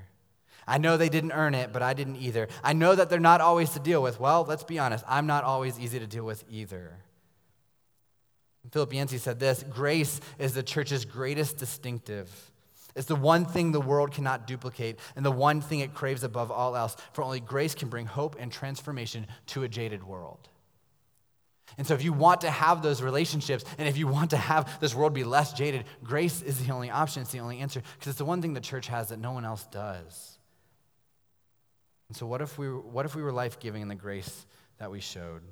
I 0.67 0.77
know 0.77 0.95
they 0.95 1.09
didn't 1.09 1.31
earn 1.31 1.55
it, 1.55 1.73
but 1.73 1.81
I 1.81 1.93
didn't 1.93 2.17
either. 2.17 2.47
I 2.63 2.73
know 2.73 2.95
that 2.95 3.09
they're 3.09 3.19
not 3.19 3.41
always 3.41 3.71
to 3.71 3.79
deal 3.79 4.01
with. 4.01 4.19
Well, 4.19 4.45
let's 4.47 4.63
be 4.63 4.79
honest, 4.79 5.03
I'm 5.07 5.27
not 5.27 5.43
always 5.43 5.79
easy 5.79 5.99
to 5.99 6.07
deal 6.07 6.23
with 6.23 6.43
either. 6.49 6.97
Philip 8.71 8.93
Yancey 8.93 9.17
said 9.17 9.39
this 9.39 9.63
grace 9.63 10.21
is 10.37 10.53
the 10.53 10.63
church's 10.63 11.03
greatest 11.03 11.57
distinctive. 11.57 12.50
It's 12.95 13.07
the 13.07 13.15
one 13.15 13.45
thing 13.45 13.71
the 13.71 13.81
world 13.81 14.11
cannot 14.11 14.47
duplicate 14.47 14.99
and 15.15 15.25
the 15.25 15.31
one 15.31 15.61
thing 15.61 15.79
it 15.79 15.93
craves 15.93 16.23
above 16.23 16.51
all 16.51 16.75
else, 16.75 16.95
for 17.13 17.23
only 17.23 17.39
grace 17.39 17.75
can 17.75 17.89
bring 17.89 18.05
hope 18.05 18.35
and 18.39 18.51
transformation 18.51 19.27
to 19.47 19.63
a 19.63 19.67
jaded 19.67 20.03
world. 20.03 20.49
And 21.77 21.87
so, 21.87 21.93
if 21.93 22.03
you 22.03 22.11
want 22.11 22.41
to 22.41 22.51
have 22.51 22.81
those 22.81 23.01
relationships 23.01 23.63
and 23.77 23.87
if 23.87 23.97
you 23.97 24.07
want 24.07 24.31
to 24.31 24.37
have 24.37 24.79
this 24.81 24.93
world 24.93 25.13
be 25.13 25.23
less 25.23 25.53
jaded, 25.53 25.85
grace 26.03 26.41
is 26.41 26.65
the 26.65 26.73
only 26.73 26.89
option, 26.89 27.21
it's 27.21 27.31
the 27.31 27.39
only 27.39 27.59
answer, 27.59 27.81
because 27.97 28.09
it's 28.09 28.17
the 28.17 28.25
one 28.25 28.41
thing 28.41 28.53
the 28.53 28.59
church 28.59 28.87
has 28.87 29.09
that 29.09 29.19
no 29.19 29.31
one 29.31 29.45
else 29.45 29.65
does. 29.71 30.37
And 32.09 32.17
so, 32.17 32.25
what 32.25 32.41
if 32.41 32.57
we, 32.57 32.67
what 32.67 33.05
if 33.05 33.15
we 33.15 33.23
were 33.23 33.31
life 33.31 33.59
giving 33.59 33.81
in 33.81 33.87
the 33.87 33.95
grace 33.95 34.45
that 34.79 34.91
we 34.91 34.99
showed? 34.99 35.43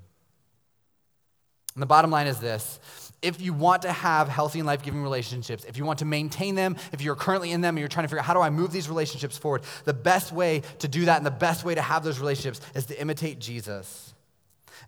And 1.79 1.81
the 1.81 1.87
bottom 1.87 2.11
line 2.11 2.27
is 2.27 2.39
this 2.41 2.77
if 3.21 3.39
you 3.39 3.53
want 3.53 3.83
to 3.83 3.91
have 3.93 4.27
healthy 4.27 4.59
and 4.59 4.67
life 4.67 4.81
giving 4.81 5.01
relationships, 5.01 5.63
if 5.63 5.77
you 5.77 5.85
want 5.85 5.99
to 5.99 6.05
maintain 6.05 6.55
them, 6.55 6.75
if 6.91 7.01
you're 7.01 7.15
currently 7.15 7.53
in 7.53 7.61
them 7.61 7.77
and 7.77 7.79
you're 7.79 7.87
trying 7.87 8.03
to 8.03 8.09
figure 8.09 8.19
out 8.19 8.25
how 8.25 8.33
do 8.33 8.41
I 8.41 8.49
move 8.49 8.73
these 8.73 8.89
relationships 8.89 9.37
forward, 9.37 9.61
the 9.85 9.93
best 9.93 10.33
way 10.33 10.63
to 10.79 10.89
do 10.89 11.05
that 11.05 11.15
and 11.15 11.25
the 11.25 11.31
best 11.31 11.63
way 11.63 11.75
to 11.75 11.81
have 11.81 12.03
those 12.03 12.19
relationships 12.19 12.59
is 12.75 12.85
to 12.87 12.99
imitate 12.99 13.39
Jesus. 13.39 14.13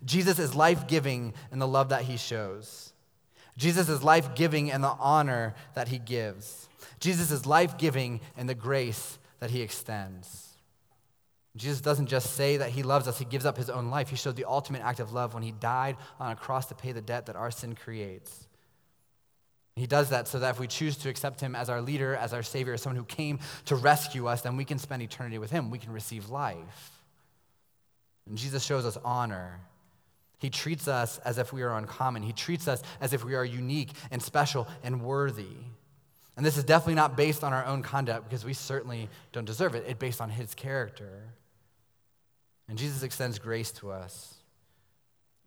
Jesus 0.04 0.38
is 0.38 0.54
life 0.54 0.86
giving 0.86 1.32
in 1.50 1.58
the 1.58 1.66
love 1.66 1.88
that 1.88 2.02
he 2.02 2.18
shows. 2.18 2.92
Jesus 3.56 3.88
is 3.88 4.02
life 4.02 4.34
giving 4.34 4.68
in 4.68 4.82
the 4.82 4.94
honor 5.00 5.54
that 5.72 5.88
he 5.88 5.96
gives. 5.96 6.68
Jesus 7.00 7.30
is 7.30 7.46
life 7.46 7.78
giving 7.78 8.20
in 8.36 8.48
the 8.48 8.54
grace 8.54 9.18
that 9.40 9.50
he 9.50 9.62
extends. 9.62 10.41
Jesus 11.56 11.82
doesn't 11.82 12.06
just 12.06 12.34
say 12.34 12.56
that 12.56 12.70
he 12.70 12.82
loves 12.82 13.06
us, 13.06 13.18
he 13.18 13.26
gives 13.26 13.44
up 13.44 13.58
his 13.58 13.68
own 13.68 13.90
life. 13.90 14.08
He 14.08 14.16
showed 14.16 14.36
the 14.36 14.46
ultimate 14.46 14.82
act 14.82 15.00
of 15.00 15.12
love 15.12 15.34
when 15.34 15.42
he 15.42 15.52
died 15.52 15.96
on 16.18 16.32
a 16.32 16.36
cross 16.36 16.66
to 16.66 16.74
pay 16.74 16.92
the 16.92 17.02
debt 17.02 17.26
that 17.26 17.36
our 17.36 17.50
sin 17.50 17.74
creates. 17.74 18.46
He 19.76 19.86
does 19.86 20.10
that 20.10 20.28
so 20.28 20.38
that 20.38 20.50
if 20.50 20.60
we 20.60 20.66
choose 20.66 20.96
to 20.98 21.08
accept 21.08 21.40
him 21.40 21.54
as 21.54 21.70
our 21.70 21.80
leader, 21.80 22.14
as 22.14 22.34
our 22.34 22.42
savior, 22.42 22.74
as 22.74 22.82
someone 22.82 22.96
who 22.96 23.04
came 23.04 23.38
to 23.66 23.76
rescue 23.76 24.26
us, 24.26 24.42
then 24.42 24.56
we 24.56 24.64
can 24.64 24.78
spend 24.78 25.02
eternity 25.02 25.38
with 25.38 25.50
him. 25.50 25.70
We 25.70 25.78
can 25.78 25.92
receive 25.92 26.28
life. 26.28 27.00
And 28.26 28.36
Jesus 28.36 28.62
shows 28.64 28.84
us 28.84 28.98
honor. 29.02 29.60
He 30.38 30.50
treats 30.50 30.88
us 30.88 31.18
as 31.18 31.38
if 31.38 31.52
we 31.52 31.62
are 31.62 31.76
uncommon. 31.76 32.22
He 32.22 32.32
treats 32.32 32.68
us 32.68 32.82
as 33.00 33.12
if 33.12 33.24
we 33.24 33.34
are 33.34 33.44
unique 33.44 33.92
and 34.10 34.22
special 34.22 34.68
and 34.82 35.02
worthy. 35.02 35.56
And 36.36 36.44
this 36.44 36.56
is 36.56 36.64
definitely 36.64 36.94
not 36.94 37.16
based 37.16 37.44
on 37.44 37.52
our 37.52 37.64
own 37.64 37.82
conduct 37.82 38.28
because 38.28 38.44
we 38.44 38.54
certainly 38.54 39.08
don't 39.32 39.44
deserve 39.44 39.74
it. 39.74 39.84
It's 39.86 39.98
based 39.98 40.20
on 40.20 40.30
his 40.30 40.54
character. 40.54 41.28
And 42.68 42.78
Jesus 42.78 43.02
extends 43.02 43.38
grace 43.38 43.70
to 43.72 43.90
us. 43.90 44.34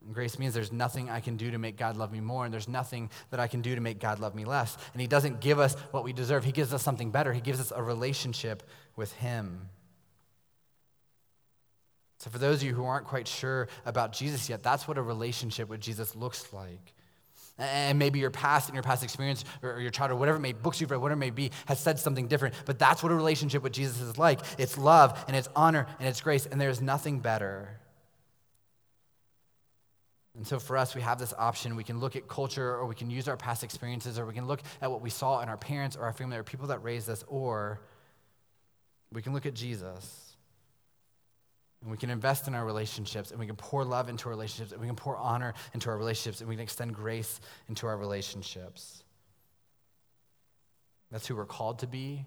And 0.06 0.14
grace 0.14 0.38
means 0.38 0.54
there's 0.54 0.72
nothing 0.72 1.10
I 1.10 1.20
can 1.20 1.36
do 1.36 1.52
to 1.52 1.58
make 1.58 1.78
God 1.78 1.98
love 1.98 2.12
me 2.12 2.20
more, 2.20 2.46
and 2.46 2.54
there's 2.54 2.68
nothing 2.68 3.10
that 3.32 3.40
I 3.40 3.48
can 3.48 3.62
do 3.62 3.76
to 3.76 3.82
make 3.82 4.00
God 4.00 4.20
love 4.20 4.36
me 4.36 4.46
less. 4.46 4.78
And 4.94 5.02
He 5.02 5.08
doesn't 5.08 5.42
give 5.42 5.60
us 5.60 5.76
what 5.92 6.04
we 6.04 6.14
deserve, 6.14 6.44
He 6.44 6.52
gives 6.52 6.74
us 6.74 6.84
something 6.84 7.12
better. 7.12 7.34
He 7.34 7.42
gives 7.42 7.60
us 7.60 7.72
a 7.76 7.82
relationship 7.82 8.64
with 8.96 9.12
Him. 9.14 9.70
So, 12.20 12.30
for 12.30 12.38
those 12.38 12.58
of 12.58 12.64
you 12.64 12.74
who 12.74 12.86
aren't 12.86 13.08
quite 13.08 13.28
sure 13.28 13.68
about 13.86 14.14
Jesus 14.14 14.50
yet, 14.50 14.64
that's 14.64 14.88
what 14.88 14.98
a 14.98 15.02
relationship 15.02 15.70
with 15.70 15.82
Jesus 15.82 16.16
looks 16.16 16.54
like. 16.54 16.95
And 17.58 17.98
maybe 17.98 18.20
your 18.20 18.32
past 18.32 18.68
and 18.68 18.76
your 18.76 18.84
past 18.84 19.02
experience 19.02 19.46
or 19.64 19.80
your 19.80 19.92
childhood, 19.92 20.20
whatever 20.20 20.38
it 20.38 20.42
may, 20.42 20.52
books 20.52 20.82
you've 20.82 20.92
read, 20.92 21.00
whatever 21.00 21.18
it 21.18 21.26
may 21.26 21.30
be, 21.30 21.52
has 21.68 21.80
said 21.80 22.00
something 22.00 22.28
different. 22.28 22.54
But 22.66 22.80
that's 22.80 23.02
what 23.02 23.14
a 23.14 23.16
relationship 23.16 23.64
with 23.64 23.72
Jesus 23.72 24.02
is 24.02 24.18
like. 24.18 24.42
It's 24.58 24.78
love 24.78 25.24
and 25.28 25.38
it's 25.38 25.48
honor 25.56 25.88
and 26.00 26.08
it's 26.08 26.20
grace, 26.20 26.46
and 26.46 26.60
there's 26.60 26.82
nothing 26.82 27.20
better. 27.20 27.80
And 30.36 30.46
so 30.46 30.60
for 30.60 30.76
us, 30.76 30.94
we 30.94 31.02
have 31.02 31.18
this 31.18 31.34
option. 31.38 31.78
We 31.78 31.86
can 31.86 32.02
look 32.02 32.18
at 32.18 32.28
culture, 32.28 32.76
or 32.76 32.88
we 32.88 32.96
can 32.96 33.10
use 33.10 33.30
our 33.30 33.38
past 33.38 33.64
experiences, 33.64 34.20
or 34.20 34.26
we 34.26 34.34
can 34.34 34.48
look 34.48 34.62
at 34.82 34.92
what 34.92 35.02
we 35.02 35.10
saw 35.10 35.40
in 35.40 35.48
our 35.48 35.56
parents 35.56 35.96
or 35.96 36.04
our 36.04 36.12
family 36.12 36.36
or 36.36 36.44
people 36.44 36.68
that 36.68 36.84
raised 36.84 37.10
us, 37.10 37.24
or 37.28 37.80
we 39.14 39.22
can 39.22 39.32
look 39.32 39.46
at 39.46 39.54
Jesus. 39.54 40.25
And 41.82 41.92
we 41.92 41.98
can 41.98 42.10
invest 42.10 42.48
in 42.48 42.56
our 42.56 42.66
relationships, 42.66 43.32
and 43.32 43.40
we 43.40 43.46
can 43.46 43.56
pour 43.56 43.84
love 43.84 44.10
into 44.10 44.26
our 44.26 44.32
relationships, 44.32 44.72
and 44.72 44.82
we 44.82 44.88
can 44.88 44.96
pour 44.96 45.18
honor 45.18 45.54
into 45.74 45.90
our 45.90 45.98
relationships, 45.98 46.40
and 46.40 46.50
we 46.50 46.56
can 46.56 46.64
extend 46.64 46.96
grace 46.96 47.40
into 47.70 47.86
our 47.86 47.98
relationships. 47.98 49.04
That's 51.12 51.28
who 51.28 51.36
we're 51.36 51.46
called 51.46 51.80
to 51.80 51.88
be. 51.88 52.26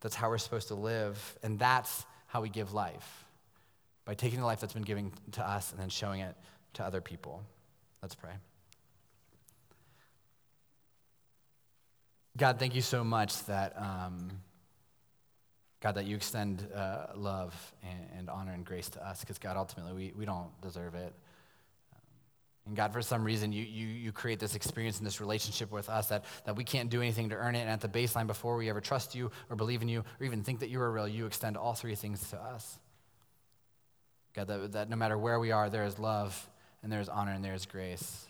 That's 0.00 0.14
how 0.14 0.30
we're 0.30 0.38
supposed 0.38 0.68
to 0.68 0.74
live. 0.74 1.38
And 1.42 1.58
that's 1.58 2.06
how 2.26 2.42
we 2.42 2.48
give 2.48 2.72
life 2.72 3.24
by 4.04 4.14
taking 4.14 4.38
the 4.38 4.46
life 4.46 4.60
that's 4.60 4.72
been 4.72 4.82
given 4.82 5.12
to 5.32 5.46
us 5.46 5.72
and 5.72 5.80
then 5.80 5.88
showing 5.88 6.20
it 6.20 6.36
to 6.74 6.84
other 6.84 7.00
people. 7.00 7.42
Let's 8.02 8.14
pray. 8.14 8.32
God, 12.36 12.58
thank 12.58 12.74
you 12.74 12.82
so 12.82 13.02
much 13.02 13.44
that. 13.46 13.76
Um, 13.76 14.30
God, 15.80 15.94
that 15.94 16.04
you 16.04 16.14
extend 16.14 16.66
uh, 16.74 17.06
love 17.14 17.54
and, 17.82 18.18
and, 18.18 18.30
honor 18.30 18.52
and 18.52 18.66
grace 18.66 18.90
to 18.90 19.06
us, 19.06 19.20
because 19.20 19.38
God, 19.38 19.56
ultimately, 19.56 19.92
we, 19.94 20.12
we 20.14 20.24
don't 20.26 20.48
deserve 20.60 20.94
it. 20.94 21.14
Um, 21.92 22.00
and 22.66 22.76
God, 22.76 22.92
for 22.92 23.00
some 23.00 23.24
reason, 23.24 23.50
you, 23.50 23.64
you, 23.64 23.86
you 23.86 24.12
create 24.12 24.38
this 24.40 24.54
experience 24.54 24.98
and 24.98 25.06
this 25.06 25.20
relationship 25.20 25.72
with 25.72 25.88
us 25.88 26.08
that, 26.08 26.26
that 26.44 26.54
we 26.54 26.64
can't 26.64 26.90
do 26.90 27.00
anything 27.00 27.30
to 27.30 27.34
earn 27.34 27.54
it. 27.54 27.60
And 27.60 27.70
at 27.70 27.80
the 27.80 27.88
baseline, 27.88 28.26
before 28.26 28.56
we 28.56 28.68
ever 28.68 28.82
trust 28.82 29.14
you 29.14 29.30
or 29.48 29.56
believe 29.56 29.80
in 29.80 29.88
you 29.88 30.04
or 30.20 30.26
even 30.26 30.42
think 30.42 30.60
that 30.60 30.68
you 30.68 30.80
are 30.82 30.90
real, 30.90 31.08
you 31.08 31.24
extend 31.24 31.56
all 31.56 31.72
three 31.72 31.94
things 31.94 32.28
to 32.30 32.36
us. 32.36 32.78
God, 34.34 34.48
that, 34.48 34.72
that 34.72 34.90
no 34.90 34.96
matter 34.96 35.16
where 35.16 35.40
we 35.40 35.50
are, 35.50 35.70
there 35.70 35.84
is 35.84 35.98
love 35.98 36.48
and 36.82 36.92
there 36.92 37.00
is 37.00 37.08
honor 37.08 37.32
and 37.32 37.42
there 37.42 37.54
is 37.54 37.64
grace. 37.64 38.26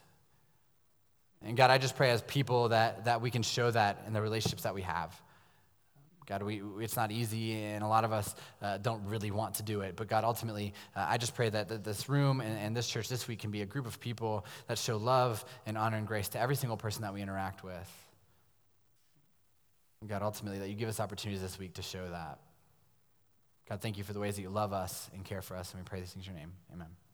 And 1.42 1.56
God, 1.56 1.70
I 1.70 1.78
just 1.78 1.96
pray 1.96 2.10
as 2.10 2.22
people 2.22 2.68
that, 2.68 3.06
that 3.06 3.20
we 3.20 3.30
can 3.30 3.42
show 3.42 3.70
that 3.70 4.04
in 4.06 4.12
the 4.12 4.22
relationships 4.22 4.62
that 4.62 4.74
we 4.74 4.82
have. 4.82 5.20
God, 6.30 6.44
we, 6.44 6.62
it's 6.78 6.94
not 6.94 7.10
easy, 7.10 7.60
and 7.60 7.82
a 7.82 7.88
lot 7.88 8.04
of 8.04 8.12
us 8.12 8.36
uh, 8.62 8.78
don't 8.78 9.04
really 9.06 9.32
want 9.32 9.56
to 9.56 9.64
do 9.64 9.80
it. 9.80 9.96
But 9.96 10.06
God, 10.06 10.22
ultimately, 10.22 10.74
uh, 10.94 11.04
I 11.08 11.18
just 11.18 11.34
pray 11.34 11.48
that, 11.48 11.70
that 11.70 11.82
this 11.82 12.08
room 12.08 12.40
and, 12.40 12.56
and, 12.56 12.76
this 12.76 12.88
church 12.88 13.08
this 13.08 13.26
week 13.26 13.40
can 13.40 13.50
be 13.50 13.62
a 13.62 13.66
group 13.66 13.84
of 13.84 13.98
people 13.98 14.46
that 14.68 14.78
show 14.78 14.96
love 14.96 15.44
and 15.66 15.76
honor 15.76 15.96
and 15.96 16.06
grace 16.06 16.28
to 16.28 16.40
every 16.40 16.54
single 16.54 16.76
person 16.76 17.02
that 17.02 17.12
we 17.12 17.20
interact 17.20 17.64
with. 17.64 17.90
God, 20.06 20.22
ultimately, 20.22 20.60
that 20.60 20.68
you 20.68 20.76
give 20.76 20.88
us 20.88 21.00
opportunities 21.00 21.42
this 21.42 21.58
week 21.58 21.74
to 21.74 21.82
show 21.82 22.08
that. 22.08 22.38
God, 23.68 23.80
thank 23.80 23.98
you 23.98 24.04
for 24.04 24.12
the 24.12 24.20
ways 24.20 24.36
that 24.36 24.42
you 24.42 24.50
love 24.50 24.72
us 24.72 25.10
and 25.12 25.24
care 25.24 25.42
for 25.42 25.56
us, 25.56 25.72
and 25.72 25.82
we 25.82 25.84
pray 25.84 25.98
these 25.98 26.12
things 26.12 26.28
in 26.28 26.32
your 26.32 26.38
name. 26.40 26.52
Amen. 26.72 27.09